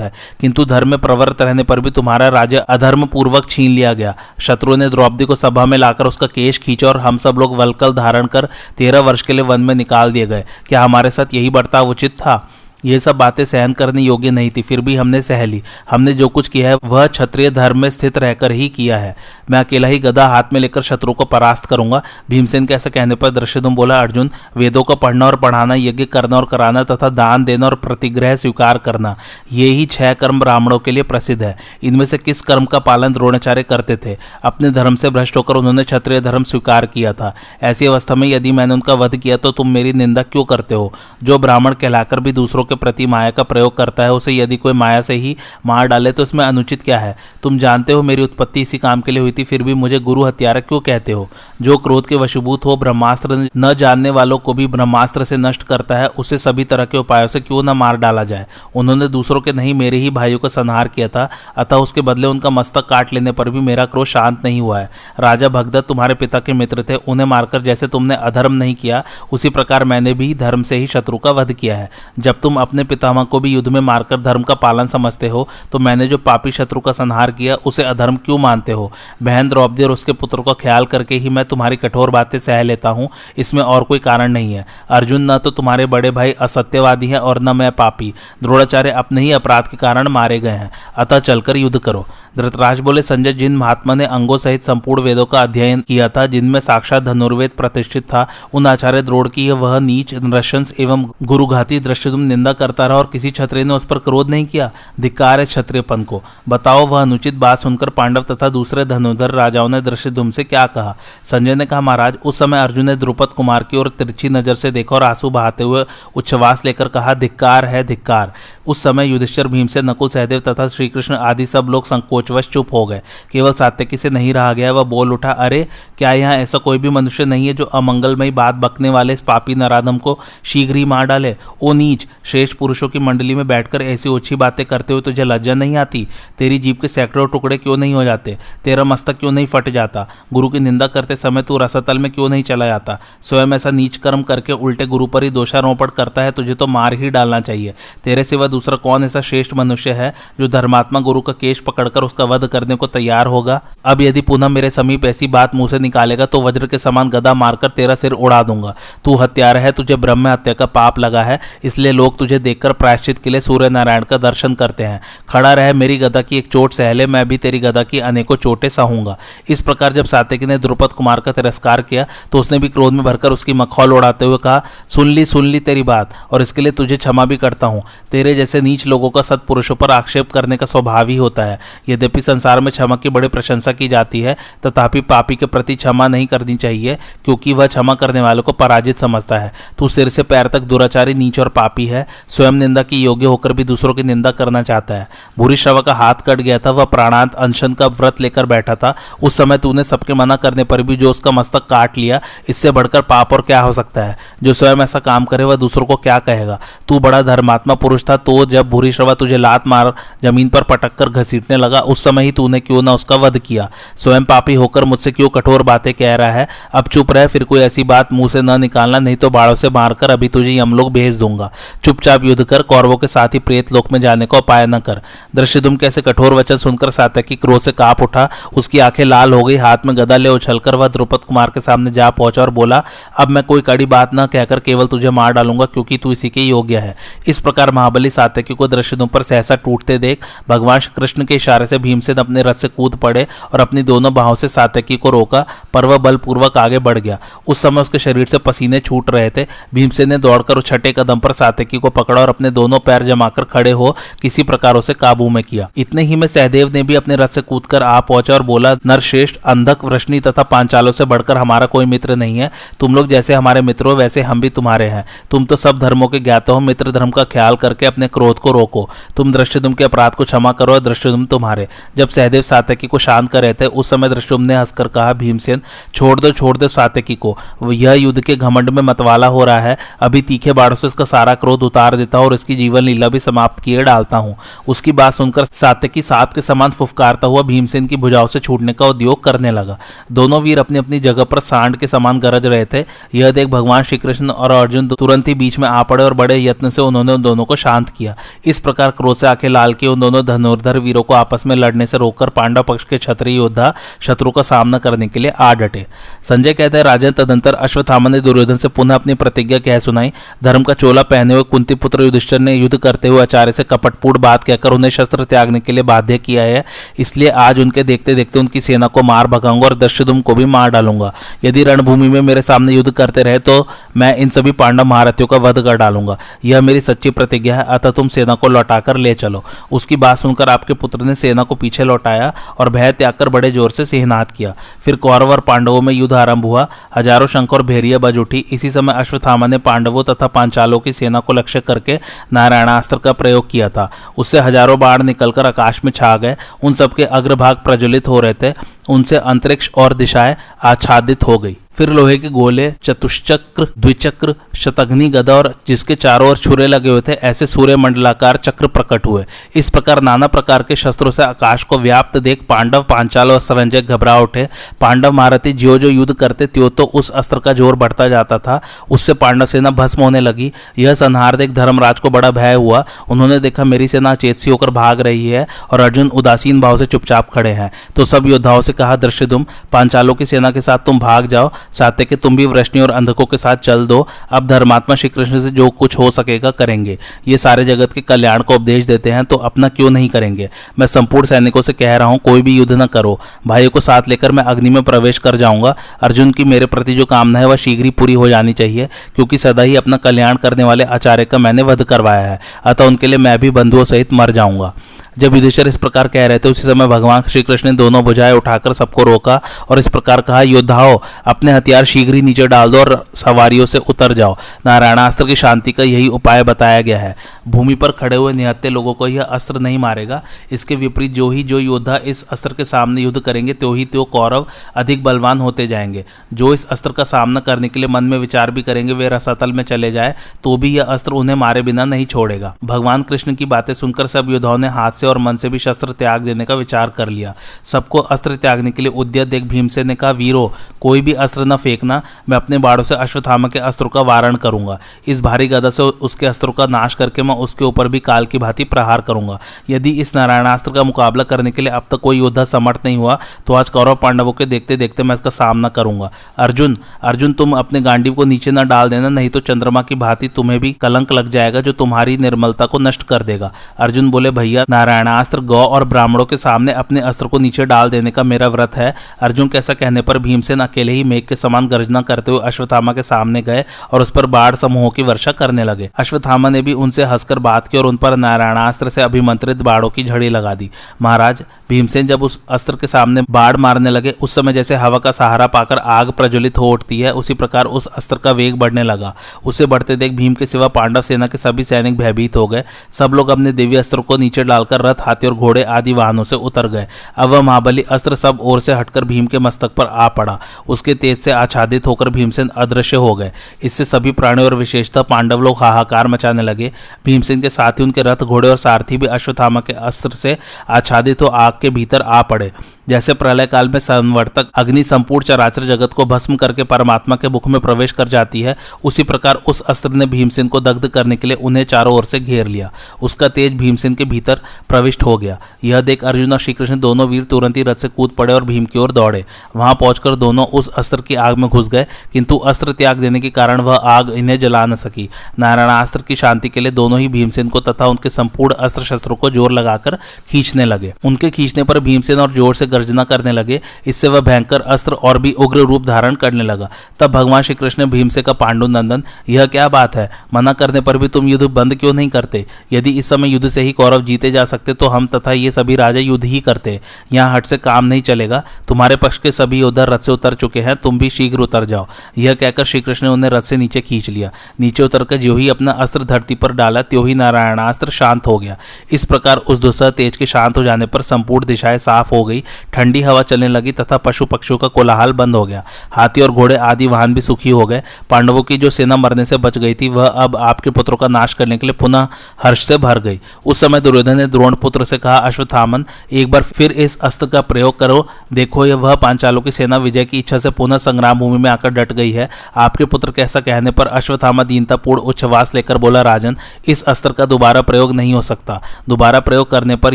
है। 0.00 0.12
किंतु 0.40 0.64
धर्म 0.64 0.88
में 0.88 0.98
प्रवृत्त 0.98 1.42
रहने 1.42 1.62
पर 1.62 1.80
भी 1.80 1.90
तुम्हारा 1.90 2.28
राज्य 2.28 2.56
अधर्म 2.56 3.06
पूर्वक 3.06 3.50
छीन 3.50 3.70
लिया 3.70 3.92
गया। 3.92 4.14
शत्रु 4.40 4.76
ने 4.76 4.88
द्रौपदी 4.88 5.24
को 5.24 5.34
सभा 5.34 5.66
में 5.66 5.78
लाकर 5.78 6.06
उसका 6.06 6.26
केश 6.26 6.58
खींचा 6.58 6.88
और 6.88 7.00
हम 7.00 7.16
सब 7.16 7.36
लोग 7.38 7.56
वलकल 7.56 7.92
धारण 7.92 8.26
कर 8.26 8.48
तेरह 8.78 9.00
वर्ष 9.00 9.22
के 9.22 9.32
लिए 9.32 9.42
वन 9.42 9.60
में 9.60 9.74
निकाल 9.74 10.12
दिए 10.12 10.26
गए। 10.26 10.44
क्या 10.68 10.84
हमारे 10.84 11.10
साथ 11.10 11.34
यही 11.34 11.50
बर्ताव 11.50 11.88
उचित 11.88 12.10
था? 12.10 12.48
ये 12.84 13.00
सब 13.00 13.18
बातें 13.18 13.44
सहन 13.44 13.72
करने 13.72 14.02
योग्य 14.02 14.30
नहीं 14.30 14.50
थी, 14.50 14.62
फिर 14.62 14.80
भी 14.80 14.96
हमने 14.96 15.22
सह 15.22 15.44
ली। 15.44 15.62
हमने 15.90 16.12
जो 16.12 16.28
कुछ 16.28 16.48
किया 16.48 16.68
है, 16.68 16.76
वह 16.84 17.06
क्षत्रिय 17.06 17.50
धर्म 17.50 17.78
में 17.78 17.90
स्थित 17.90 18.18
रहकर 18.18 18.52
ही 18.52 18.68
किया 18.68 18.98
है। 18.98 19.16
मैं 19.50 19.60
अकेला 19.60 19.88
ही 19.88 19.98
गदा 19.98 20.26
हाथ 20.26 20.42
में 20.52 20.60
लेकर 20.60 20.82
शत्रु 20.82 21.12
को 21.12 21.24
परास्त 21.24 21.64
करूँगा। 21.64 22.02
भीमसेन 22.30 22.66
के 22.66 22.74
ऐसा 22.74 22.90
कहने 22.90 23.14
पर 23.14 23.30
दृश्यदुम 23.30 23.74
बोला, 23.74 24.00
अर्जुन, 24.00 24.30
वेदों 24.56 24.82
को 24.82 24.94
पढ़ना 24.94 25.26
और 25.26 25.36
पढ़ाना, 25.36 25.74
यज्ञ 25.74 26.04
करना 26.04 26.36
और 26.36 26.44
कराना 26.44 26.84
तथा 26.84 27.08
दान 27.08 27.44
देना 27.44 27.66
और 27.66 27.74
प्रतिग्रह 27.74 28.36
स्वीकार 28.36 28.78
करना, 28.78 29.16
ये 29.52 29.68
ही 29.68 29.86
छह 29.86 30.14
कर्म 30.14 30.40
ब्राह्मणों 30.40 30.78
के 30.78 30.90
लिए 30.90 31.02
प्रसिद्ध 31.02 31.42
है। 31.42 31.56
इनमें 31.82 32.06
से 32.06 32.18
किस 32.18 32.40
कर्म 32.40 32.64
का 32.64 32.78
पालन 32.78 33.12
द्रोणाचार्य 33.12 33.62
करते 33.62 33.96
थे? 33.96 34.16
अपने 34.44 34.70
धर्म 34.70 34.94
से 34.94 35.10
भ्रष्ट 35.10 35.36
होकर 35.36 35.56
उन्होंने 35.56 35.84
क्षत्रिय 35.84 36.20
धर्म 36.20 36.44
स्वीकार 36.44 36.86
किया 36.86 37.12
था। 37.12 37.34
ऐसी 37.62 37.86
अवस्था 37.86 38.14
में 38.14 38.28
यदि 38.28 38.52
मैंने 38.52 38.74
उनका 38.74 38.94
वध 38.94 39.16
किया 39.16 39.36
तो 39.36 39.52
तुम 39.52 39.68
मेरी 39.68 39.92
निंदा 39.92 40.22
क्यों 40.22 40.44
करते 40.44 40.74
हो? 40.74 40.92
जो 41.22 41.38
ब्राह्मण 41.38 41.74
कहलाकर 41.74 42.20
भी 42.20 42.32
दूसरों 42.32 42.64
के 42.70 42.76
प्रति 42.76 43.06
माया 43.06 43.30
का 43.30 43.42
प्रयोग 43.42 43.76
करता 43.76 44.02
है, 44.02 44.12
उसे 44.12 44.32
यदि 44.32 44.56
कोई 44.56 44.72
माया 44.72 45.00
से 45.00 45.14
ही 45.14 45.36
मार 45.66 45.86
डाले 45.86 46.12
तो 46.12 46.22
इसमें 46.22 46.44
अनुचित 46.44 46.82
क्या 46.82 46.98
है? 46.98 47.16
तुम 47.42 47.58
जानते 47.58 47.92
हो 47.92 48.02
मेरी 48.02 48.22
उत्पत्ति 48.22 48.60
इसी 48.60 48.78
काम 48.78 49.00
के 49.00 49.12
लिए 49.12 49.20
हुई 49.20 49.32
थी, 49.32 49.44
फिर 49.44 49.62
भी 49.62 49.74
मुझे 49.74 49.98
गुरु 49.98 50.24
हत्यारा 50.24 50.60
क्यों 50.60 50.80
कहते 50.80 51.12
हो? 51.12 51.28
जो 51.62 51.76
क्रोध 51.76 52.06
के 52.06 52.16
वशुभूत 52.16 52.64
हो, 52.64 52.76
ब्रह्मास्त्र 52.76 53.48
न 53.56 53.74
जानने 53.74 54.10
वालों 54.10 54.38
को 54.38 54.54
भी 54.54 54.66
ब्रह्मास्त्र 54.66 55.24
से 55.24 55.36
नष्ट 55.36 55.62
करता 55.62 55.96
है, 55.96 56.06
उसे 56.06 56.38
सभी 56.38 56.64
तरह 56.64 56.84
के 56.84 56.98
उपायों 56.98 57.26
से 57.26 57.40
क्यों 57.40 57.62
न 57.62 57.70
मार 57.70 57.96
डाला 57.96 58.24
जाए? 58.24 58.46
उन्होंने 58.74 59.08
दूसरों 59.08 59.40
के 59.40 59.52
नहीं, 59.52 59.74
मेरे 59.74 59.96
ही 59.96 60.10
भाइयों 60.10 60.38
का 60.38 60.48
संहार 60.48 60.88
किया 60.88 61.08
था, 61.08 61.28
अतः 61.56 61.76
उसके 61.76 62.00
बदले 62.00 62.26
उनका 62.26 62.50
मस्तक 62.50 62.86
काट 62.86 63.12
लेने 63.12 63.32
पर 63.32 63.50
भी 63.50 63.60
मेरा 63.60 63.84
क्रोध 63.84 64.06
शांत 64.06 64.44
नहीं 64.44 64.60
हुआ 64.60 64.78
है। 64.78 64.90
राजा 65.20 65.48
भगदत्त 65.48 65.88
तुम्हारे 65.88 66.14
पिता 66.14 66.38
के 66.38 66.52
मित्र 66.52 66.82
थे, 66.82 66.94
उन्हें 66.94 67.26
मारकर 67.26 67.62
जैसे 67.62 67.86
तुमने 67.86 68.14
अधर्म 68.14 68.52
नहीं 68.52 68.74
किया, 68.74 69.02
उसी 69.32 69.50
प्रकार 69.50 69.84
मैंने 69.84 70.14
भी 70.14 70.34
धर्म 70.34 70.62
से 70.62 70.76
ही 70.76 70.86
शत्रु 70.86 71.18
का 71.18 71.30
वध 71.30 71.52
किया 71.52 71.76
है। 71.76 71.90
जब 72.18 72.40
तुम 72.40 72.59
अपने 72.60 72.84
पितामह 72.84 73.24
को 73.24 73.40
भी 73.40 73.52
युद्ध 73.52 73.68
में 73.68 73.80
मारकर 73.82 74.20
धर्म 74.20 74.42
का 74.42 74.54
पालन 74.56 74.86
समझते 74.88 75.28
हो 75.28 75.46
तो 75.72 75.78
मैंने 75.78 76.06
जो 76.08 76.18
पापी 76.20 76.50
शत्रु 76.50 76.80
का 76.80 76.92
संहार 76.92 77.30
किया, 77.30 77.54
उसे 77.56 77.84
अधर्म 77.84 78.16
क्यों 78.16 78.38
मानते 78.38 78.72
हो? 78.72 78.90
बहन 79.22 79.48
द्रौपदी 79.48 79.84
और 79.84 79.90
उसके 79.90 80.12
पुत्र 80.12 80.42
का 80.42 80.52
ख्याल 80.60 80.86
करके 80.86 81.14
ही 81.14 81.28
मैं 81.28 81.44
तुम्हारी 81.44 81.76
कठोर 81.76 82.10
बातें 82.10 82.38
सह 82.38 82.62
लेता 82.62 82.88
हूँ, 82.90 83.08
इसमें 83.38 83.62
और 83.62 83.84
कोई 83.84 83.98
कारण 84.00 84.32
नहीं 84.32 84.54
है। 84.54 84.66
अर्जुन, 84.90 85.30
न 85.30 85.38
तो 85.38 85.50
तुम्हारे 85.50 85.86
बड़े 85.88 86.10
भाई 86.10 86.32
असत्यवादी 86.40 87.08
हैं 87.08 87.18
और 87.20 87.40
न 87.40 87.56
मैं 87.56 87.70
पापी। 87.72 88.12
द्रोणाचार्य 88.42 88.90
अपने 88.92 89.20
ही 89.20 89.32
अपराध 89.32 89.66
के 89.66 89.76
कारण 89.76 90.08
मारे 90.10 90.38
गए 90.40 90.50
हैं। 90.50 90.70
अतः 90.96 91.18
चलकर 91.20 91.56
युद्ध 91.56 91.78
करो। 91.78 92.06
धृतराज 92.38 92.80
बोले, 92.80 93.02
संजय 93.02 93.32
जिन 93.32 93.56
महात्मा 93.56 93.94
ने 93.94 94.04
अंगों 94.04 94.38
सहित 94.38 94.62
संपूर्ण 94.62 95.02
वेदों 95.02 95.26
का 95.26 95.40
अध्ययन 95.40 95.80
किया 95.80 96.08
था, 96.08 96.26
जिनमें 96.26 96.60
साक्षात 96.60 97.02
धनुर्वेद 97.02 97.50
प्रतिष्ठित 97.50 98.04
था, 98.04 98.26
उन 98.54 98.66
आचार्य 98.66 99.02
द्रोड़ 99.02 99.28
की 99.28 99.50
वह 99.50 99.78
नीच 99.78 100.14
नृशंस 100.14 100.74
एवं 100.80 101.04
गुरुघाती 101.22 101.80
दृश्य 101.80 102.10
तुम 102.10 102.20
निंदा 102.20 102.52
करता 102.52 102.86
रहा 102.86 102.98
और 102.98 103.10
किसी 103.12 103.30
क्षत्रिय 103.30 103.64
ने 103.64 103.74
उस 103.74 103.84
पर 103.84 103.98
क्रोध 103.98 104.30
नहीं 104.30 104.46
किया? 104.46 104.70
धिक्कार 105.00 105.40
है 105.40 105.46
क्षत्रियपन 105.46 106.02
को। 106.02 106.22
बताओ, 106.48 106.86
वह 106.86 107.02
अनुचित 107.02 107.34
बात 107.34 107.58
सुनकर 107.58 107.88
पांडव 107.88 108.22
तथा 108.22 108.48
दूसरे 108.48 108.84
धनुधर 108.84 109.30
राजाओं 109.30 109.68
ने 109.68 109.80
दृश्य 109.80 110.14
से 110.30 110.44
क्या 110.44 110.66
कहा? 110.66 110.96
संजय 111.24 111.54
ने 111.54 111.66
कहा, 111.66 111.80
महाराज, 111.80 112.14
उस 112.24 112.38
समय 112.38 112.60
अर्जुन 112.60 112.86
ने 112.86 112.96
द्रुपद 112.96 113.26
कुमार 113.26 113.62
की 113.62 113.76
ओर 113.76 113.88
तिरछी 113.88 114.28
नज़र 114.28 114.54
से 114.54 114.70
देखा 114.70 114.96
और 114.96 115.02
आँसू 115.02 115.30
बहाते 115.30 115.64
हुए 115.64 115.84
उच्छ्वास 116.16 116.64
लेकर 116.64 116.88
कहा, 116.88 117.14
धिक्कार 117.14 117.64
है, 117.64 117.84
धिक्कार। 117.84 118.32
उस 118.66 118.82
समय 118.82 119.06
युधिष्ठर 119.06 119.46
भीम 119.46 119.66
से 119.66 119.82
नकुल 119.82 120.08
सहदेव 120.08 120.40
तथा 120.40 120.68
श्रीकृष्ण 120.68 121.14
आदि 121.14 121.46
सब 121.46 121.66
लोग 121.70 121.86
संकोचवश 122.20 122.48
चुप 122.48 122.72
हो 122.72 122.86
गए। 122.86 123.02
केवल 123.32 123.52
सात्यकी 123.52 123.96
से 123.96 124.10
नहीं 124.10 124.34
रहा 124.34 124.52
गया, 124.52 124.72
वह 124.72 124.82
बोल 124.82 125.12
उठा, 125.12 125.30
अरे, 125.30 125.68
क्या 125.98 126.12
यहाँ 126.12 126.34
ऐसा 126.34 126.58
कोई 126.58 126.78
भी 126.78 126.88
मनुष्य 126.88 127.24
नहीं 127.24 127.46
है 127.46 127.54
जो 127.54 127.64
अमंगलमयी 127.64 128.30
बात 128.30 128.54
बकने 128.54 128.90
वाले 128.90 129.12
इस 129.12 129.20
पापी 129.20 129.54
नराधम 129.54 129.98
को 129.98 130.18
शीघ्र 130.44 130.76
ही 130.76 130.84
मार 130.84 131.06
डाले? 131.06 131.36
ओ 131.62 131.72
नीच, 131.72 132.06
श्रेष्ठ 132.24 132.54
पुरुषों 132.54 132.88
की 132.88 132.98
मंडली 132.98 133.34
में 133.34 133.46
बैठकर 133.46 133.82
ऐसी 133.82 134.08
ओछी 134.08 134.36
बातें 134.36 134.66
करते 134.66 134.92
हुए 134.92 135.02
तुझे 135.02 135.24
लज्जा 135.24 135.54
नहीं 135.54 135.76
आती? 135.76 136.08
तेरी 136.38 136.58
जीप 136.58 136.80
के 136.80 136.88
सैकड़ों 136.88 137.26
टुकड़े 137.26 137.58
क्यों 137.58 137.76
नहीं 137.76 137.94
हो 137.94 138.04
जाते? 138.04 138.38
तेरा 138.64 138.84
मस्तक 138.84 139.18
क्यों 139.18 139.32
नहीं 139.32 139.46
फट 139.46 139.68
जाता? 139.68 140.08
गुरु 140.32 140.48
की 140.48 140.60
निंदा 140.60 140.86
करते 140.86 141.16
समय 141.16 141.42
तू 141.42 141.58
रसतल 141.58 141.98
में 141.98 142.12
क्यों 142.12 142.28
नहीं 142.28 142.42
चला 142.42 142.66
जाता? 142.66 142.98
स्वयं 143.22 143.52
ऐसा 143.52 143.70
नीच 143.70 143.96
कर्म 143.96 144.22
करके 144.22 144.52
उल्टे 144.52 144.86
गुरु 144.86 145.06
पर 145.06 145.22
ही 145.22 145.30
दोषारोपण 145.30 145.86
करता 145.86 146.22
है, 146.22 146.30
तुझे 146.30 146.54
तो 146.54 146.66
मार 146.66 146.94
ही 146.94 147.10
डालना 147.10 147.40
चाहिए। 147.40 147.74
तेरे 148.04 148.24
सिवा 148.24 148.46
दूसरा 148.46 148.76
कौन 148.76 149.04
ऐसा 149.04 149.20
श्रेष्ठ 149.20 149.54
मनुष्य 149.54 149.90
है 149.90 150.14
जो 150.40 150.48
धर्मात्मा 150.48 151.00
गुरु 151.00 151.20
का 151.20 151.32
केश 151.32 151.58
पकड़कर 151.58 152.02
उसका 152.10 152.24
वध 152.26 152.46
करने 152.48 152.74
को 152.76 152.86
तैयार 152.88 153.26
होगा। 153.28 153.60
अब 153.84 154.00
यदि 154.02 154.20
पुनः 154.22 154.48
मेरे 154.50 154.70
समीप 154.70 155.04
ऐसी 155.06 155.26
बात 155.28 155.54
मुँह 155.54 155.68
से 155.68 155.78
निकालेगा 155.80 156.26
तो 156.26 156.40
वज्र 156.42 156.66
के 156.66 156.78
समान 156.80 157.08
गदा 157.10 157.34
मारकर 157.36 157.68
तेरा 157.70 157.94
सिर 157.94 158.12
उड़ा 158.12 158.42
दूँगा। 158.42 158.74
तू 159.04 159.14
हत्यार 159.16 159.56
है, 159.56 159.72
तुझे 159.72 159.96
ब्रह्म 159.96 160.28
हत्या 160.28 160.54
का 160.54 160.66
पाप 160.68 160.98
लगा 160.98 161.22
है, 161.22 161.38
इसलिए 161.64 161.92
लोग 161.92 162.18
तुझे 162.18 162.38
देखकर 162.40 162.72
प्रायश्चित 162.74 163.18
के 163.18 163.30
लिए 163.30 163.40
सूर्य 163.40 163.68
नारायण 163.70 164.04
का 164.04 164.16
दर्शन 164.18 164.54
करते 164.54 164.84
हैं। 164.84 165.00
खड़ा 165.28 165.52
रहे 165.54 165.72
मेरी 165.74 165.98
गदा 165.98 166.22
की 166.22 166.38
एक 166.38 166.48
चोट 166.48 166.72
सहले, 166.72 167.06
मैं 167.06 167.26
भी 167.28 167.38
तेरी 167.38 167.58
गदा 167.60 167.82
की 167.84 168.00
अनेकों 168.00 168.36
चोटें 168.38 168.68
सहूँगा। 168.70 169.16
इस 169.48 169.62
प्रकार 169.62 169.92
जब 169.92 170.04
सातिकी 170.06 170.46
ने 170.46 170.58
द्रुपद 170.58 170.92
कुमार 170.92 171.20
का 171.20 171.32
तिरस्कार 171.32 171.82
किया 171.82 172.06
तो 172.32 172.38
उसने 172.40 172.58
भी 172.58 172.68
क्रोध 172.70 172.92
में 172.92 173.04
भरकर 173.04 173.32
उसकी 173.32 173.52
मखौल 173.54 173.92
उड़ाते 173.92 174.24
हुए 174.24 174.38
कहा, 174.38 174.62
सुन 174.88 175.08
ली 175.08 175.24
सुन 175.26 175.46
ली 175.46 175.60
तेरी 175.60 175.82
बात, 175.84 176.14
और 176.30 176.42
इसके 176.42 176.62
लिए 176.62 176.72
तुझे 176.72 176.96
क्षमा 176.96 177.24
भी 177.24 177.36
करता 177.38 177.66
हूँ। 177.66 177.82
तेरे 178.10 178.34
जैसे 178.34 178.60
नीच 178.60 178.86
लोगों 178.86 179.10
का 179.10 179.22
सत्पुरुषों 179.22 179.74
पर 179.76 179.90
आक्षेप 179.90 180.30
करने 180.32 180.56
का 180.56 180.66
स्वभाव 180.66 181.08
ही 181.08 181.16
होता 181.16 181.42
है। 181.42 181.58
यद्यपि 182.00 182.20
संसार 182.20 182.60
में 182.60 182.70
क्षमा 182.72 182.96
की 182.96 183.08
बड़ी 183.08 183.28
प्रशंसा 183.28 183.72
की 183.72 183.88
जाती 183.88 184.20
है, 184.20 184.36
तथापि 184.66 185.00
पापी 185.00 185.36
के 185.36 185.46
प्रति 185.46 185.74
क्षमा 185.76 186.06
नहीं 186.08 186.26
करनी 186.26 186.56
चाहिए, 186.56 186.94
क्योंकि 187.24 187.52
वह 187.52 187.66
क्षमा 187.66 187.94
करने 187.94 188.20
वालों 188.20 188.42
को 188.42 188.52
पराजित 188.52 188.98
समझता 188.98 189.38
है। 189.38 189.52
तू 189.78 189.88
सिर 189.88 190.08
से 190.08 190.22
पैर 190.22 190.46
तक 190.46 190.60
दुराचारी 190.60 191.14
नीच 191.14 191.40
और 191.40 191.48
पापी 191.48 191.86
है, 191.86 192.06
स्वयं 192.28 192.52
निंदा 192.52 192.82
की 192.82 193.02
योग्य 193.02 193.26
होकर 193.26 193.52
भी 193.52 193.64
दूसरों 193.64 193.94
की 193.94 194.02
निंदा 194.02 194.30
करना 194.30 194.62
चाहता 194.62 194.94
है। 194.94 195.08
भूरी 195.38 195.56
श्रवा 195.56 195.80
का 195.80 195.94
हाथ 195.94 196.14
कट 196.26 196.40
गया 196.40 196.58
था, 196.58 196.70
वह 196.70 196.84
प्राणांत 196.84 197.34
अनशन 197.34 197.74
का 197.74 197.86
व्रत 197.86 198.20
लेकर 198.20 198.46
बैठा 198.46 198.74
था। 198.74 198.94
उस 199.22 199.36
समय 199.36 199.58
तूने 199.58 199.84
सबके 199.84 200.14
मना 200.14 200.36
करने 200.36 200.64
पर 200.64 200.82
भी 200.82 200.96
जो 200.96 201.10
उसका 201.10 201.30
मस्तक 201.30 201.66
काट 201.66 201.98
लिया, 201.98 202.20
इससे 202.48 202.70
बढ़कर 202.70 203.00
पाप 203.02 203.32
और 203.32 203.40
क्या 203.40 203.60
हो 203.60 203.72
सकता 203.72 204.04
है? 204.04 204.16
जो 204.42 204.52
स्वयं 204.54 204.76
ऐसा 204.76 204.98
काम 204.98 205.24
करे, 205.24 205.44
वह 205.44 205.56
दूसरों 205.56 205.86
को 205.86 205.96
क्या 205.96 206.18
कहेगा? 206.18 206.58
तू 206.88 206.98
बड़ा 206.98 207.22
धर्मात्मा 207.22 207.74
पुरुष 207.74 208.04
था 208.10 208.16
तो 208.16 208.44
जब 208.46 208.68
भूरी 208.70 208.92
श्रवा 208.92 209.14
तुझे 209.14 209.36
लात 209.36 209.66
मार 209.66 209.92
ज़मीन 210.22 210.48
पर 210.48 210.62
पटक 210.62 210.94
कर 210.94 211.08
घसीटने 211.10 211.56
लगा 211.56 211.80
उस 211.90 212.04
समय 212.04 212.24
ही 212.24 212.32
तूने 212.32 212.60
क्यों 212.60 212.82
ना 212.82 212.92
उसका 212.94 213.16
वध 213.16 213.38
किया? 213.38 213.68
स्वयं 213.96 214.24
पापी 214.24 214.54
होकर 214.54 214.84
मुझसे 214.84 215.12
क्यों 215.12 215.28
कठोर 215.28 215.62
बातें 215.62 215.92
कह 215.94 216.14
रहा 216.14 216.30
है? 216.30 216.46
अब 216.74 216.88
चुप 216.88 217.10
रह, 217.10 217.26
फिर 217.26 217.44
कोई 217.44 217.60
ऐसी 217.60 217.84
बात 217.84 218.12
मुँह 218.12 218.28
से 218.28 218.42
न 218.42 218.60
निकालना, 218.60 218.98
नहीं 218.98 219.16
तो 219.16 219.30
बाड़ों 219.30 219.54
से 219.54 219.70
मारकर 219.70 220.10
अभी 220.10 220.28
तुझे 220.28 220.56
हम 220.58 220.74
लोग 220.74 220.92
भेज 220.92 221.18
दूँगा। 221.18 221.50
चुपचाप 221.84 222.24
युद्ध 222.24 222.44
कर, 222.44 222.62
कौरवों 222.62 222.96
के 222.96 223.06
साथ 223.06 223.34
ही 223.34 223.38
प्रेत 223.38 223.72
लोक 223.72 223.92
में 223.92 224.00
जाने 224.00 224.26
का 224.26 224.38
उपाय 224.38 224.66
न 224.66 224.78
कर। 224.78 225.00
दृश्य 225.36 225.60
तुम 225.60 225.76
कैसे 225.76 226.00
कठोर 226.00 226.34
वचन 226.34 226.56
सुनकर 226.56 226.90
सातकी 226.90 227.36
क्रोध 227.36 227.60
से 227.60 227.72
काप 227.72 228.02
उठा? 228.02 228.28
उसकी 228.54 228.78
आँखें 228.78 229.04
लाल 229.04 229.32
हो 229.32 229.42
गई, 229.44 229.56
हाथ 229.56 229.86
में 229.86 229.96
गदा 229.96 230.16
ले 230.16 230.28
उछलकर 230.28 230.74
वह 230.74 230.88
द्रुपद 230.88 231.18
कुमार 231.18 231.50
के 231.50 231.60
सामने 231.60 231.90
जा 231.90 232.10
पहुँचा 232.10 232.42
और 232.42 232.50
बोला, 232.50 232.82
अब 233.18 233.30
मैं 233.30 233.42
कोई 233.44 233.60
कड़ी 233.60 233.86
बात 233.86 234.10
न 234.14 234.26
कहकर 234.26 234.60
केवल 234.60 234.86
तुझे 234.86 235.10
मार 235.10 235.32
डालूँगा, 235.32 235.64
क्योंकि 235.64 235.98
तू 235.98 236.12
इसी 236.12 236.28
के 236.28 236.40
योग्य 236.40 236.78
है। 236.78 236.96
इस 237.26 237.40
प्रकार 237.40 237.70
महाबली 237.70 238.10
सातकी 238.10 238.54
को 238.54 238.68
दृश्य 238.68 238.96
पर 239.04 239.22
सहसा 239.22 239.54
टूटते 239.54 239.98
देख, 239.98 240.24
भगवान 240.48 240.80
कृष्ण 240.96 241.24
के 241.24 241.34
इशारे 241.34 241.66
से 241.66 241.78
भीमसेन 241.80 242.16
अपने 242.16 242.42
रथ 242.42 242.54
से 242.54 242.68
कूद 242.68 242.96
पड़े 242.96 243.26
और 243.52 243.60
अपनी 243.60 243.82
दोनों 243.82 244.14
बाहों 244.14 244.34
से 244.34 244.48
सातकी 244.48 244.96
को 244.96 245.10
रोका 245.10 245.44
पर 245.74 245.84
वह 245.84 245.98
बलपूर्वक 245.98 246.58
आगे 246.58 246.78
बढ़ 246.78 246.98
गया। 246.98 247.18
उस 247.48 247.62
समय 247.62 247.80
उसके 247.80 247.98
शरीर 247.98 248.26
से 248.26 248.38
पसीने 248.38 248.80
छूट 248.80 249.10
रहे 249.10 249.30
थे। 249.30 249.46
भीमसेन 249.74 250.08
ने 250.08 250.18
दौड़कर 250.18 250.58
उस 250.58 250.64
छठे 250.64 250.92
कदम 250.92 251.18
पर 251.18 251.32
सातकी 251.32 251.78
को 251.78 251.90
पकड़ा 251.90 252.22
और 252.22 252.28
अपने 252.28 252.50
दोनों 252.50 252.78
पैर 252.78 253.02
जमाकर 253.02 253.44
खड़े 253.44 253.70
हो 253.70 253.96
किसी 254.22 254.42
प्रकार 254.42 254.76
उसे 254.76 254.94
काबू 254.94 255.28
में 255.28 255.44
किया। 255.44 255.70
इतने 255.76 256.02
ही 256.02 256.16
में 256.16 256.26
सहदेव 256.26 256.72
ने 256.74 256.82
भी 256.82 256.94
अपने 256.94 257.16
रथ 257.16 257.28
से 257.28 257.40
कूद 257.40 257.66
कर 257.66 257.82
आ 257.82 258.00
पहुँचा 258.00 258.34
और 258.34 258.42
बोला, 258.42 258.74
नरश्रेष्ठ, 258.86 259.36
अंधक, 259.36 259.84
वृष्णि 259.84 260.20
तथा 260.20 260.42
पांचालों 260.42 260.92
से 260.92 261.04
बढ़कर 261.04 261.36
हमारा 261.36 261.66
कोई 261.66 261.84
मित्र 261.84 262.16
नहीं 262.16 262.38
है। 262.38 262.50
तुम 262.80 262.94
लोग 262.94 263.08
जैसे 263.08 263.34
हमारे 263.34 263.60
मित्र 263.60 263.86
हो, 263.86 263.94
वैसे 263.94 264.22
हम 264.22 264.40
भी 264.40 264.50
तुम्हारे 264.50 264.88
हैं। 264.88 265.04
तुम 265.30 265.44
तो 265.44 265.56
सब 265.56 265.78
धर्मों 265.78 266.08
के 266.08 266.20
ज्ञात 266.20 266.50
हो। 266.50 266.60
मित्र 266.60 266.90
धर्म 266.90 267.10
का 267.10 267.24
ख्याल 267.24 267.56
करके 267.56 267.86
अपने 267.86 268.08
क्रोध 268.08 268.38
को 268.38 268.52
रोको। 268.52 268.88
तुम 269.16 269.32
दृष्टुम 269.32 269.72
के 269.72 269.84
अपराध 269.84 270.14
को 270.14 270.24
क्षमा 270.24 270.52
करो 270.52 270.72
और 270.72 270.80
दृष्टुम 270.80 271.26
तुम्हारे। 271.26 271.68
जब 271.96 272.08
सहदेव 272.08 272.42
सातकी 272.42 272.86
को 272.86 272.98
शांत 272.98 273.30
कर 273.30 273.42
रहे 273.42 273.54
थे, 273.54 273.66
उस 273.66 273.90
समय 273.90 274.08
दृष्टुम 274.08 274.42
ने 274.42 274.56
हंसकर 274.56 274.88
कहा, 274.88 275.12
भीमसेन, 275.12 275.60
छोड़ 275.94 276.18
दो 276.20 276.30
छोड़ 276.32 276.56
दो 276.56 276.68
सातकी 276.68 277.14
को। 277.14 277.36
यह 277.72 277.92
युद्ध 277.92 278.20
के 278.20 278.36
घमंड 278.36 278.70
में 278.70 278.82
मतवाला 278.82 279.26
हो 279.26 279.44
रहा 279.44 279.60
है। 279.60 279.76
अभी 280.00 280.22
तीखे 280.22 280.52
बाढ़ों 280.52 280.76
से 280.76 280.86
इसका 280.86 281.04
सारा 281.04 281.34
क्रोध 281.34 281.62
उतार 281.62 281.96
देता 281.96 282.20
और 282.20 282.34
इसकी 282.34 282.56
जीवन 282.56 282.82
लीला 282.82 283.08
भी 283.08 283.20
समाप्त 283.20 283.62
किए 283.62 283.84
डालता 283.84 284.16
हूँ। 284.16 284.36
उसकी 284.68 284.92
बात 284.92 285.14
सुनकर 285.14 285.44
सात्यकी 285.44 286.02
सांप 286.02 286.32
के 286.32 286.42
समान 286.42 286.70
फुफकारता 286.70 287.26
हुआ 287.26 287.42
भीमसेन 287.42 287.86
की 287.86 287.96
भुजाओं 287.96 288.26
से 288.26 288.40
छूटने 288.40 288.72
का 288.72 288.86
उद्योग 288.86 289.22
करने 289.24 289.50
लगा। 289.50 289.78
दोनों 290.12 290.40
वीर 290.42 290.58
अपनी 290.58 290.78
अपनी 290.78 291.00
जगह 291.00 291.24
पर 291.24 291.40
सांड 291.40 291.76
के 291.76 291.86
समान 291.86 292.18
गरज 292.20 292.46
रहे 292.46 292.64
थे। 292.64 292.84
यह 293.14 293.30
देख 293.30 293.48
भगवान 293.48 293.82
श्री 293.82 293.98
कृष्ण 293.98 294.30
और 294.30 294.50
अर्जुन 294.50 294.88
तुरंत 294.90 295.28
ही 295.28 295.34
बीच 295.34 295.58
में 295.58 295.68
आ 295.68 295.82
पड़े 295.82 296.04
और 296.04 296.14
बड़े 296.14 296.36
यत्न 296.36 296.70
से 296.70 296.82
उन्होंने 296.82 297.12
उन 297.12 297.22
दोनों 297.22 297.44
को 297.44 297.56
शांत 297.56 297.88
किया। 297.88 298.14
इस 298.44 298.60
प्रकार 298.60 298.90
क्रोध 298.90 299.16
से 299.16 299.26
आके 299.26 299.48
लाल 299.48 299.74
के 299.74 299.86
उन 299.86 300.00
दोनों 300.00 300.24
धनुर्धर 300.26 300.78
वीरों 300.78 301.02
को 301.02 301.14
आपस 301.14 301.46
में 301.46 301.54
लड़ने 301.60 301.86
से 301.86 301.98
रोककर 301.98 302.28
पांडव 302.30 302.62
पक्ष 302.62 302.84
के 302.84 302.98
क्षत्रिय 302.98 303.36
योद्धा 303.36 303.72
शत्रु 304.00 304.30
का 304.30 304.42
सामना 304.44 304.78
करने 304.78 305.08
के 305.08 305.20
लिए 305.20 305.30
आ 305.30 305.52
डटे। 305.54 305.86
संजय 306.22 306.52
कहते 306.52 306.78
हैं 306.78 306.84
राजन 306.84 307.12
तदंतर 307.14 307.54
अश्वत्थामा 307.56 308.08
ने 308.08 308.20
दुर्योधन 308.20 308.56
से 308.56 308.68
पुनः 308.70 308.94
अपनी 308.94 309.14
प्रतिज्ञा 309.16 309.58
कह 309.60 309.78
सुनाई। 309.80 310.12
धर्म 310.42 310.62
का 310.62 310.74
चोला 310.74 311.02
पहने 311.04 311.34
हुए 311.34 311.42
कुंती 311.44 311.74
पुत्र 311.76 312.02
युधिष्ठर 312.02 312.38
ने 312.38 312.54
युद्ध 312.54 312.76
करते 312.78 313.08
हुए 313.08 313.22
आचार्य 313.22 313.52
से 313.52 313.64
कपटपूर्ण 313.64 314.20
बात 314.20 314.44
कहकर 314.44 314.72
उन्हें 314.72 314.90
शस्त्र 314.90 315.24
त्यागने 315.24 315.60
के 315.60 315.72
लिए 315.72 315.82
बाध्य 315.84 316.18
किया 316.20 316.42
है। 316.44 316.64
इसलिए 316.98 317.28
आज 317.30 317.60
उनके 317.60 317.82
देखते 317.84 318.14
देखते 318.14 318.38
उनकी 318.38 318.60
सेना 318.60 318.86
को 318.86 319.02
मार 319.02 319.26
भगाऊँगा 319.26 319.66
और 319.66 319.74
दृश्यदुम 319.76 320.20
को 320.20 320.34
भी 320.34 320.44
मार 320.46 320.70
डालूँगा। 320.70 321.12
यदि 321.44 321.64
रणभूमि 321.64 322.08
में 322.08 322.20
मेरे 322.22 322.42
सामने 322.42 322.72
युद्ध 322.72 322.90
करते 322.90 323.22
रहे 323.22 323.38
तो 323.40 323.66
मैं 323.96 324.14
इन 324.16 324.28
सभी 324.30 324.52
पांडव 324.52 324.84
महारथियों 324.84 325.26
का 325.26 325.36
वध 325.38 325.60
कर 325.60 325.76
डालूँगा। 325.76 326.16
यह 326.44 326.60
मेरी 326.60 326.80
सच्ची 326.80 327.10
प्रतिज्ञा 327.10 327.56
है, 327.56 327.64
अतः 327.64 327.90
तुम 327.90 328.08
सेना 328.08 328.34
को 328.34 328.48
लौटाकर 328.48 328.96
ले 328.96 329.14
चलो। 329.14 329.42
उसकी 329.72 329.96
बात 329.96 330.18
सुनकर 330.18 330.48
आपके 330.48 330.74
पुत्र 330.74 331.02
ने 331.02 331.14
सेना 331.14 331.39
को 331.44 331.54
पीछे 331.54 331.84
लौटाया 331.84 332.32
और 332.58 332.68
भय 332.68 332.92
त्याग 332.92 333.14
कर 333.14 333.28
बड़े 333.28 333.50
ज़ोर 333.50 333.70
से 333.70 333.86
सिहनाद 333.86 334.30
किया। 334.30 334.54
फिर 334.84 334.96
कौरव 334.98 335.30
और 335.30 335.40
पांडवों 335.40 335.80
में 335.80 335.92
युद्ध 335.92 336.12
आरंभ 336.14 336.44
हुआ। 336.44 336.66
हज़ारों 336.96 337.26
शंख 337.26 337.52
और 337.52 337.62
भेरिया 337.62 337.98
बज 337.98 338.18
उठी। 338.18 338.44
इसी 338.52 338.70
समय 338.70 338.92
अश्वत्थामा 338.92 339.46
ने 339.46 339.58
पांडवों 339.60 340.04
तथा 340.04 340.26
पांचालों 340.28 340.80
की 340.80 340.92
सेना 340.92 341.20
को 341.20 341.32
लक्ष्य 341.32 341.60
करके 341.60 341.98
नारायणास्त्र 342.32 342.96
का 342.96 343.12
प्रयोग 343.12 343.50
किया 343.50 343.68
था। 343.68 343.90
उससे 344.18 344.40
हज़ारों 344.40 344.78
बाढ़ 344.80 345.02
निकलकर 345.02 345.46
आकाश 345.46 345.80
में 345.84 345.92
छा 345.92 346.16
गए। 346.16 346.36
उन 346.62 346.74
सबके 346.74 347.04
अग्रभाग 347.04 347.56
प्रज्वलित 347.56 348.08
हो 348.08 348.20
रहे 348.20 348.34
थे। 348.34 348.52
उनसे 348.88 349.16
अंतरिक्ष 349.16 349.70
और 349.78 349.94
दिशाएँ 349.94 350.36
आच्छादित 350.64 351.24
हो 351.24 351.38
गई। 351.38 351.56
फिर 351.80 351.88
लोहे 351.88 352.16
के 352.18 352.28
गोले, 352.28 352.70
चतुष्चक्र, 352.84 353.66
द्विचक्र 353.78 354.34
शतग्नि 354.54 355.08
गदा 355.08 355.34
और 355.34 355.52
जिसके 355.66 355.94
चारों 355.94 356.28
ओर 356.30 356.36
छुरे 356.36 356.66
लगे 356.66 356.90
हुए 356.90 357.00
थे, 357.00 357.12
ऐसे 357.12 357.46
सूर्य 357.46 357.76
मंडलाकार 357.76 358.36
चक्र 358.36 358.66
प्रकट 358.66 359.06
हुए। 359.06 359.24
इस 359.56 359.70
प्रकार 359.70 360.00
नाना 360.00 360.26
प्रकार 360.26 360.62
के 360.62 360.76
शस्त्रों 360.76 361.10
से 361.10 361.22
आकाश 361.22 361.62
को 361.64 361.78
व्याप्त 361.78 362.18
देख 362.18 362.42
पांडव, 362.48 362.82
पांचाल 362.82 363.30
और 363.30 363.40
संजय 363.40 363.82
घबरा 363.82 364.18
उठे। 364.18 364.46
पांडव 364.80 365.12
महारथी 365.12 365.52
जो 365.54 365.78
जो 365.78 365.88
युद्ध 365.88 366.14
करते, 366.14 366.46
त्यो 366.46 366.68
तो 366.68 366.84
उस 366.84 367.10
अस्त्र 367.12 367.38
का 367.38 367.52
ज़ोर 367.52 367.74
बढ़ता 367.74 368.08
जाता 368.08 368.38
था। 368.38 368.60
उससे 368.90 369.14
पांडव 369.14 369.46
सेना 369.46 369.70
भस्म 369.70 370.02
होने 370.02 370.20
लगी। 370.20 370.50
यह 370.78 370.94
संहार 370.94 371.36
देख 371.36 371.52
धर्मराज 371.52 372.00
को 372.00 372.10
बड़ा 372.10 372.30
भय 372.30 372.54
हुआ। 372.54 372.84
उन्होंने 373.08 373.40
देखा, 373.40 373.64
मेरी 373.64 373.88
सेना 373.88 374.14
चेतसी 374.16 374.50
होकर 374.50 374.70
भाग 374.72 375.00
रही 375.00 375.28
है 375.28 375.46
और 375.70 375.80
अर्जुन 375.80 376.08
उदासीन 376.10 376.60
भाव 376.60 376.78
से 376.78 376.86
चुपचाप 376.86 377.30
खड़े 377.30 377.52
हैं। 377.52 377.70
तो 377.96 378.04
सब 378.04 378.26
योद्धाओं 378.26 378.60
से 378.60 378.72
कहा 378.74 378.96
दृश्य 378.98 379.26
तुम 379.26 379.46
पांचालों 379.72 380.14
की 380.14 380.26
सेना 380.26 380.50
के 380.50 380.60
साथ 380.60 380.86
तुम 380.86 380.98
भाग 380.98 381.26
जाओ। 381.26 381.52
साथ 381.72 381.98
कि 382.00 382.16
तुम 382.16 382.36
भी 382.36 382.46
वृष्णि 382.46 382.80
और 382.80 382.90
अंधकों 382.90 383.24
के 383.26 383.38
साथ 383.38 383.56
चल 383.58 383.86
दो। 383.86 384.06
अब 384.30 384.46
धर्मात्मा 384.46 384.94
श्री 384.94 385.08
कृष्ण 385.08 385.40
से 385.40 385.50
जो 385.50 385.68
कुछ 385.70 385.98
हो 385.98 386.10
सकेगा 386.10 386.50
करेंगे। 386.52 386.98
ये 387.28 387.38
सारे 387.38 387.64
जगत 387.64 387.92
के 387.92 388.00
कल्याण 388.00 388.42
को 388.42 388.54
उपदेश 388.54 388.86
देते 388.86 389.10
हैं 389.10 389.24
तो 389.24 389.36
अपना 389.38 389.68
क्यों 389.70 389.90
नहीं 389.90 390.08
करेंगे? 390.08 390.48
मैं 390.78 390.86
संपूर्ण 390.86 391.26
सैनिकों 391.26 391.62
से 391.62 391.72
कह 391.72 391.96
रहा 391.96 392.08
हूँ, 392.08 392.18
कोई 392.18 392.42
भी 392.42 392.56
युद्ध 392.56 392.72
न 392.72 392.86
करो। 392.86 393.18
भाइयों 393.46 393.70
को 393.70 393.80
साथ 393.80 394.08
लेकर 394.08 394.32
मैं 394.32 394.44
अग्नि 394.44 394.70
में 394.70 394.82
प्रवेश 394.82 395.18
कर 395.18 395.36
जाऊँगा। 395.36 395.74
अर्जुन 396.02 396.30
की 396.30 396.44
मेरे 396.44 396.66
प्रति 396.66 396.94
जो 396.94 397.04
कामना 397.04 397.38
है, 397.38 397.46
वह 397.46 397.56
शीघ्र 397.56 397.84
ही 397.84 397.90
पूरी 397.90 398.14
हो 398.14 398.28
जानी 398.28 398.52
चाहिए, 398.52 398.88
क्योंकि 399.16 399.38
सदा 399.38 399.62
ही 399.62 399.76
अपना 399.76 399.96
कल्याण 399.96 400.36
करने 400.36 400.64
वाले 400.64 400.84
आचार्य 400.84 401.24
का 401.24 401.38
मैंने 401.38 401.62
वध 401.62 401.84
करवाया 401.84 402.26
है। 402.26 402.38
अतः 402.64 402.84
उनके 402.84 403.06
लिए 403.06 403.18
मैं 403.18 403.38
भी 403.38 403.50
बंधुओं 403.50 403.84
सहित 403.84 404.12
मर 404.12 404.30
जाऊँगा। 404.30 404.72
जब 405.20 405.34
युधिष्ठर 405.34 405.68
इस 405.68 405.76
प्रकार 405.76 406.08
कह 406.08 406.26
रहे 406.26 406.38
थे, 406.38 406.50
उसी 406.50 406.62
समय 406.62 406.86
भगवान 406.86 407.22
श्री 407.22 407.42
कृष्ण 407.42 407.70
ने 407.70 407.76
दोनों 407.76 408.04
बुझाए 408.04 408.32
उठाकर 408.32 408.72
सबको 408.72 409.02
रोका 409.02 409.40
और 409.68 409.78
इस 409.78 409.88
प्रकार 409.88 410.20
कहा, 410.20 410.42
योद्धाओं, 410.42 410.98
अपने 411.26 411.52
हथियार 411.52 411.84
शीघ्र 411.84 412.14
ही 412.14 412.22
नीचे 412.22 412.46
डाल 412.46 412.70
दो 412.70 412.80
और 412.80 413.04
सवारियों 413.14 413.66
से 413.66 413.78
उतर 413.78 414.12
जाओ। 414.12 414.36
नारायणास्त्र 414.66 415.24
की 415.24 415.36
शांति 415.36 415.72
का 415.72 415.82
यही 415.82 416.08
उपाय 416.08 416.42
बताया 416.42 416.80
गया 416.80 416.98
है। 416.98 417.16
भूमि 417.48 417.74
पर 417.74 417.90
खड़े 417.90 418.16
हुए 418.16 418.32
निहत्ते 418.32 418.68
लोगों 418.68 418.94
को 418.94 419.08
यह 419.08 419.22
अस्त्र 419.22 419.58
नहीं 419.58 419.78
मारेगा। 419.78 420.22
इसके 420.52 420.76
विपरीत 420.76 421.12
जो 421.12 421.30
ही 421.30 421.42
जो 421.42 421.58
योद्धा 421.58 421.96
इस 421.96 422.28
अस्त्र 422.28 422.52
के 422.52 422.64
सामने 422.64 423.02
युद्ध 423.02 423.20
करेंगे, 423.20 423.52
त्यो 423.52 423.72
ही 423.74 423.84
त्यो 423.84 424.04
कौरव 424.04 424.46
अधिक 424.76 425.02
बलवान 425.04 425.40
होते 425.40 425.66
जाएँगे। 425.66 426.04
जो 426.34 426.54
इस 426.54 426.66
अस्त्र 426.68 426.92
का 426.92 427.04
सामना 427.04 427.40
करने 427.40 427.68
के 427.68 427.80
लिए 427.80 427.88
मन 427.88 428.04
में 428.04 428.18
विचार 428.18 428.50
भी 428.50 428.62
करेंगे, 428.62 428.92
वे 428.92 429.08
रसातल 429.08 429.52
में 429.52 429.64
चले 429.64 429.92
जाए 429.92 430.14
तो 430.44 430.56
भी 430.56 430.76
यह 430.76 430.84
अस्त्र 430.84 431.12
उन्हें 431.12 431.36
मारे 431.36 431.62
बिना 431.62 431.84
नहीं 431.84 432.06
छोड़ेगा। 432.06 432.54
भगवान 432.64 433.02
कृष्ण 433.02 433.34
की 433.34 433.44
बातें 433.46 433.74
सुनकर 433.74 434.06
सब 434.06 434.30
योद्धाओं 434.30 434.58
ने 434.58 434.68
हाथ 434.68 434.92
से 434.92 435.06
और 435.10 435.18
मन 435.18 435.36
से 435.36 435.48
भी 435.48 435.58
शस्त्र 435.58 435.92
त्याग 435.92 436.22
देने 436.22 436.44
का 436.44 436.54
विचार 436.54 436.90
कर 436.90 437.08
लिया। 437.08 437.34
सबको 437.64 437.98
अस्त्र 438.00 438.36
त्यागने 438.36 438.70
के 438.70 438.82
लिए 438.82 438.92
उद्यत 438.94 439.28
देख 439.28 439.44
भीमसेन 439.44 439.86
ने 439.86 439.94
कहा, 439.94 440.10
वीरो, 440.12 440.52
कोई 440.80 441.00
भी 441.00 441.12
अस्त्र 441.14 441.44
न 441.44 441.56
फेंकना, 441.56 442.00
मैं 442.28 442.36
अपने 442.36 442.58
बाड़ों 442.58 442.84
से 442.84 442.94
अश्वत्थामा 442.96 443.48
के 443.48 443.58
अस्त्रों 443.60 443.88
का 443.88 444.00
वारण 444.02 444.36
करूँगा। 444.38 444.78
इस 445.06 445.20
भारी 445.20 445.48
गदा 445.48 445.70
से 445.70 445.82
उसके 445.82 446.26
अस्त्रों 446.26 446.52
का 446.52 446.66
नाश 446.68 446.94
करके 446.94 447.22
मैं 447.22 447.34
उसके 447.36 447.64
ऊपर 447.64 447.88
भी 447.88 448.00
काल 448.00 448.26
की 448.26 448.38
भांति 448.38 448.64
प्रहार 448.66 449.00
करूँगा। 449.00 449.38
यदि 449.70 449.90
इस 450.00 450.14
नारायणास्त्र 450.14 450.72
का 450.72 450.82
मुकाबला 450.84 451.24
करने 451.24 451.50
के 451.50 451.62
लिए 451.62 451.72
अब 451.72 451.86
तक 451.90 452.00
कोई 452.00 452.18
योद्धा 452.18 452.44
समर्थ 452.46 452.80
नहीं 452.84 452.96
हुआ 452.96 453.18
तो 453.46 453.54
आज 453.54 453.68
कौरव 453.70 453.96
पांडवों 453.96 454.32
के 454.32 454.46
देखते 454.46 454.76
देखते 454.76 455.02
मैं 455.02 455.14
इसका 455.14 455.30
सामना 455.30 455.68
करूँगा। 455.70 456.10
अर्जुन 456.38 456.76
अर्जुन, 457.02 457.32
तुम 457.32 457.52
अपने 457.52 457.80
गांडीव 457.80 458.14
को 458.14 458.24
नीचे 458.24 458.50
न 458.50 458.66
डाल 458.68 458.90
देना, 458.90 459.08
नहीं 459.08 459.28
तो 459.30 459.40
चंद्रमा 459.40 459.82
की 459.82 459.94
भांति 459.94 460.28
तुम्हें 460.28 460.58
भी 460.60 460.72
कलंक 460.72 461.12
लग 461.12 461.28
जाएगा, 461.28 461.60
जो 461.60 461.72
तुम्हारी 461.72 462.16
निर्मलता 462.16 462.66
को 462.66 462.78
नष्ट 462.78 463.02
कर 463.02 463.22
देगा। 463.22 463.52
अर्जुन 463.78 464.10
बोले, 464.10 464.30
भैया 464.30 464.64
नारायणास्त्र 464.70 464.99
अस्त्र 465.08 465.40
गौ 465.40 465.62
और 465.64 465.84
ब्राह्मणों 465.84 466.24
के 466.24 466.36
सामने 466.36 466.72
अपने 466.72 467.00
अस्त्र 467.00 467.26
को 467.26 467.38
नीचे 467.38 467.64
डाल 467.64 467.90
देने 467.90 468.10
का 468.10 468.22
मेरा 468.22 468.48
व्रत 468.48 468.76
है। 468.76 468.94
अर्जुन 469.20 469.48
के 469.48 469.58
ऐसा 469.58 469.74
कहने 469.74 470.02
पर 470.02 470.18
भीमसेन 470.18 470.60
अकेले 470.60 470.92
ही 470.92 471.04
मेघ 471.04 471.24
के 471.26 471.36
समान 471.36 471.66
गर्जना 471.68 472.02
करते 472.02 472.30
हुए 472.30 472.40
अश्वत्थामा 472.40 472.92
के 472.92 473.02
सामने 473.02 473.42
गए 473.42 473.64
और 473.92 474.02
उस 474.02 474.10
पर 474.10 474.26
बाढ़ 474.26 474.54
समूहों 474.54 474.90
की 474.90 475.02
वर्षा 475.02 475.32
करने 475.32 475.64
लगे। 475.64 475.90
अश्वत्थामा 475.96 476.48
ने 476.48 476.62
भी 476.62 476.72
उनसे 476.72 477.04
हंसकर 477.04 477.38
बात 477.38 477.68
की 477.68 477.78
और 477.78 477.86
उन 477.86 477.96
पर 477.96 478.16
नारायणास्त्र 478.16 478.88
से 478.88 479.02
अभिमंत्रित 479.02 479.62
बाढ़ों 479.62 479.90
की 479.90 480.04
झड़ी 480.04 480.28
लगा 480.28 480.54
दी। 480.54 480.70
महाराज, 481.02 481.42
भीमसेन 481.68 482.06
जब 482.06 482.22
उस 482.22 482.40
अस्त्र 482.50 482.76
के 482.76 482.86
सामने 482.86 483.22
बाढ़ 483.30 483.56
मारने 483.56 483.90
लगे, 483.90 484.14
उस 484.22 484.34
समय 484.34 484.52
जैसे 484.52 484.74
हवा 484.74 484.98
का 484.98 485.12
सहारा 485.12 485.46
पाकर 485.46 485.78
आग 485.78 486.10
प्रज्वलित 486.10 486.58
हो 486.58 486.70
उठती 486.70 487.00
है, 487.00 487.12
उसी 487.12 487.34
प्रकार 487.34 487.64
उस 487.64 487.86
अस्त्र 487.86 488.16
का 488.16 488.30
वेग 488.30 488.54
बढ़ने 488.54 488.82
लगा। 488.82 489.14
उसे 489.44 489.66
बढ़ते 489.66 489.96
देख 489.96 490.12
भीम 490.12 490.34
के 490.34 490.46
सिवा 490.46 490.68
पांडव 490.68 491.02
सेना 491.02 491.26
के 491.26 491.38
सभी 491.38 491.64
सैनिक 491.64 491.96
भयभीत 491.98 492.36
हो 492.36 492.46
गए। 492.46 492.64
सब 492.90 493.14
लोग 493.14 493.28
अपने 493.28 493.52
दिव्य 493.52 493.76
अस्त्र 493.76 494.00
को 494.00 494.16
नीचे 494.16 494.44
डालकर 494.44 494.79
कर 494.80 494.88
रथ, 494.88 495.00
हाथी 495.00 495.26
और 495.26 495.34
घोड़े 495.34 495.62
आदि 495.62 495.92
वाहनों 495.92 496.24
से 496.24 496.36
उतर 496.36 496.68
गए। 496.68 496.86
अब 497.16 497.28
वह 497.28 497.40
महाबली 497.40 497.82
अस्त्र 497.82 498.14
सब 498.14 498.38
ओर 498.40 498.60
से 498.60 498.72
हटकर 498.72 499.04
भीम 499.04 499.26
के 499.26 499.38
मस्तक 499.38 499.74
पर 499.74 499.86
आ 499.86 500.08
पड़ा। 500.08 500.38
उसके 500.68 500.94
तेज 500.94 501.18
से 501.18 501.30
आच्छादित 501.30 501.86
होकर 501.86 502.08
भीमसेन 502.08 502.48
अदृश्य 502.56 502.96
हो 502.96 503.14
गए। 503.14 503.32
इससे 503.62 503.84
सभी 503.84 504.12
प्राणी 504.12 504.44
और 504.44 504.54
विशेषतः 504.54 505.02
पांडव 505.02 505.40
लोग 505.40 505.58
हाहाकार 505.58 506.06
मचाने 506.06 506.42
लगे। 506.42 506.72
भीमसेन 507.04 507.40
के 507.40 507.50
साथ 507.50 507.72
ही 507.72 507.84
उनके 507.84 508.02
रथ, 508.02 508.16
घोड़े 508.16 508.50
और 508.50 508.56
सारथी 508.56 508.96
भी 508.96 509.06
अश्वत्थामा 509.06 509.60
के 509.60 509.72
अस्त्र 509.72 510.10
से 510.10 510.36
आच्छादित 510.70 511.22
हो 511.22 511.26
आग 511.26 511.52
के 511.62 511.70
भीतर 511.70 512.02
आ 512.02 512.22
पड़े। 512.22 512.52
जैसे 512.88 513.14
प्रलय 513.14 513.46
काल 513.46 513.68
में 513.68 513.78
संवर्तक 513.80 514.46
अग्नि 514.54 514.82
संपूर्ण 514.84 515.24
चराचर 515.24 515.64
जगत 515.64 515.92
को 515.92 516.04
भस्म 516.04 516.36
करके 516.36 516.64
परमात्मा 516.64 517.16
के 517.16 517.28
मुख 517.28 517.46
में 517.48 517.60
प्रवेश 517.60 517.92
कर 517.92 518.08
जाती 518.08 518.40
है, 518.40 518.56
उसी 518.84 519.02
प्रकार 519.02 519.34
उस 519.46 519.60
अस्त्र 519.60 519.90
ने 519.90 520.06
भीमसेन 520.06 520.48
को 520.48 520.60
दग्ध 520.60 520.88
करने 520.88 521.16
के 521.16 521.28
लिए 521.28 521.36
उन्हें 521.36 521.64
चारों 521.64 521.94
ओर 521.94 522.04
से 522.04 522.20
घेर 522.20 522.46
लिया। 522.46 522.70
उसका 523.02 523.28
तेज 523.28 523.56
भीमसेन 523.56 523.94
के 523.94 524.04
भीतर 524.04 524.40
प्रविष्ट 524.70 525.02
हो 525.02 525.16
गया। 525.18 525.38
यह 525.64 525.80
देख 525.80 526.04
अर्जुन 526.04 526.32
और 526.32 526.38
श्रीकृष्ण 526.38 526.78
दोनों 526.80 527.08
वीर 527.08 527.24
तुरंत 527.24 527.56
ही 527.56 527.62
रथ 527.62 527.74
से 527.76 527.88
कूद 527.90 528.10
पड़े 528.10 528.32
और 528.34 528.44
भीम 528.44 528.64
की 528.64 528.78
ओर 528.78 528.92
दौड़े। 528.92 529.24
वहाँ 529.56 529.74
पहुंचकर 529.74 530.14
दोनों 530.16 530.46
उस 530.48 530.68
अस्त्र 530.78 531.00
की 531.00 531.14
आग 531.16 531.38
में 531.38 531.48
घुस 531.50 531.68
गए, 531.68 531.86
किंतु 532.12 532.36
अस्त्र 532.46 532.72
त्याग 532.72 532.98
देने 532.98 533.20
के 533.20 533.30
कारण 533.30 533.60
वह 533.60 533.76
आग 533.88 534.10
इन्हें 534.12 534.38
जला 534.40 534.64
न 534.66 534.74
सकी। 534.76 535.08
नारायणास्त्र 535.38 536.02
की 536.02 536.16
शांति 536.16 536.48
के 536.48 536.60
लिए 536.60 536.72
दोनों 536.72 536.98
ही 537.00 537.08
भीमसेन 537.10 537.48
को 537.48 537.60
तथा 537.62 537.86
उनके 537.86 538.10
संपूर्ण 538.10 538.54
अस्त्र 538.56 538.82
शस्त्रों 538.84 539.16
को 539.16 539.30
ज़ोर 539.30 539.52
लगाकर 539.52 539.98
खींचने 540.30 540.64
लगे। 540.64 540.92
उनके 541.04 541.30
खींचने 541.30 541.64
पर 541.64 541.80
भीमसेन 541.80 542.20
और 542.20 542.32
ज़ोर 542.32 542.54
से 542.54 542.66
गर्जना 542.66 543.04
करने 543.04 543.32
लगे। 543.32 543.60
इससे 543.86 544.08
वह 544.08 544.20
भयंकर 544.20 544.60
अस्त्र 544.68 544.94
और 544.94 545.18
भी 545.18 545.32
उग्र 545.38 545.60
रूप 545.62 545.86
धारण 545.86 546.14
करने 546.16 546.44
लगा। 546.44 546.68
तब 547.00 547.10
भगवान 547.10 547.42
श्री 547.42 547.54
कृष्ण 547.54 547.86
ने 547.86 548.22
का 548.22 548.32
पांडु 548.34 548.66
नंदन 548.68 549.02
यह 549.28 549.46
क्या 549.46 549.68
बात 549.68 549.96
है? 549.96 550.08
मना 550.34 550.52
करने 550.52 550.80
पर 550.80 550.98
भी 550.98 551.08
तुम 551.08 551.28
युद्ध 551.28 551.46
बंद 551.46 551.74
क्यों 551.74 551.92
नहीं 551.92 552.08
करते? 552.10 552.44
यदि 552.72 552.90
इस 552.90 553.08
समय 553.08 553.28
युद्ध 553.28 553.48
से 553.48 553.60
ही 553.60 553.72
कौरव 553.72 554.02
जीते 554.02 554.30
जा 554.30 554.44
सकते 554.44 554.58
तो 554.68 554.88
हम 554.88 555.06
तथा 555.06 555.32
ये 555.32 555.50
सभी 555.50 555.76
राजा 555.76 556.00
युद्ध 556.00 556.24
ही 556.24 556.40
करते। 556.40 556.80
यहाँ 557.12 557.36
हट 557.36 557.46
से 557.46 557.58
काम 557.58 557.84
नहीं 557.84 558.02
चलेगा। 558.02 558.42
तुम्हारे 558.68 558.96
पक्ष 558.96 559.18
के 559.18 559.32
सभी 559.32 559.60
योद्धा 559.60 559.84
रथ 559.84 559.98
से 559.98 560.12
उतर 560.12 560.34
चुके 560.34 560.60
हैं, 560.60 560.76
तुम 560.76 560.98
भी 560.98 561.10
शीघ्र 561.10 561.40
उतर 561.40 561.64
जाओ। 561.64 561.86
यह 562.18 562.34
कहकर 562.34 562.64
श्री 562.64 562.80
कृष्ण 562.80 563.06
ने 563.06 563.12
उन्हें 563.12 563.30
रथ 563.30 563.42
से 563.42 563.56
नीचे 563.56 563.80
खींच 563.80 564.10
लिया। 564.10 564.30
नीचे 564.60 564.82
उतर 564.82 565.04
कर 565.04 565.16
जो 565.16 565.36
ही 565.36 565.48
अपना 565.48 565.72
अस्त्र 565.72 566.04
धरती 566.04 566.34
पर 566.34 566.52
डाला, 566.52 566.82
त्यो 566.82 567.04
ही 567.04 567.14
नारायणास्त्र 567.14 567.90
शांत 567.90 568.26
हो 568.26 568.38
गया। 568.38 568.56
इस 568.92 569.04
प्रकार 569.04 569.36
उस 569.36 569.58
दुस्सह 569.58 569.90
तेज 569.90 570.16
के 570.16 570.26
शांत 570.26 570.58
हो 570.58 570.62
जाने 570.62 570.86
पर 570.86 571.02
संपूर्ण 571.02 571.46
दिशाएँ 571.46 571.78
साफ़ 571.78 572.14
हो 572.14 572.24
गई। 572.24 572.44
ठंडी 572.72 573.02
हवा 573.02 573.22
चलने 573.22 573.48
लगी 573.48 573.72
तथा 573.72 573.96
पशु 573.96 574.24
पक्षियों 574.24 574.58
का 574.58 574.68
कोलाहल 574.68 575.12
बंद 575.12 575.36
हो 575.36 575.46
गया। 575.46 575.64
हाथी 575.92 576.20
और 576.20 576.30
घोड़े 576.30 576.56
आदि 576.56 576.86
वाहन 576.86 577.14
भी 577.14 577.20
सुखी 577.20 577.50
हो 577.50 577.66
गए। 577.66 577.82
पांडवों 578.10 578.42
की 578.42 578.56
जो 578.56 578.70
सेना 578.70 578.96
मरने 578.96 579.24
से 579.24 579.36
बच 579.36 579.58
गई 579.58 579.74
थी, 579.74 579.88
वह 579.88 580.06
अब 580.06 580.36
आपके 580.36 580.70
पुत्रों 580.70 580.96
का 580.96 581.08
नाश 581.08 581.34
करने 581.34 581.58
के 581.58 581.66
लिए 581.66 581.74
पुनः 581.74 582.08
हर्ष 582.42 582.64
से 582.64 582.76
भर 582.76 582.98
गई। 582.98 583.20
उस 583.46 583.60
समय 583.60 583.80
दुर्योधन 583.80 584.16
ने 584.16 584.26
द्रोण 584.26 584.49
पुत्र 584.54 584.84
से 584.84 584.98
कहा, 584.98 585.16
अश्वत्थामन, 585.16 585.84
एक 586.12 586.30
बार 586.30 586.42
फिर 586.42 586.72
इस 586.72 586.98
अस्त्र 586.98 587.26
का 587.26 587.40
प्रयोग 587.40 587.78
करो। 587.78 588.06
देखो, 588.32 588.66
यह 588.66 588.74
वह 588.74 588.94
पांचालों 588.94 589.40
की 589.40 589.50
सेना 589.50 589.76
विजय 589.76 590.04
की 590.04 590.18
इच्छा 590.18 590.38
से 590.38 590.50
पुनः 590.50 590.78
संग्राम 590.78 591.18
भूमि 591.18 591.38
में 591.38 591.50
आकर 591.50 591.70
डट 591.70 591.92
गई 591.92 592.10
है। 592.10 592.28
आपके 592.56 592.84
पुत्र 592.84 593.10
के 593.10 593.22
ऐसा 593.22 593.40
कहने 593.40 593.70
पर 593.70 593.86
अश्वत्थामा 593.86 594.42
दीनतापूर्ण 594.42 595.00
उच्छ्वास 595.02 595.54
लेकर 595.54 595.78
बोला, 595.78 596.02
राजन, 596.02 596.36
इस 596.68 596.82
अस्त्र 596.84 597.12
का 597.12 597.26
दोबारा 597.26 597.62
प्रयोग 597.62 597.92
नहीं 597.92 598.14
हो 598.14 598.22
सकता। 598.22 598.60
दोबारा 598.88 599.20
प्रयोग 599.20 599.50
करने 599.50 599.76
पर 599.76 599.94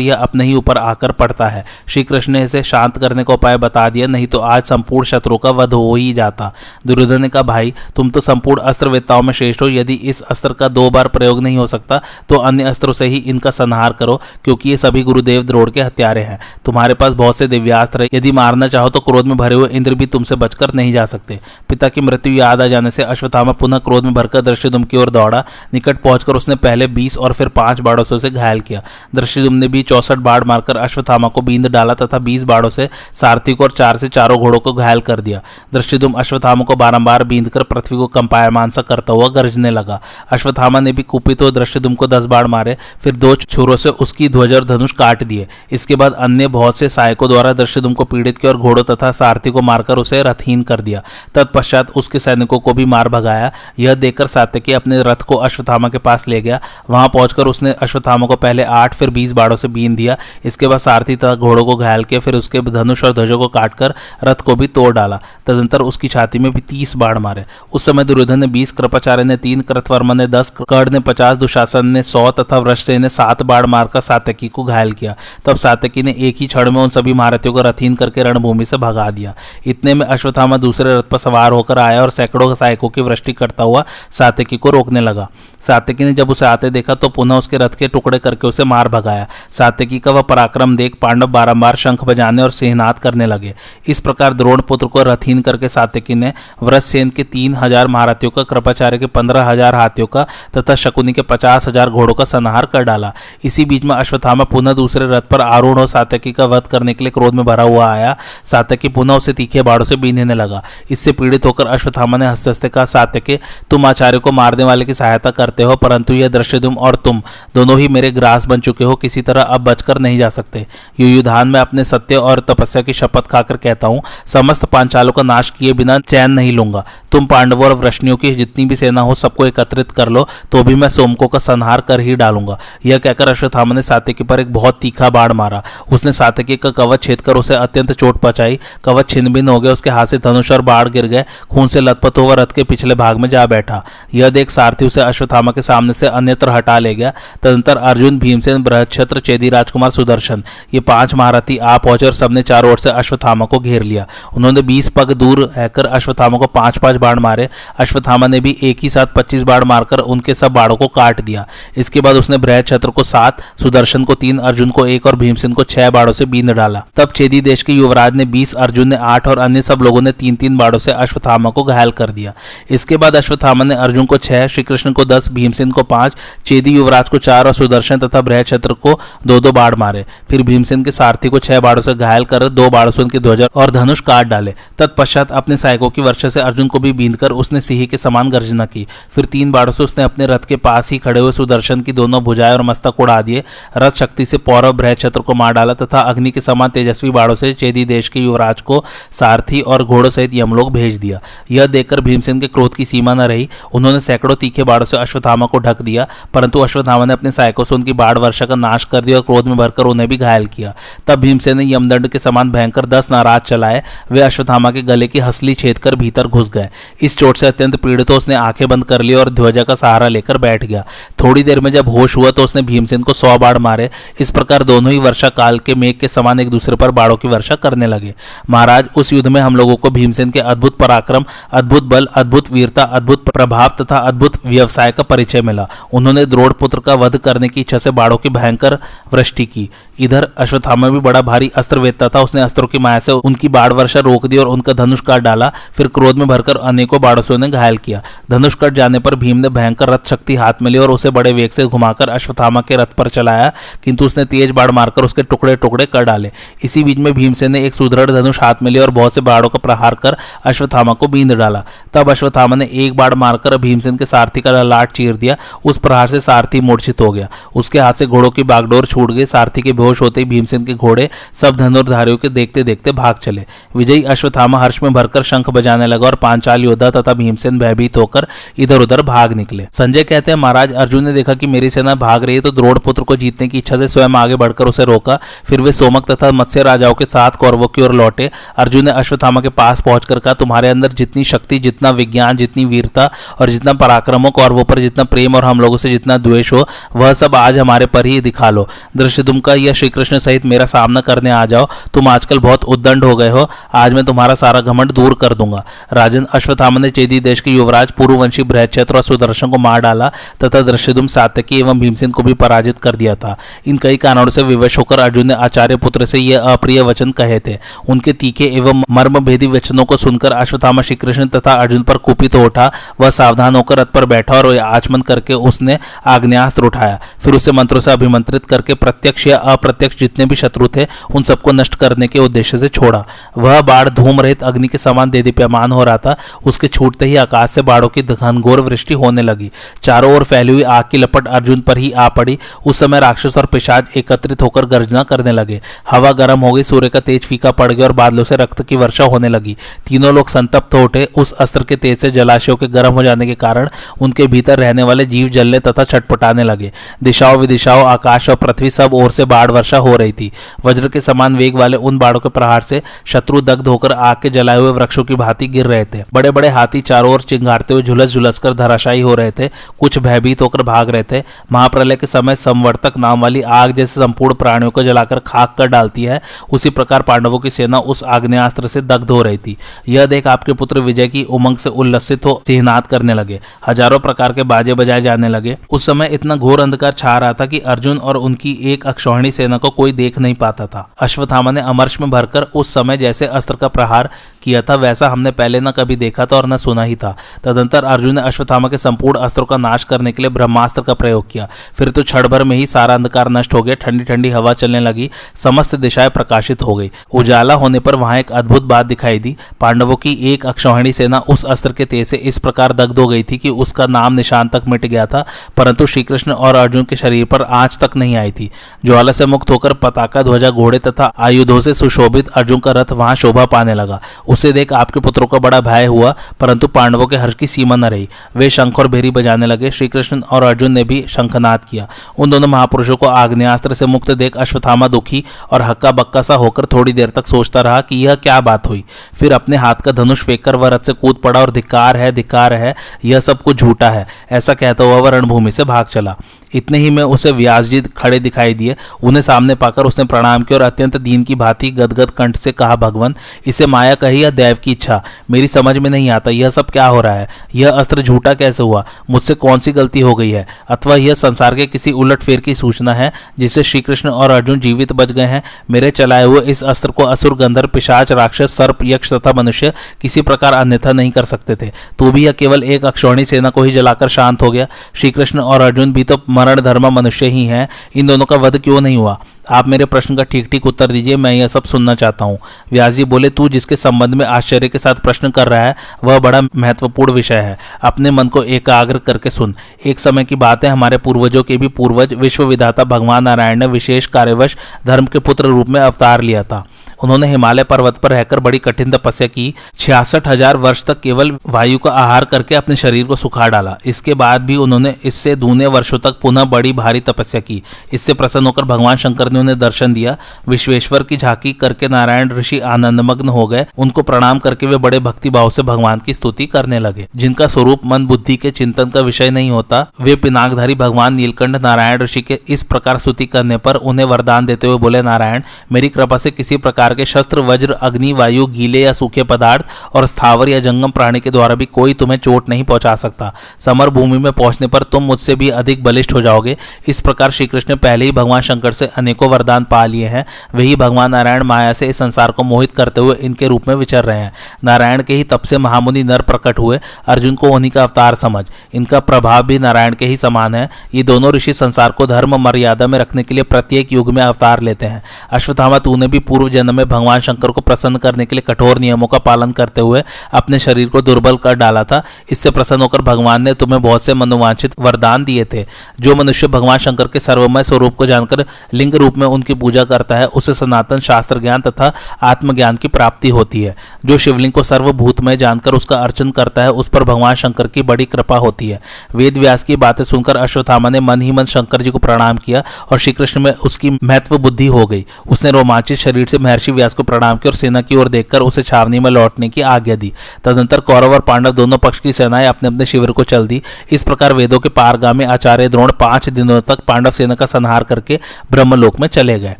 यह 0.00 0.16
अपने 0.16 0.44
ही 0.44 0.54
ऊपर 0.54 0.78
आकर 0.78 1.12
पड़ता 1.12 1.48
है। 1.48 1.64
श्री 1.88 2.02
कृष्ण 2.02 2.32
ने 2.32 2.44
इसे 2.44 2.62
शांत 2.62 2.98
करने 2.98 3.24
का 3.24 3.34
उपाय 3.34 3.56
बता 3.56 3.88
दिया, 3.88 4.06
नहीं 4.06 4.26
तो 4.26 4.38
आज 4.38 4.62
संपूर्ण 4.62 5.06
शत्रु 5.06 5.38
का 5.38 5.50
वध 5.50 5.72
हो 5.74 5.94
ही 5.94 6.12
जाता। 6.12 6.52
दुर्योधन 6.86 7.22
ने 7.22 7.28
कहा, 7.28 7.42
भाई, 7.42 7.74
तुम 7.96 8.10
तो 8.10 8.20
संपूर्ण 8.20 8.62
अस्त्र 8.62 8.88
वेताओं 8.88 9.22
में 9.22 9.32
श्रेष्ठ 9.32 9.62
हो। 9.62 9.68
यदि 9.68 9.94
इस 9.94 10.20
अस्त्र 10.22 10.52
का 10.52 10.68
दो 10.68 10.88
बार 10.90 11.08
प्रयोग 11.08 11.40
नहीं 11.42 11.56
हो 11.56 11.66
सकता 11.66 12.00
तो 12.28 12.36
अन्य 12.38 12.64
अस्त्रों 12.64 12.92
से 12.92 13.06
ही 13.06 13.16
इनका 13.26 13.50
संहार 13.50 13.92
करो। 13.92 14.20
क्योंकि 14.46 14.70
ये 14.70 14.76
सभी 14.76 15.02
गुरुदेव 15.02 15.42
द्रोड़ 15.42 15.68
के 15.70 15.82
हत्यारे 15.82 16.20
हैं। 16.20 16.38
तुम्हारे 16.64 16.94
पास 16.94 17.12
बहुत 17.12 17.36
से 17.36 17.46
दिव्यास्त्र 17.46 18.02
है। 18.02 18.08
यदि 18.14 18.32
मारना 18.32 18.68
चाहो 18.68 18.90
तो 18.90 19.00
क्रोध 19.00 19.26
में 19.26 19.36
भरे 19.36 19.54
हुए 19.54 19.68
इंद्र 19.68 19.94
भी 19.94 20.06
तुमसे 20.06 20.34
बचकर 20.34 20.74
नहीं 20.74 20.92
जा 20.92 21.06
सकते। 21.06 21.38
पिता 21.68 21.88
की 21.88 22.00
मृत्यु 22.00 22.32
याद 22.32 22.60
आ 22.62 22.66
जाने 22.66 22.90
से 22.90 23.02
अश्वत्थामा 23.02 23.52
पुनः 23.52 23.78
क्रोध 23.78 24.04
में 24.04 24.14
भरकर 24.14 24.40
दृश्यदुम 24.40 24.84
की 24.84 24.96
ओर 24.96 25.10
दौड़ा। 25.10 25.44
निकट 25.74 26.00
पहुंचकर 26.02 26.36
उसने 26.36 26.54
पहले 26.56 26.86
बीस 26.86 27.18
और 27.18 27.32
फिर 27.32 27.48
पाँच 27.48 27.80
बाड़ों 27.80 28.04
से 28.04 28.14
उसे 28.14 28.30
घायल 28.30 28.60
किया। 28.60 28.82
दृश्यदुम 29.14 29.54
ने 29.54 29.68
भी 29.68 29.82
चौसठ 29.82 30.18
बाढ़ 30.18 30.44
मारकर 30.44 30.76
अश्वत्थामा 30.76 31.28
को 31.28 31.40
बींद 31.40 31.66
डाला 31.66 31.94
तथा 31.94 32.18
बीस 32.18 32.44
बाड़ों 32.44 32.70
से 32.70 32.88
सारथी 33.14 33.54
को 33.54 33.64
और 33.64 33.70
चार 33.70 33.96
से 33.96 34.08
चारों 34.08 34.38
घोड़ों 34.38 34.60
को 34.60 34.72
घायल 34.72 35.00
कर 35.00 35.20
दिया। 35.20 35.40
दृश्यदुम 35.72 36.12
अश्वत्थामा 36.12 36.64
को 36.64 36.76
बारंबार 36.76 37.24
बींद 37.24 37.48
कर 37.48 37.62
पृथ्वी 37.62 37.98
को 37.98 38.06
कंपायमान 38.06 38.70
सा 38.70 38.82
करता 38.82 39.12
हुआ 39.12 39.28
गरजने 39.28 39.70
लगा। 39.70 40.00
अश्वत्थामा 40.30 40.80
ने 40.80 40.92
भी 40.92 41.02
कुपित 41.02 41.42
हो 41.42 41.50
दृश्यदुम 41.50 41.94
को 41.94 42.06
दस 42.06 42.24
बाढ़ 42.24 42.46
मारे। 42.46 42.76
फिर 43.00 43.16
दो 43.16 43.34
छुरों 43.36 43.76
से 43.76 43.88
उसकी 43.88 44.28
ध्वज 44.36 44.52
और 44.52 44.64
धनुष 44.64 44.92
काट 44.92 45.22
दिए। 45.24 45.46
इसके 45.72 45.96
बाद 45.96 46.12
अन्य 46.14 46.46
बहुत 46.48 46.76
से 46.76 46.88
सहायकों 46.88 47.28
द्वारा 47.28 47.52
दृश्यदुम 47.52 47.92
को 47.94 48.04
पीड़ित 48.04 48.38
किया 48.38 48.52
और 48.52 48.58
घोड़ों 48.58 48.82
तथा 48.84 49.10
सारथी 49.12 49.50
को 49.50 49.62
मारकर 49.62 49.98
उसे 49.98 50.22
रथहीन 50.22 50.62
कर 50.62 50.80
दिया। 50.80 51.02
तत्पश्चात 51.34 51.90
उसके 51.96 52.18
सैनिकों 52.18 52.58
को 52.58 52.74
भी 52.74 52.84
मार 52.84 53.08
भगाया। 53.08 53.50
यह 53.78 53.94
देखकर 53.94 54.26
सात्यकी 54.26 54.72
अपने 54.72 55.02
रथ 55.02 55.22
को 55.22 55.34
अश्वत्थामा 55.36 55.88
के 55.88 55.98
पास 55.98 56.28
ले 56.28 56.40
गया। 56.40 56.60
वहाँ 56.90 57.08
पहुंचकर 57.08 57.46
उसने 57.46 57.72
अश्वत्थामा 57.72 58.26
को 58.26 58.36
पहले 58.36 58.64
आठ, 58.64 58.94
फिर 58.94 59.10
बीस 59.10 59.32
बाड़ों 59.32 59.56
से 59.56 59.68
बीन 59.68 59.94
दिया। 59.94 60.16
इसके 60.44 60.66
बाद 60.66 60.78
सारथी 60.78 61.16
तथा 61.16 61.34
घोड़ों 61.34 61.64
को 61.64 61.76
घायल 61.76 62.04
किया, 62.04 62.20
फिर 62.20 62.34
उसके 62.34 62.60
धनुष 62.70 63.04
और 63.04 63.12
ध्वजों 63.12 63.38
को 63.38 63.48
काटकर 63.48 63.94
रथ 64.24 64.40
को 64.40 64.54
भी 64.56 64.66
तोड़ 64.68 64.92
डाला। 64.94 65.20
तदंतर 65.46 65.82
उसकी 65.82 66.08
छाती 66.08 66.38
में 66.38 66.50
भी 66.52 66.60
तीस 66.60 66.96
बाढ़ 66.96 67.18
मारे। 67.18 67.44
उस 67.72 67.86
समय 67.86 68.04
दुर्योधन 68.04 68.38
ने 68.38 68.46
बीस, 68.48 68.72
कृपाचार्य 68.72 69.24
ने 69.24 69.36
तीन, 69.36 69.60
कृतवर्मा 69.60 70.14
ने 70.14 70.26
दस, 70.26 70.52
कर्ण 70.68 70.92
ने 70.92 71.00
पचास, 71.00 71.38
दुशासन 71.38 71.86
ने 71.86 72.02
सौ 72.02 72.30
तथा 72.30 72.58
वृक्ष 72.58 72.88
ने 72.90 73.08
सात 73.08 73.42
बाढ़ 73.42 73.66
मारकर 73.66 74.00
सात्यकी 74.26 74.48
को 74.48 74.64
घायल 74.64 74.92
किया। 74.92 75.14
तब 75.46 75.56
सातकी 75.56 76.02
ने 76.02 76.14
एक 76.18 76.36
ही 76.40 76.46
क्षण 76.46 76.70
में 76.70 76.80
उन 76.82 76.88
सभी 76.90 77.12
महारथियों 77.14 77.54
को 77.54 77.62
रथहीन 77.62 77.94
करके 77.94 78.22
रणभूमि 78.22 78.64
से 78.64 78.76
भगा 78.76 79.10
दिया। 79.10 79.34
इतने 79.66 79.94
में 79.94 80.06
अश्वत्थामा 80.06 80.56
दूसरे 80.58 80.96
रथ 80.96 81.02
पर 81.02 81.18
सवार 81.18 81.52
होकर 81.52 81.78
आया 81.78 82.02
और 82.02 82.10
सैकड़ों 82.10 82.54
सहायकों 82.54 82.88
की 82.88 83.00
वृष्टि 83.02 83.32
करता 83.34 83.64
हुआ 83.64 83.84
सात्यकी 84.10 84.56
को 84.56 84.70
रोकने 84.70 85.00
लगा। 85.00 85.28
सात्यकी 85.62 86.04
ने 86.04 86.12
जब 86.14 86.30
उसे 86.30 86.46
आते 86.46 86.70
देखा 86.70 86.94
तो 86.94 87.08
पुनः 87.08 87.34
उसके 87.36 87.56
रथ 87.58 87.74
के 87.76 87.86
टुकड़े 87.88 88.18
करके 88.18 88.46
उसे 88.46 88.64
मार 88.64 88.88
भगाया। 88.88 89.26
सात्यकी 89.52 89.98
का 89.98 90.10
वह 90.10 90.22
पराक्रम 90.24 90.76
देख 90.76 90.94
पांडव 91.02 91.26
बारंबार 91.28 91.76
शंख 91.76 92.04
बजाने 92.04 92.42
और 92.42 92.50
सिंहनाद 92.52 92.98
करने 92.98 93.26
लगे। 93.26 93.54
इस 93.86 94.00
प्रकार 94.00 94.34
द्रोण 94.34 94.60
पुत्र 94.68 94.86
को 94.86 95.02
रथीन 95.04 95.40
करके 95.42 95.68
सातकी 95.68 96.14
ने 96.14 96.32
वृषसेन 96.62 97.10
के 97.10 97.24
तीन 97.24 97.54
हज़ार 97.54 97.88
महारथियों 97.88 98.30
का, 98.30 98.42
कृपाचार्य 98.44 98.98
के 98.98 99.06
पंद्रह 99.08 99.44
हज़ार 99.44 99.74
हाथियों 99.74 100.06
का 100.08 100.26
तथा 100.56 100.74
शकुनी 100.76 101.12
के 101.12 101.22
पचास 101.24 101.68
हज़ार 101.68 101.90
घोड़ों 101.90 102.14
का 102.14 102.24
संहार 102.26 102.66
कर 102.66 102.84
डाला। 102.84 103.12
इसी 103.44 103.64
बीच 103.64 103.84
में 103.84 103.94
अश्वत्थामा 104.16 104.44
पुनः 104.46 104.72
दूसरे 104.72 105.06
रथ 105.06 105.22
पर 105.30 105.40
आरूढ़ 105.40 105.78
और 105.78 105.86
सात्यकी 105.86 106.30
का 106.32 106.44
वध 106.46 106.66
करने 106.66 106.92
के 106.94 107.04
लिए 107.04 107.10
क्रोध 107.10 107.34
में 107.34 107.44
भरा 107.46 107.62
हुआ 107.62 107.86
आया। 107.86 108.16
सात्यकी 108.44 108.88
पुनः 108.88 109.14
उसे 109.14 109.32
तीखे 109.32 109.62
बाड़ों 109.62 109.84
से 109.84 109.96
बीनने 109.96 110.34
लगा। 110.34 110.62
इससे 110.90 111.12
पीड़ित 111.12 111.46
होकर 111.46 111.66
अश्वत्थामा 111.66 112.16
ने 112.16 112.26
हँसते 112.26 112.50
हँसते 112.50 112.68
कहा 112.68 112.84
सात्यकी 112.86 113.38
तुम 113.70 113.86
आचार्य 113.86 114.18
को 114.18 114.32
मारने 114.32 114.64
वाले 114.64 114.84
की 114.84 114.94
सहायता 114.94 115.30
करते 115.30 115.62
हो, 115.62 115.76
परंतु 115.76 116.14
यह 116.14 116.28
दृश्य 116.28 116.60
तुम 116.60 116.78
और 116.78 116.94
तुम 116.96 117.22
दोनों 117.54 117.78
ही 117.78 117.88
मेरे 117.88 118.10
ग्रास 118.10 118.46
बन 118.46 118.60
चुके 118.60 118.84
हो, 118.84 118.94
किसी 118.96 119.22
तरह 119.22 119.42
अब 119.42 119.64
बचकर 119.64 119.98
नहीं 119.98 120.18
जा 120.18 120.28
सकते। 120.30 120.66
युयुधान 121.00 121.48
में 121.48 121.60
अपने 121.60 121.84
सत्य 121.84 122.16
और 122.16 122.40
तपस्या 122.48 122.82
की 122.82 122.92
शपथ 122.92 123.26
खाकर 123.26 123.56
कहता 123.58 123.86
हूँ, 123.86 124.02
समस्त 124.26 124.64
पांचालों 124.66 125.12
का 125.12 125.22
नाश 125.24 125.50
किए 125.50 125.72
बिना 125.74 125.98
चैन 126.00 126.30
नहीं 126.30 126.52
लूँगा। 126.52 126.84
तुम 127.12 127.26
पांडवों 127.26 127.64
और 127.64 127.74
वृष्णियों 127.76 128.16
की 128.16 128.34
जितनी 128.34 128.64
भी 128.64 128.76
सेना 128.76 129.00
हो, 129.00 129.14
सबको 129.16 129.46
एकत्रित 129.46 129.92
कर 129.92 130.08
लो 130.08 130.26
तो 130.52 130.62
भी 130.64 130.74
मैं 130.74 130.88
सोमको 130.88 131.26
का 131.26 131.38
संहार 131.40 131.80
कर 131.80 132.00
ही 132.00 132.16
डालूँगा। 132.16 132.58
यह 132.86 132.98
कहकर 132.98 133.28
अश्वत्थामा 133.28 133.74
ने 133.74 133.82
सात्यकी 133.96 134.24
पर 134.24 134.40
एक 134.40 134.52
बहुत 134.52 134.78
तीखा 134.82 135.10
बाढ़ 135.10 135.32
मारा। 135.32 135.62
उसने 135.92 136.12
सात्यकी 136.12 136.56
का 136.56 136.70
कवच 136.70 137.02
छेद 137.02 137.20
कर 137.20 137.36
उसे 137.36 137.54
अत्यंत 137.54 137.92
चोट 137.92 138.16
पहुंचाई। 138.16 138.58
कवच 138.84 139.08
छिन्न 139.10 139.32
भिन्न 139.32 139.48
हो 139.48 139.60
गया, 139.60 139.72
उसके 139.72 139.90
हाथ 139.90 140.06
से 140.06 140.18
धनुष 140.18 140.50
और 140.52 140.60
बाढ़ 140.62 140.88
गिर 140.88 141.06
गए। 141.06 141.24
खून 141.50 141.68
से 141.68 141.80
लथपथ 141.80 142.18
होकर 142.18 142.38
रथ 142.38 142.46
के 142.46 142.64
पिछले 142.64 142.94
भाग 142.94 143.16
में 143.16 143.28
जा 143.28 143.46
बैठा। 143.46 143.84
यह 144.14 144.30
देख 144.30 144.50
सारथी 144.50 144.86
उसे 144.86 145.00
अश्वत्थामा 145.00 145.52
के 145.52 145.62
सामने 145.62 145.92
से 145.92 146.06
अन्यत्र 146.06 146.50
हटा 146.50 146.78
ले 146.78 146.94
गया। 146.94 147.12
तदंतर 147.42 147.76
अर्जुन, 147.76 148.18
भीमसेन 148.18 148.62
बृहक्षत्र 148.62 149.20
चेदी, 149.20 149.48
राजकुमार, 149.48 149.90
सुदर्शन, 149.90 150.42
ये 150.74 150.80
पाँच 150.80 151.14
महारथी 151.14 151.58
आ 151.58 151.76
पहुँचे 151.78 152.06
और 152.06 152.12
सबने 152.12 152.42
चारों 152.42 152.72
ओर 152.72 152.78
से 152.78 152.90
अश्वत्थामा 152.90 153.44
को 153.44 153.58
घेर 153.58 153.82
लिया। 153.82 154.06
उन्होंने 154.34 154.62
बीस 154.62 154.88
पग 154.88 155.12
दूर 155.12 155.40
रहकर 155.56 155.86
अश्वत्थामा 155.86 156.38
को 156.38 156.46
पाँच 156.46 156.78
पाँच 156.78 156.96
बाढ़ 156.96 157.18
मारे। 157.18 157.48
अश्वत्थामा 157.78 158.26
ने 158.26 158.40
भी 158.40 158.56
एक 158.62 158.78
ही 158.82 158.90
साथ 158.90 159.06
पच्चीस 159.06 159.42
बाढ़ 159.42 159.64
मारकर 159.64 159.98
उनके 159.98 160.34
सब 160.34 160.52
बाढ़ों 160.52 160.76
को 160.76 160.86
काट 160.86 161.20
दिया। 161.20 161.46
इसके 161.76 162.00
बाद 162.00 162.16
उसने 162.16 162.36
बृहद 162.36 162.66
छत्र 162.66 162.90
को 162.90 163.02
सात, 163.02 163.42
सुदर्शन 163.58 163.85
को 163.86 164.14
तीन, 164.14 164.38
अर्जुन 164.38 164.70
को 164.70 164.86
एक 164.86 165.06
और 165.06 165.16
भीमसेन 165.16 165.52
को 165.52 165.64
छह 165.64 165.90
बाढ़ों 165.90 166.12
से 166.12 166.24
बींद 166.24 166.50
डाला। 166.50 166.84
तब 166.96 167.08
चेदी 167.08 167.40
देश 167.40 167.62
के 167.62 167.72
युवराज 167.72 168.14
ने 168.14 168.24
बीस, 168.24 168.54
अर्जुन 168.54 168.88
ने 168.88 168.96
आठ 168.96 169.28
और 169.28 169.38
अन्य 169.38 169.62
सब 169.62 169.82
लोगों 169.82 170.00
ने 170.00 170.12
तीन 170.12 170.36
तीन 170.36 170.56
बाढ़ों 170.56 170.78
से 170.78 170.92
अश्वत्थामा 170.92 171.50
को 171.50 171.64
घायल 171.64 171.90
कर 171.90 172.10
दिया। 172.10 172.32
इसके 172.70 172.96
बाद 172.96 173.16
अश्वत्थामा 173.16 173.64
ने 173.64 173.74
अर्जुन 173.74 174.06
को 174.06 174.16
छह, 174.16 174.46
श्रीकृष्ण 174.46 174.92
को 174.92 175.04
दस, 175.04 175.28
भीमसेन 175.28 175.70
को 175.70 175.82
पाँच, 175.82 176.16
चेदी 176.46 176.74
युवराज 176.74 177.08
को 177.08 177.18
चार 177.18 177.46
और 177.46 177.52
सुदर्शन 177.52 177.98
तथा 177.98 178.20
बृहद 178.20 178.46
छत्र 178.46 178.72
को 178.72 179.00
दो 179.26 179.40
दो 179.40 179.52
बाढ़ 179.52 179.74
मारे। 179.74 180.04
फिर 180.30 180.42
भीमसेन 180.42 180.84
के 180.84 180.90
सारथी 180.90 181.28
को 181.28 181.38
छह 181.38 181.60
बाढ़ों 181.60 181.82
से 181.82 181.94
घायल 181.94 182.24
कर 182.24 182.48
दो 182.48 182.70
बाढ़ों 182.70 182.90
से 182.90 183.02
उनके 183.02 183.18
ध्वजा 183.18 183.48
और 183.54 183.70
धनुष 183.70 184.00
काट 184.00 184.26
डाले। 184.26 184.54
तत्पश्चात 184.78 185.32
अपने 185.32 185.56
सहायकों 185.56 185.90
की 185.90 186.02
वर्षा 186.02 186.28
से 186.28 186.40
अर्जुन 186.40 186.68
को 186.68 186.78
भी 186.78 186.92
बींद 186.92 187.16
कर 187.16 187.30
उसने 187.30 187.60
सिंह 187.60 187.86
के 187.86 187.98
समान 187.98 188.30
गर्जना 188.30 188.66
की। 188.66 188.86
फिर 189.10 189.24
तीन 189.24 189.52
बाढ़ों 189.52 189.72
से 189.72 189.84
उसने 189.84 190.04
अपने 190.04 190.26
रथ 190.26 190.44
के 190.48 190.56
पास 190.56 190.90
ही 190.90 190.98
खड़े 190.98 191.20
हुए 191.20 191.32
सुदर्शन 191.32 191.80
की 191.80 191.92
दोनों 191.92 192.22
भुजाएँ 192.24 192.52
और 192.52 192.62
मस्तक 192.62 193.00
उड़ा 193.00 193.22
दिए। 193.22 193.44
रथ 193.76 193.90
शक्ति 193.90 194.26
से 194.26 194.38
पौरव 194.38 194.72
बृहक्षत्र 194.72 195.20
को 195.20 195.34
मार 195.34 195.52
डाला 195.52 195.74
तथा 195.74 196.00
अग्नि 196.00 196.30
के 196.30 196.40
समान 196.40 196.70
तेजस्वी 196.70 197.10
बाड़ों 197.10 197.34
से 197.34 197.52
चेदी 197.54 197.84
देश 197.84 198.08
के 198.08 198.20
युवराज 198.20 198.60
को 198.60 198.82
सारथी 199.12 199.60
और 199.60 199.84
घोड़ों 199.84 200.10
सहित 200.10 200.34
यमलोक 200.34 200.70
भेज 200.72 200.96
दिया। 200.96 201.20
यह 201.50 201.66
देखकर 201.66 202.00
भीमसेन 202.00 202.40
के 202.40 202.46
क्रोध 202.46 202.74
की 202.74 202.84
सीमा 202.84 203.14
न 203.14 203.20
रही। 203.22 203.48
उन्होंने 203.74 204.00
सैकड़ों 204.00 204.36
तीखे 204.36 204.64
बाड़ों 204.64 204.86
से 204.86 204.96
अश्वत्थामा 204.96 205.46
को 205.46 205.58
ढक 205.58 205.82
दिया, 205.82 206.06
परंतु 206.34 206.60
अश्वत्थामा 206.60 207.04
ने 207.04 207.12
अपने 207.12 207.30
सहायकों 207.30 207.64
से 207.64 207.74
उनकी 207.74 207.92
बाढ़ 207.92 208.18
वर्षा 208.18 208.46
का 208.46 208.54
नाश 208.56 208.84
कर 208.84 209.04
दिया 209.04 209.16
और 209.16 209.22
क्रोध 209.22 209.48
में 209.48 209.56
भरकर 209.56 209.84
उन्हें 209.84 210.08
भी 210.08 210.16
घायल 210.16 210.46
किया। 210.46 210.74
तब 211.06 211.20
भीमसेन 211.20 211.56
ने 211.56 211.64
यमदंड 211.64 212.08
के 212.08 212.18
समान 212.18 212.50
भयंकर 212.50 212.86
दस 212.86 213.10
नाराज़ 213.10 213.42
चलाए। 213.42 213.82
वे 214.12 214.20
अश्वत्थामा 214.20 214.70
के 214.70 214.82
गले 214.82 215.06
की 215.06 215.18
हसली 215.18 215.54
छेद 215.54 215.78
कर 215.78 215.94
भीतर 215.96 216.26
घुस 216.26 216.50
गए। 216.50 216.68
इस 217.02 217.16
चोट 217.18 217.36
से 217.36 217.46
अत्यंत 217.46 217.76
पीड़ित 217.76 218.06
तो 218.06 218.16
उसने 218.16 218.34
आँखें 218.34 218.66
बंद 218.68 218.84
कर 218.84 219.02
ली 219.02 219.14
और 219.14 219.30
ध्वजा 219.30 219.62
का 219.62 219.74
सहारा 219.74 220.08
लेकर 220.08 220.38
बैठ 220.38 220.64
गया। 220.64 220.84
थोड़ी 221.22 221.42
देर 221.42 221.60
में 221.60 221.70
जब 221.72 221.88
होश 221.88 222.16
हुआ 222.16 222.30
तो 222.30 222.44
उसने 222.44 222.62
भीमसेन 222.62 223.02
को 223.02 223.12
सौ 223.12 223.36
बाढ़ 223.38 223.58
मारे। 223.66 223.90
इस 224.20 224.30
प्रकार 224.30 224.62
दोनों 224.64 224.92
ही 224.92 224.98
वर्षा 224.98 225.28
काल 225.32 225.58
के 225.58 225.74
मेघ 225.74 225.94
के 225.96 226.08
समान 226.08 226.40
एक 226.40 226.50
दूसरे 226.50 226.76
पर 226.76 226.90
बाढ़ों 226.90 227.16
की 227.16 227.28
वर्षा 227.28 227.54
करने 227.56 227.86
लगे। 227.86 228.14
महाराज, 228.50 228.88
उस 228.96 229.12
युद्ध 229.12 229.28
में 229.28 229.40
हम 229.40 229.56
लोगों 229.56 229.76
को 229.76 229.90
भीमसेन 229.90 230.30
के 230.30 230.40
अद्भुत 230.40 230.76
पराक्रम, 230.76 231.24
अद्भुत 231.52 231.82
बल, 231.84 232.06
अद्भुत 232.14 232.52
वीरता, 232.52 232.82
अद्भुत 232.82 233.28
प्रभाव 233.28 233.76
तथा 233.80 233.96
अद्भुत 233.98 234.44
व्यवसाय 234.46 234.92
का 234.92 235.02
परिचय 235.02 235.42
मिला। 235.42 235.66
उन्होंने 235.92 236.24
द्रोड़ 236.26 236.52
पुत्र 236.52 236.80
का 236.80 236.94
वध 236.94 237.16
करने 237.18 237.48
की 237.48 237.60
इच्छा 237.60 237.78
से 237.78 237.90
बाढ़ों 237.90 238.16
की 238.16 238.28
भयंकर 238.28 238.78
वृष्टि 239.12 239.46
की। 239.46 239.68
इधर 240.00 240.28
अश्वत्थामा 240.38 240.88
भी 240.88 241.00
बड़ा 241.00 241.20
भारी 241.22 241.50
अस्त्र 241.56 241.78
वेदता 241.78 242.08
था। 242.08 242.20
उसने 242.20 242.40
अस्त्रों 242.40 242.66
की 242.66 242.78
माया 242.78 242.98
से 242.98 243.12
उनकी 243.12 243.48
बाढ़ 243.48 243.72
वर्षा 243.72 244.00
रोक 244.00 244.26
दी 244.26 244.36
और 244.36 244.48
उनका 244.48 244.72
धनुष 244.72 245.00
काट 245.00 245.22
डाला। 245.22 245.50
फिर 245.72 245.88
क्रोध 245.88 246.18
में 246.18 246.26
भरकर 246.28 246.56
अनेकों 246.56 247.00
बाढ़ों 247.00 247.22
से 247.22 247.34
उन्हें 247.34 247.52
घायल 247.52 247.76
किया। 247.76 248.02
धनुष 248.30 248.54
कट 248.54 248.74
जाने 248.74 248.98
पर 248.98 249.14
भीम 249.14 249.36
ने 249.36 249.48
भयंकर 249.48 249.88
रथ 249.88 250.08
शक्ति 250.08 250.36
हाथ 250.36 250.62
में 250.62 250.70
ली 250.70 250.78
और 250.78 250.90
उसे 250.90 251.10
बड़े 251.10 251.32
वेग 251.32 251.50
से 251.50 251.66
घुमाकर 251.66 252.08
अश्वत्थामा 252.08 252.60
के 252.60 252.76
रथ 252.76 252.94
पर 252.98 253.08
चलाया। 253.08 253.52
किंतु 253.84 254.04
उसने 254.04 254.24
तेज 254.24 254.50
बाढ़ 254.50 254.70
मारकर 254.70 255.04
उसके 255.04 255.22
टुकड़े 255.22 255.56
टुकड़े 255.56 255.86
कर 255.86 256.04
डाले। 256.04 256.30
इसी 256.64 256.84
बीच 256.84 256.98
में 256.98 257.12
भीमसेन 257.14 257.52
ने 257.52 257.64
एक 257.66 257.74
सुदृढ़ 257.74 258.10
धनुष 258.10 258.40
हाथ 258.40 258.62
में 258.62 258.70
लिया 258.70 258.82
और 258.82 258.90
बहुत 258.90 259.14
से 259.14 259.20
बाढ़ों 259.20 259.48
का 259.48 259.58
प्रहार 259.58 259.94
कर 259.94 260.16
अश्वत्थामा 260.44 260.92
को 260.92 261.08
बींद 261.08 261.32
डाला। 261.32 261.64
तब 261.94 262.10
अश्वत्थामा 262.10 262.56
ने 262.56 262.68
एक 262.74 262.96
बाढ़ 262.96 263.14
मारकर 263.14 263.56
भीमसेन 263.56 263.96
के 263.96 264.06
सारथी 264.06 264.40
का 264.40 264.62
लाट 264.62 264.92
चीर 264.92 265.16
दिया। 265.16 265.36
उस 265.64 265.78
प्रहार 265.78 266.08
से 266.08 266.20
सारथी 266.20 266.60
मूर्छित 266.60 267.00
हो 267.00 267.10
गया। 267.12 267.28
उसके 267.56 267.78
हाथ 267.78 267.92
से 267.92 268.06
घोड़ों 268.06 268.30
की 268.30 268.42
बागडोर 268.44 268.86
छूट 268.86 269.12
गई। 269.12 269.26
सारथी 269.26 269.62
के 269.62 269.72
बेहोश 269.72 270.02
होते 270.02 270.20
ही 270.20 270.26
भीमसेन 270.26 270.64
के 270.64 270.74
घोड़े 270.74 271.08
सब 271.34 271.56
धनुर्धारियों 271.56 272.16
के 272.16 272.28
देखते 272.28 272.62
देखते 272.62 272.92
भाग 272.92 273.16
चले। 273.16 273.44
विजयी 273.76 274.02
अश्वत्थामा 274.04 274.58
हर्ष 274.58 274.82
में 274.82 274.92
भरकर 274.92 275.22
शंख 275.22 275.50
बजाने 275.50 275.86
लगा 275.86 276.06
और 276.06 276.14
पांचाल 276.16 276.64
योद्धा 276.64 276.90
तथा 276.90 277.12
भीमसेन 277.14 277.58
भयभीत 277.58 277.96
होकर 277.96 278.26
इधर 278.58 278.80
उधर 278.80 279.02
भाग 279.02 279.32
निकले। 279.32 279.66
संजय 279.72 280.04
कहते 280.04 280.30
हैं, 280.30 280.38
महाराज, 280.38 280.72
अर्जुन 280.74 281.04
ने 281.04 281.12
देखा 281.12 281.34
कि 281.34 281.46
मेरी 281.46 281.70
सेना 281.70 281.94
भाग 281.96 282.24
रही 282.24 282.34
है 282.34 282.40
तो 282.40 282.50
द्रोड़ 282.50 282.78
पुत्र 282.78 283.02
को 283.02 283.16
जीतने 283.16 283.45
की 283.48 283.58
इच्छा 283.58 283.76
से 283.76 283.88
स्वयं 283.88 284.14
आगे 284.16 284.36
बढ़कर 284.36 284.64
उसे 284.64 284.84
रोका। 284.84 285.18
फिर 285.44 285.60
वे 285.60 285.72
सोमक 285.72 286.10
तथा 286.10 286.30
मत्स्य 286.30 286.62
राजाओं 286.62 286.94
के 286.94 287.04
साथ 287.04 287.30
कौरवों 287.30 287.68
की 287.68 287.82
ओर 287.82 287.92
लौटे। 287.92 288.30
अर्जुन 288.56 288.84
ने 288.84 288.90
अश्वत्थामा 288.90 289.40
के 289.40 289.48
पास 289.48 289.80
पहुंचकर 289.80 290.18
कहा, 290.18 290.34
तुम्हारे 290.34 290.68
अंदर 290.68 290.88
जितनी 290.88 291.24
शक्ति, 291.24 291.58
जितना 291.58 291.90
विज्ञान, 291.90 292.36
जितनी 292.36 292.64
वीरता 292.64 293.10
और 293.40 293.50
जितना 293.50 293.72
पराक्रम 293.72 294.22
हो, 294.22 294.30
कौरवों 294.30 294.64
पर 294.64 294.78
जितना 294.78 295.04
प्रेम 295.04 295.34
और 295.34 295.44
हम 295.44 295.60
लोगों 295.60 295.76
से 295.76 295.90
जितना 295.90 296.16
द्वेष 296.16 296.52
हो, 296.52 296.68
वह 296.96 297.12
सब 297.12 297.34
आज 297.34 297.58
हमारे 297.58 297.86
पर 297.86 298.06
ही 298.06 298.20
दिखा 298.20 298.50
लो। 298.50 298.68
दृश्य 298.96 299.24
का 299.26 299.54
या 299.54 299.72
श्री 299.72 299.88
कृष्ण 299.88 300.18
सहित 300.18 300.44
मेरा 300.46 300.66
सामना 300.66 301.00
करने 301.00 301.30
आ 301.30 301.46
जाओ। 301.46 301.68
तुम 301.94 302.08
आजकल 302.08 302.38
बहुत 302.38 302.64
उद्दंड 302.64 303.04
हो 303.04 303.16
गए 303.16 303.28
हो। 303.28 303.50
आज 303.74 303.92
मैं 303.92 304.04
तुम्हारा 304.04 304.34
सारा 304.34 304.60
घमंड 304.60 304.92
दूर 304.92 305.14
कर 305.14 305.34
दूँगा। 305.34 305.64
राजन 305.92 306.24
अश्वत्थामा 306.24 306.80
ने 306.80 306.90
चेदी 306.90 307.20
देश 307.20 307.40
के 307.40 307.50
युवराज, 307.50 307.90
पूर्ववंशी 307.90 308.42
बृहक्षेत्र 308.42 308.96
और 308.96 309.02
सुदर्शन 309.02 309.50
को 309.50 309.58
मार 309.58 309.80
डाला 309.80 310.08
तथा 310.44 310.60
दृश्यदुम 310.60 311.06
सातकी 311.06 311.58
एवं 311.58 311.80
भीमसेन 311.80 312.10
को 312.10 312.22
भी 312.22 312.34
पराजित 312.34 312.78
कर 312.78 312.96
दिया 312.96 313.14
था। 313.14 313.35
इन 313.66 313.78
कई 313.78 313.96
कारणों 313.96 314.30
से 314.30 314.42
विवश 314.42 314.78
होकर 314.78 314.98
अर्जुन 314.98 315.26
ने 315.26 315.34
आचार्य 315.34 315.76
पुत्र 315.76 316.06
से 316.06 316.18
यह 316.18 316.40
अप्रिय 316.40 316.82
वचन 316.82 317.10
कहे 317.10 317.40
थे। 317.40 317.58
उनके 317.88 318.12
तीखे 318.12 318.44
एवं 318.44 318.82
मर्म 318.90 319.18
भेदी 319.24 319.46
वचनों 319.46 319.84
को 319.84 319.96
सुनकर 319.96 320.32
अश्वत्थामा 320.32 320.82
श्री 320.82 320.96
कृष्ण 320.96 321.26
तथा 321.26 321.52
अर्जुन 321.52 321.82
पर 321.82 321.96
कुपित 321.96 322.34
हो 322.34 322.44
उठा। 322.44 322.70
वह 323.00 323.10
सावधान 323.10 323.56
होकर 323.56 323.78
रथ 323.78 323.86
पर 323.86 324.04
बैठा 324.04 324.34
और 324.34 324.58
आचमन 324.58 325.00
करके 325.00 325.34
उसने 325.34 325.78
आग्नेस्त्र 326.06 326.64
उठाया। 326.64 327.00
फिर 327.24 327.34
उसे 327.34 327.52
मंत्रों 327.52 327.80
से 327.80 327.90
अभिमंत्रित 327.90 328.46
करके 328.46 328.74
प्रत्यक्ष 328.74 329.26
या 329.26 329.38
अप्रत्यक्ष 329.38 329.98
जितने 329.98 330.26
भी 330.26 330.36
शत्रु 330.36 330.68
थे, 330.68 330.86
उन 331.14 331.22
सबको 331.22 331.52
नष्ट 331.52 331.74
करने 331.74 332.08
के 332.08 332.18
उद्देश्य 332.18 332.58
से 332.58 332.68
छोड़ा। 332.68 333.04
वह 333.38 333.60
बाढ़ 333.60 333.88
धूम 333.88 334.20
रहित 334.20 334.42
अग्नि 334.42 334.68
के 334.68 334.78
समान 334.78 335.10
दे 335.10 335.22
दीप्यमान 335.22 335.72
हो 335.72 335.84
रहा 335.84 335.98
था। 335.98 336.16
उसके 336.44 336.68
छूटते 336.68 337.06
ही 337.06 337.16
आकाश 337.16 337.50
से 337.50 337.62
बाढ़ों 337.62 337.88
की 337.88 338.02
घनघोर 338.02 338.60
वृष्टि 338.60 338.94
होने 338.94 339.22
लगी। 339.22 339.50
चारों 339.82 340.14
ओर 340.14 340.24
फैली 340.24 340.52
हुई 340.52 340.62
आग 340.62 340.84
की 340.90 340.98
लपट 340.98 341.26
अर्जुन 341.26 341.60
पर 341.60 341.78
ही 341.78 341.90
आ 341.92 342.08
पड़ी। 342.08 342.38
उस 342.66 342.80
समय 342.80 343.00
राक्षस 343.00 343.25
और 343.36 343.46
पिशाच 343.46 343.96
एकत्रित 343.96 344.42
होकर 344.42 344.64
गर्जना 344.64 345.02
करने 345.02 345.32
लगे। 345.32 345.60
हवा 345.90 346.12
गर्म 346.12 346.40
हो 346.40 346.52
गई, 346.52 346.62
सूर्य 346.62 346.88
का 346.88 347.00
तेज 347.00 347.24
फीका 347.24 347.50
पड़ 347.50 347.72
गया 347.72 347.86
और 347.86 347.92
बादलों 347.92 348.24
से 348.24 348.36
रक्त 348.36 348.62
की 348.62 348.76
वर्षा 348.76 349.04
होने 349.04 349.28
लगी। 349.28 349.56
तीनों 349.86 350.14
लोग 350.14 350.28
संतप्त 350.28 350.74
हो 350.74 350.82
उठे। 350.84 351.04
उस 351.16 351.32
अस्त्र 351.32 351.64
के 351.64 351.76
तेज 351.76 351.98
से 351.98 352.10
जलाशयों 352.10 352.56
के 352.56 352.66
गर्म 352.66 352.92
हो 352.92 353.02
जाने 353.02 353.26
के 353.26 353.34
कारण 353.34 353.68
उनके 354.00 354.26
भीतर 354.26 354.58
रहने 354.58 354.82
वाले 354.82 355.06
जीव 355.06 355.28
जलने 355.28 355.58
तथा 355.58 355.84
छटपटाने 355.84 356.44
लगे। 356.44 356.72
दिशाओं 357.02 357.36
विदिशाओं, 357.36 357.84
आकाश 357.86 358.28
और 358.30 358.36
पृथ्वी 358.36 358.70
सब 358.70 358.94
ओर 358.94 359.10
से 359.10 359.24
बाढ़ 359.24 359.50
वर्षा 359.50 359.78
हो 359.78 359.96
रही 359.96 360.12
थी। 360.12 360.32
वज्र 360.64 360.88
के 360.88 361.00
समान 361.00 361.36
वेग 361.36 361.56
वाले 361.56 361.76
उन 361.76 361.98
बाढ़ों 361.98 362.20
के 362.20 362.28
प्रहार 362.28 362.60
से 362.60 362.82
शत्रु 363.06 363.40
दग्ध 363.40 363.68
होकर 363.68 363.92
आग 363.92 364.16
के 364.22 364.30
जलाए 364.30 364.58
हुए 364.58 364.70
वृक्षों 364.70 365.04
की 365.04 365.14
भांति 365.14 365.48
गिर 365.48 365.66
रहे 365.66 365.84
थे। 365.84 366.02
बड़े 366.14 366.30
बड़े 366.30 366.48
हाथी 366.48 366.80
चारों 366.80 367.12
ओर 367.12 367.20
चिंगारते 367.20 367.74
हुए 367.74 367.82
झुलस 367.82 368.10
झुलस 368.10 368.38
कर 368.38 368.54
धराशायी 368.54 369.00
हो 369.00 369.14
रहे 369.14 369.30
थे। 369.30 369.48
कुछ 369.78 369.98
भयभीत 369.98 370.42
होकर 370.42 370.62
भाग 370.62 370.90
रहे 370.90 371.02
थे। 371.12 371.22
महाप्रलय 371.52 371.96
के 371.96 372.06
समय 372.06 372.36
संवर्तक 372.36 372.96
नाम 373.06 373.20
वाली 373.20 373.42
आग 373.54 373.72
जैसे 373.72 374.00
संपूर्ण 374.00 374.34
प्राणियों 374.36 374.70
को 374.70 374.82
जलाकर 374.82 375.18
खाक 375.26 375.54
कर 375.58 375.66
डालती 375.68 376.04
है। 376.04 376.20
उसी 376.52 376.70
प्रकार 376.72 377.02
पांडवों 377.04 377.38
की 377.38 377.50
सेना 377.50 377.78
उस 377.86 378.02
आग्नेस्त्र 378.06 378.68
से 378.68 378.80
दग्ध 378.82 379.10
हो 379.10 379.20
रही 379.22 379.38
थी। 379.38 379.56
यह 379.88 380.06
देख 380.06 380.26
आपके 380.26 380.52
पुत्र 380.54 380.80
विजय 380.80 381.08
की 381.08 381.22
उमंग 381.30 381.56
से 381.56 381.70
उल्लसित 381.70 382.26
हो 382.26 382.40
सिहनाद 382.46 382.86
करने 382.86 383.14
लगे। 383.14 383.40
हज़ारों 383.66 383.98
प्रकार 384.00 384.32
के 384.32 384.42
बाजे 384.44 384.74
बजाए 384.74 385.02
जाने 385.02 385.28
लगे। 385.28 385.56
उस 385.70 385.86
समय 385.86 386.08
इतना 386.12 386.36
घोर 386.36 386.60
अंधकार 386.60 386.92
छा 386.94 387.16
रहा 387.18 387.32
था 387.32 387.46
कि 387.46 387.58
अर्जुन 387.66 387.98
और 387.98 388.16
उनकी 388.18 388.52
एक 388.72 388.86
अक्षौहिणी 388.86 389.30
सेना 389.32 389.58
को 389.58 389.70
कोई 389.72 389.92
देख 389.94 390.18
नहीं 390.18 390.34
पाता 390.36 390.66
था। 390.66 390.88
अश्वत्थामा 391.00 391.50
ने 391.50 391.60
अमर्श 391.66 392.00
में 392.00 392.10
भरकर 392.10 392.42
उस 392.54 392.74
समय 392.74 392.96
जैसे 392.96 393.26
अस्त्र 393.28 393.56
का 393.56 393.68
प्रहार 393.68 394.10
किया 394.42 394.62
था, 394.62 394.74
वैसा 394.76 395.08
हमने 395.08 395.30
पहले 395.32 395.60
न 395.60 395.70
कभी 395.70 395.96
देखा 395.96 396.26
था 396.26 396.36
और 396.36 396.46
न 396.46 396.56
सुना 396.56 396.82
ही 396.82 396.96
था। 396.96 397.14
तदंतर 397.44 397.84
अर्जुन 397.86 398.14
ने 398.14 398.20
अश्वत्थामा 398.22 398.68
के 398.68 398.78
संपूर्ण 398.78 399.20
अस्त्रों 399.20 399.44
का 399.46 399.56
नाश 399.58 399.84
करने 399.84 400.12
के 400.12 400.22
लिए 400.22 400.30
ब्रह्मास्त्र 400.30 400.82
का 400.82 400.94
प्रयोग 400.96 401.30
किया। 401.30 401.48
फिर 401.74 401.88
तो 401.88 402.02
क्षण 402.02 402.28
भर 402.28 402.44
में 402.44 402.56
ही 402.56 402.66
सारा 402.66 402.95
अंधकार 402.96 403.28
नष्ट 403.30 403.54
हो 403.54 403.62
गया 403.62 403.74
ठंडी 403.74 404.04
ठंडी 404.04 404.30
हवा 404.30 404.52
चलने 404.54 404.80
लगी, 404.80 405.10
समस्त 405.34 405.74
दिशाएँ 405.76 406.10
प्रकाशित 406.10 406.62
हो 406.62 406.74
गई। 406.74 406.90
उजाला 407.12 407.54
होने 407.54 407.80
पर 407.80 407.94
वहाँ 407.94 408.18
एक 408.18 408.32
अद्भुत 408.32 408.62
बात 408.64 408.86
दिखाई 408.86 409.18
दी। 409.18 409.36
पांडवों 409.60 409.96
की 409.96 410.12
एक 410.32 410.46
अक्षौहिणी 410.46 410.92
सेना 410.92 411.18
उस 411.28 411.44
अस्त्र 411.44 411.72
के 411.72 411.84
तेज 411.84 412.06
से 412.06 412.16
इस 412.16 412.38
प्रकार 412.38 412.72
दग्ध 412.72 412.98
हो 412.98 413.06
गई 413.08 413.22
थी 413.22 413.38
कि 413.38 413.50
उसका 413.50 413.86
नाम 413.86 414.12
निशान 414.12 414.48
तक 414.48 414.62
मिट 414.68 414.86
गया 414.86 415.06
था, 415.06 415.24
परंतु 415.56 415.86
श्रीकृष्ण 415.86 416.32
और 416.32 416.54
अर्जुन 416.54 416.84
के 416.84 416.96
शरीर 416.96 417.24
पर 417.24 417.42
आँच 417.42 417.78
तक 417.80 417.96
नहीं 417.96 418.16
आई 418.16 418.32
थी। 418.32 418.50
ज्वाला 418.84 419.12
से 419.12 419.26
मुक्त 419.26 419.50
होकर 419.50 419.72
पताका, 419.72 420.22
ध्वजा, 420.22 420.50
घोड़े 420.50 420.78
तथा 420.78 421.12
आयुधों 421.18 421.60
से 421.60 421.74
सुशोभित 421.74 422.28
अर्जुन 422.28 422.58
का 422.58 422.72
रथ 422.72 422.92
वहाँ 422.92 423.14
शोभा 423.14 423.44
पाने 423.46 423.74
लगा। 423.74 424.00
उसे 424.28 424.52
देख 424.52 424.72
आपके 424.72 425.00
पुत्रों 425.00 425.26
का 425.26 425.38
बड़ा 425.38 425.60
भय 425.60 425.86
हुआ, 425.86 426.14
परंतु 426.40 426.66
पांडवों 426.66 427.06
के 427.06 427.16
हर्ष 427.16 427.34
की 427.34 427.46
सीमा 427.46 427.76
न 427.76 427.84
रही। 427.84 428.08
वे 428.36 428.50
शंख 428.50 428.78
और 428.78 428.88
भेरी 428.88 429.10
बजाने 429.10 429.46
लगे। 429.46 429.70
श्रीकृष्ण 429.70 430.20
और 430.22 430.42
अर्जुन 430.42 430.72
ने 430.72 430.84
भी 430.84 431.04
शंखनाद 431.08 431.64
किया। 431.70 431.86
उन 432.18 432.30
दोनों 432.30 432.48
महापुरुषों 432.48 432.85
को 432.94 433.06
आग्नेस्त्र 433.06 433.74
से 433.74 433.86
मुक्त 433.86 434.10
देख 434.10 434.36
अश्वथामा 434.36 434.88
दुखी 434.88 435.24
और 435.50 435.62
हक्का 435.62 435.90
बक्का 435.92 436.22
सा 436.22 436.34
होकर 436.34 436.66
थोड़ी 436.66 436.92
देर 436.92 437.10
तक 437.10 437.26
सोचता 437.26 437.60
रहा 437.60 437.80
कि 437.80 437.96
यह 437.96 438.14
क्या 438.14 438.40
बात 438.40 438.68
हुई। 438.68 438.84
फिर 439.14 439.32
अपने 439.32 439.56
हाथ 439.56 439.74
का 439.74 439.92
धनुष 439.92 440.22
फेंककर 440.22 440.56
वह 440.56 440.68
रथ 440.68 440.86
से 440.86 440.92
कूद 440.92 441.16
पड़ा 441.16 441.40
और 441.40 441.50
धिकार 441.50 441.96
है 441.96 442.12
धिकार 442.12 442.52
है, 442.52 442.74
यह 443.04 443.20
सब 443.20 443.42
कुछ 443.42 443.56
झूठा 443.56 443.90
है, 443.90 444.06
ऐसा 444.32 444.54
कहता 444.54 444.84
हुआ 444.84 444.98
वह 444.98 445.10
रणभूमि 445.10 445.52
से 445.52 445.64
भाग 445.64 445.86
चला। 445.86 446.16
इतने 446.54 446.78
ही 446.78 446.90
में 446.90 447.02
उसे 447.02 447.30
व्यास 447.32 447.66
जी 447.66 447.80
खड़े 447.80 448.18
दिखाई 448.18 448.54
दिए। 448.54 448.76
उन्हें 449.02 449.22
सामने 449.22 449.54
पाकर 449.54 449.84
उसने 449.84 450.04
प्रणाम 450.04 450.42
किया 450.42 450.58
और 450.58 450.64
अत्यंत 450.64 450.96
दीन 450.96 451.22
की 451.22 451.34
भांति 451.34 451.70
गदगद 451.70 452.10
कंठ 452.10 452.36
से 452.36 452.52
कहा, 452.52 452.76
भगवान, 452.76 453.14
इसे 453.46 453.66
माया 453.66 453.94
कही 453.94 454.24
या 454.24 454.30
दैव 454.30 454.58
की 454.64 454.72
इच्छा? 454.72 455.02
मेरी 455.30 455.48
समझ 455.48 455.76
में 455.78 455.90
नहीं 455.90 456.10
आता, 456.10 456.30
यह 456.30 456.50
सब 456.50 456.70
क्या 456.70 456.86
हो 456.86 457.00
रहा 457.00 457.12
है? 457.12 457.28
यह 457.54 457.70
अस्त्र 457.70 458.02
झूठा 458.02 458.34
कैसे 458.34 458.62
हुआ? 458.62 458.84
मुझसे 459.10 459.34
कौन 459.34 459.58
सी 459.58 459.72
गलती 459.72 460.00
हो 460.00 460.14
गई 460.14 460.30
है? 460.30 460.46
अथवा 460.68 460.96
यह 460.96 461.14
संसार 461.14 461.54
के 461.54 461.66
किसी 461.66 461.92
उलट 461.92 462.22
फेर 462.22 462.40
की 462.40 462.54
सूचना 462.54 462.75
है, 462.82 463.12
जिससे 463.38 463.62
श्री 463.62 463.80
कृष्ण 463.80 464.08
और 464.08 464.30
अर्जुन 464.30 464.60
जीवित 464.60 464.92
बच 464.92 465.12
गए 465.12 465.22
हैं। 465.22 465.42
मेरे 465.70 465.90
चलाए 465.90 466.24
हुए 466.24 466.40
इस 466.40 466.62
अस्त्र 466.64 466.90
को 466.90 467.04
असुर 467.04 467.34
गंधर 467.34 467.66
पिशाच, 467.66 468.12
राक्षस, 468.12 468.56
सर्प, 468.56 468.78
यक्ष 468.84 469.12
तथा 469.12 469.32
मनुष्य 469.32 469.72
किसी 470.00 470.22
प्रकार 470.22 470.52
अन्यथा 470.52 470.92
नहीं 470.92 471.10
कर 471.10 471.24
सकते 471.24 471.56
थे। 471.56 471.72
तो 471.98 472.12
भी 472.12 472.24
यह 472.24 472.32
केवल 472.32 472.62
एक 472.62 472.84
अक्षौणी 472.84 473.24
सेना 473.24 473.50
को 473.50 473.62
ही 473.62 473.72
जलाकर 473.72 474.08
शांत 474.08 474.42
हो 474.42 474.50
गया। 474.50 474.66
श्री 474.94 475.10
कृष्ण 475.10 475.40
और 475.40 475.60
अर्जुन 475.60 475.92
भी 475.92 476.04
तो 476.04 476.20
मरण 476.30 476.60
धर्म 476.60 476.86
मनुष्य 476.86 477.26
ही 477.26 477.46
हैं। 477.46 477.68
इन 477.94 478.06
दोनों 478.06 478.26
का 478.26 478.36
वध 478.36 478.58
क्यों 478.58 478.80
नहीं 478.80 478.96
हुआ? 478.96 479.18
आप 479.50 479.68
मेरे 479.68 479.84
प्रश्न 479.84 480.16
का 480.16 480.22
ठीक 480.22 480.48
ठीक 480.50 480.66
उत्तर 480.66 480.86
दीजिए, 480.86 481.16
मैं 481.16 481.32
यह 481.32 481.48
सब 481.48 481.64
सुनना 481.64 481.94
चाहता 481.94 482.24
हूँ। 482.24 482.38
व्यास 482.72 482.94
जी 482.94 483.04
बोले, 483.04 483.30
तू 483.30 483.48
जिसके 483.48 483.76
संबंध 483.76 484.14
में 484.14 484.24
आश्चर्य 484.26 484.68
के 484.68 484.78
साथ 484.78 484.94
प्रश्न 484.94 485.30
कर 485.30 485.48
रहा 485.48 485.60
है, 485.60 485.74
वह 486.04 486.18
बड़ा 486.18 486.40
महत्वपूर्ण 486.56 487.12
विषय 487.12 487.34
है। 487.34 487.58
अपने 487.82 488.10
मन 488.10 488.28
को 488.28 488.42
एकाग्र 488.42 488.98
करके 488.98 489.30
सुन। 489.30 489.54
एक 489.86 490.00
समय 490.00 490.24
की 490.24 490.36
बात 490.36 490.64
है, 490.64 490.70
हमारे 490.70 490.98
पूर्वजों 490.98 491.42
के 491.42 491.56
भी 491.56 491.68
पूर्वज 491.68 492.14
विश्वविधाता 492.14 492.84
भगवान 492.84 493.24
नारायण 493.24 493.58
ने 493.58 493.66
विशेष 493.66 494.06
कार्यवश 494.06 494.56
धर्म 494.86 495.06
के 495.06 495.18
पुत्र 495.18 495.44
रूप 495.44 495.68
में 495.68 495.80
अवतार 495.80 496.22
लिया 496.22 496.42
था। 496.42 496.66
उन्होंने 497.02 497.26
हिमालय 497.26 497.64
पर्वत 497.64 497.96
पर 497.96 498.10
रहकर 498.10 498.40
बड़ी 498.40 498.58
कठिन 498.58 498.90
तपस्या 498.90 499.26
की। 499.28 499.52
छियासठ 499.78 500.28
हज़ार 500.28 500.56
वर्ष 500.56 500.84
तक 500.84 501.00
केवल 501.00 501.32
वायु 501.48 501.78
का 501.78 501.90
आहार 501.92 502.24
करके 502.24 502.54
अपने 502.54 502.76
शरीर 502.76 503.06
को 503.06 503.16
सुखा 503.16 503.48
डाला। 503.48 503.76
इसके 503.86 504.14
बाद 504.14 504.42
भी 504.42 504.56
उन्होंने 504.56 504.94
इससे 505.04 505.34
दूने 505.36 505.66
वर्षों 505.66 505.98
तक 505.98 506.18
पुनः 506.22 506.44
बड़ी 506.46 506.72
भारी 506.72 507.00
तपस्या 507.00 507.40
की। 507.40 507.62
इससे 507.92 508.14
प्रसन्न 508.14 508.46
होकर 508.46 508.64
भगवान 508.64 508.96
शंकर 508.96 509.30
ने 509.32 509.38
उन्हें 509.38 509.58
दर्शन 509.58 509.94
दिया। 509.94 510.16
विश्वेश्वर 510.48 511.02
की 511.02 511.16
झांकी 511.16 511.52
करके 511.52 511.88
नारायण 511.88 512.32
ऋषि 512.32 512.58
आनंदमग्न 512.66 513.28
हो 513.28 513.46
गए। 513.46 513.66
उनको 513.78 514.02
प्रणाम 514.02 514.38
करके 514.38 514.66
वे 514.66 514.76
बड़े 514.78 514.98
भक्ति 515.00 515.30
भाव 515.30 515.50
से 515.50 515.62
भगवान 515.62 516.00
की 516.00 516.14
स्तुति 516.14 516.46
करने 516.46 516.78
लगे। 516.78 517.06
जिनका 517.16 517.46
स्वरूप, 517.46 517.86
मन, 517.86 518.06
बुद्धि 518.06 518.36
के 518.36 518.50
चिंतन 518.50 518.90
का 518.90 519.00
विषय 519.00 519.30
नहीं 519.30 519.50
होता, 519.50 519.86
वे 520.00 520.14
पिनाकधारी 520.16 520.74
भगवान 520.74 521.14
नीलकंठ 521.14 521.56
नारायण 521.56 522.02
ऋषि 522.02 522.22
के 522.22 522.38
इस 522.48 522.62
प्रकार 522.62 522.98
स्तुति 522.98 523.26
करने 523.26 523.56
पर 523.58 523.76
उन्हें 523.76 524.06
वरदान 524.06 524.46
देते 524.46 524.66
हुए 524.66 524.78
बोले, 524.78 525.02
नारायण, 525.02 525.42
मेरी 525.72 525.88
कृपा 525.88 526.18
से 526.18 526.30
किसी 526.30 526.56
प्रकार 526.56 526.85
प्रकार 526.86 526.94
के 526.94 527.04
शस्त्र, 527.04 527.40
वज्र, 527.40 527.72
अग्नि, 527.72 528.12
वायु, 528.12 528.46
गीले 528.46 528.80
या 528.80 528.92
सूखे 528.92 529.22
पदार्थ 529.22 529.64
और 529.94 530.06
स्थावर 530.06 530.48
या 530.48 530.60
जंगम 530.60 530.90
प्राणी 530.90 531.20
के 531.20 531.30
द्वारा 531.30 531.54
भी 531.54 531.66
कोई 531.66 531.94
तुम्हें 531.94 532.18
चोट 532.18 532.48
नहीं 532.48 532.64
पहुँचा 532.64 532.94
सकता। 532.96 533.32
समर 533.58 533.90
भूमि 533.90 534.18
में 534.18 534.32
पहुँचने 534.32 534.66
पर 534.66 534.82
तुम 534.82 535.02
मुझसे 535.02 535.34
भी 535.34 535.48
अधिक 535.50 535.82
बलिष्ठ 535.84 536.14
हो 536.14 536.22
जाओगे। 536.22 536.56
इस 536.88 537.00
प्रकार 537.00 537.30
श्री 537.30 537.46
कृष्ण 537.46 537.70
ने 537.70 537.76
पहले 537.76 538.04
ही 538.04 538.12
भगवान 538.12 538.40
शंकर 538.40 538.72
से 538.72 538.86
अनेकों 538.86 539.28
वरदान 539.28 539.64
पा 539.64 539.84
लिए 539.86 540.08
हैं। 540.08 540.24
वही 540.54 540.76
भगवान 540.76 541.10
नारायण 541.10 541.42
माया 541.42 541.72
से 541.72 541.86
इस 541.86 541.98
संसार 541.98 542.30
को 542.30 542.42
मोहित 542.42 542.72
करते 542.72 543.00
हुए 543.00 543.14
इनके 543.14 543.48
रूप 543.48 543.68
में 543.68 543.74
विचर 543.74 544.04
रहे 544.04 544.18
हैं। 544.18 544.32
नारायण 544.64 545.02
के 545.02 545.14
ही 545.14 545.24
तप 545.24 545.42
से 545.42 545.58
महामुनि 545.58 546.02
नर 546.02 546.22
प्रकट 546.22 546.58
हुए। 546.58 546.80
अर्जुन 547.06 547.34
को 547.34 547.48
उन्हीं 547.48 547.70
का 547.70 547.82
अवतार 547.82 548.14
समझ। 548.14 548.46
इनका 548.74 549.00
प्रभाव 549.00 549.42
भी 549.42 549.58
नारायण 549.58 549.94
के 549.94 550.06
ही 550.06 550.16
समान 550.16 550.54
है। 550.54 550.68
ये 550.94 551.02
दोनों 551.02 551.32
ऋषि 551.32 551.52
संसार 551.52 551.90
को 551.90 552.06
धर्म, 552.06 552.36
मर्यादा 552.36 552.86
में 552.86 552.98
रखने 552.98 553.22
के 553.22 553.34
लिए 553.34 553.44
प्रत्येक 553.44 553.92
युग 553.92 554.12
में 554.12 554.22
अवतार 554.22 554.60
लेते 554.60 554.86
हैं। 554.86 555.02
अश्वत्थामा, 555.30 555.78
तूने 555.78 556.06
भी 556.06 556.18
पूर्व 556.18 556.48
जन्म 556.48 556.75
में 556.76 556.88
भगवान 556.88 557.20
शंकर 557.20 557.50
को 557.50 557.60
प्रसन्न 557.60 557.96
करने 557.96 558.26
के 558.26 558.36
लिए 558.36 558.42
कठोर 558.46 558.78
नियमों 558.78 559.06
का 559.06 559.18
पालन 559.18 559.52
करते 559.52 559.80
हुए 559.80 560.02
अपने 560.34 560.58
शरीर 560.58 560.88
को 560.88 561.02
दुर्बल 561.02 561.36
कर 561.36 561.54
डाला 561.54 561.84
था। 561.84 562.02
इससे 562.30 562.50
प्रसन्न 562.50 562.82
होकर 562.82 563.02
भगवान 563.02 563.42
ने 563.42 563.54
तुम्हें 563.54 563.82
बहुत 563.82 564.02
से 564.02 564.14
मनोवांछित 564.14 564.74
वरदान 564.80 565.24
दिए 565.24 565.44
थे। 565.44 565.64
जो 566.00 566.14
मनुष्य 566.14 566.46
भगवान 566.46 566.78
शंकर 566.78 567.08
के 567.08 567.20
सर्वमय 567.20 567.64
स्वरूप 567.64 567.96
को 567.96 568.06
जानकर 568.06 568.44
लिंग 568.74 568.94
रूप 568.94 569.18
में 569.18 569.26
उनकी 569.26 569.54
पूजा 569.54 569.84
करता 569.84 570.16
है, 570.16 570.26
उसे 570.26 570.54
सनातन 570.54 571.00
शास्त्र 571.00 571.38
ज्ञान 571.38 571.60
तथा 571.60 571.92
आत्मज्ञान 572.22 572.76
की 572.76 572.88
प्राप्ति 572.88 573.28
होती 573.28 573.62
है। 573.62 573.76
जो 574.04 574.18
शिवलिंग 574.18 574.52
को 574.52 574.62
सर्वभूतमय 574.62 575.36
जानकर 575.36 575.74
उसका 575.74 575.96
अर्चन 575.96 576.30
करता 576.30 576.62
है, 576.62 576.70
उस 576.72 576.88
पर 576.88 577.04
भगवान 577.04 577.34
शंकर 577.34 577.66
की 577.66 577.82
बड़ी 577.82 578.04
कृपा 578.04 578.36
होती 578.36 578.68
है। 578.68 578.80
वेद 579.14 579.38
व्यास 579.38 579.64
की 579.64 579.76
बातें 579.76 580.04
सुनकर 580.04 580.36
अश्वत्थामा 580.36 580.88
ने 580.88 581.00
मन 581.00 581.20
ही 581.20 581.32
मन 581.32 581.44
शंकर 581.44 581.82
जी 581.82 581.90
को 581.90 581.98
प्रणाम 581.98 582.36
किया 582.36 582.62
और 582.92 582.98
श्रीकृष्ण 582.98 583.40
में 583.40 583.52
उसकी 583.54 583.90
महत्व 584.04 584.38
बुद्धि 584.38 584.66
हो 584.66 584.86
गई। 584.86 585.04
उसने 585.30 585.50
रोमांचित 585.50 585.98
शरीर 585.98 586.26
से 586.26 586.38
महर्षि 586.38 586.65
व्यास 586.72 586.94
को 586.94 587.02
प्रणाम 587.02 587.36
किया 587.36 587.50
और 587.50 587.56
सेना 587.56 587.80
की 587.80 587.96
ओर 587.96 588.08
देखकर 588.08 588.40
उसे 588.40 588.62
छावनी 588.62 588.98
में 588.98 589.10
लौटने 589.10 589.48
की 589.48 589.60
आज्ञा 589.60 589.96
दी। 589.96 590.12
तदंतर 590.44 590.80
कौरव 590.80 591.12
और 591.12 591.20
पांडव 591.20 591.50
दोनों 591.50 591.78
पक्ष 591.78 591.98
की 591.98 592.12
सेनाएँ 592.12 592.46
अपने 592.46 592.66
अपने 592.66 592.86
शिविर 592.86 593.10
को 593.10 593.24
चल 593.24 593.46
दी। 593.46 593.62
इस 593.92 594.02
प्रकार 594.02 594.32
वेदों 594.32 594.58
के 594.58 594.68
पारगामी 594.68 595.24
आचार्य 595.24 595.68
द्रोण 595.68 595.92
पाँच 595.92 596.28
दिनों 596.28 596.60
तक 596.60 596.78
पांडव 596.80 597.10
सेना 597.10 597.34
का 597.34 597.46
संहार 597.46 597.84
करके 597.84 598.18
ब्रह्मलोक 598.50 599.00
में 599.00 599.08
चले 599.08 599.38
गए। 599.38 599.56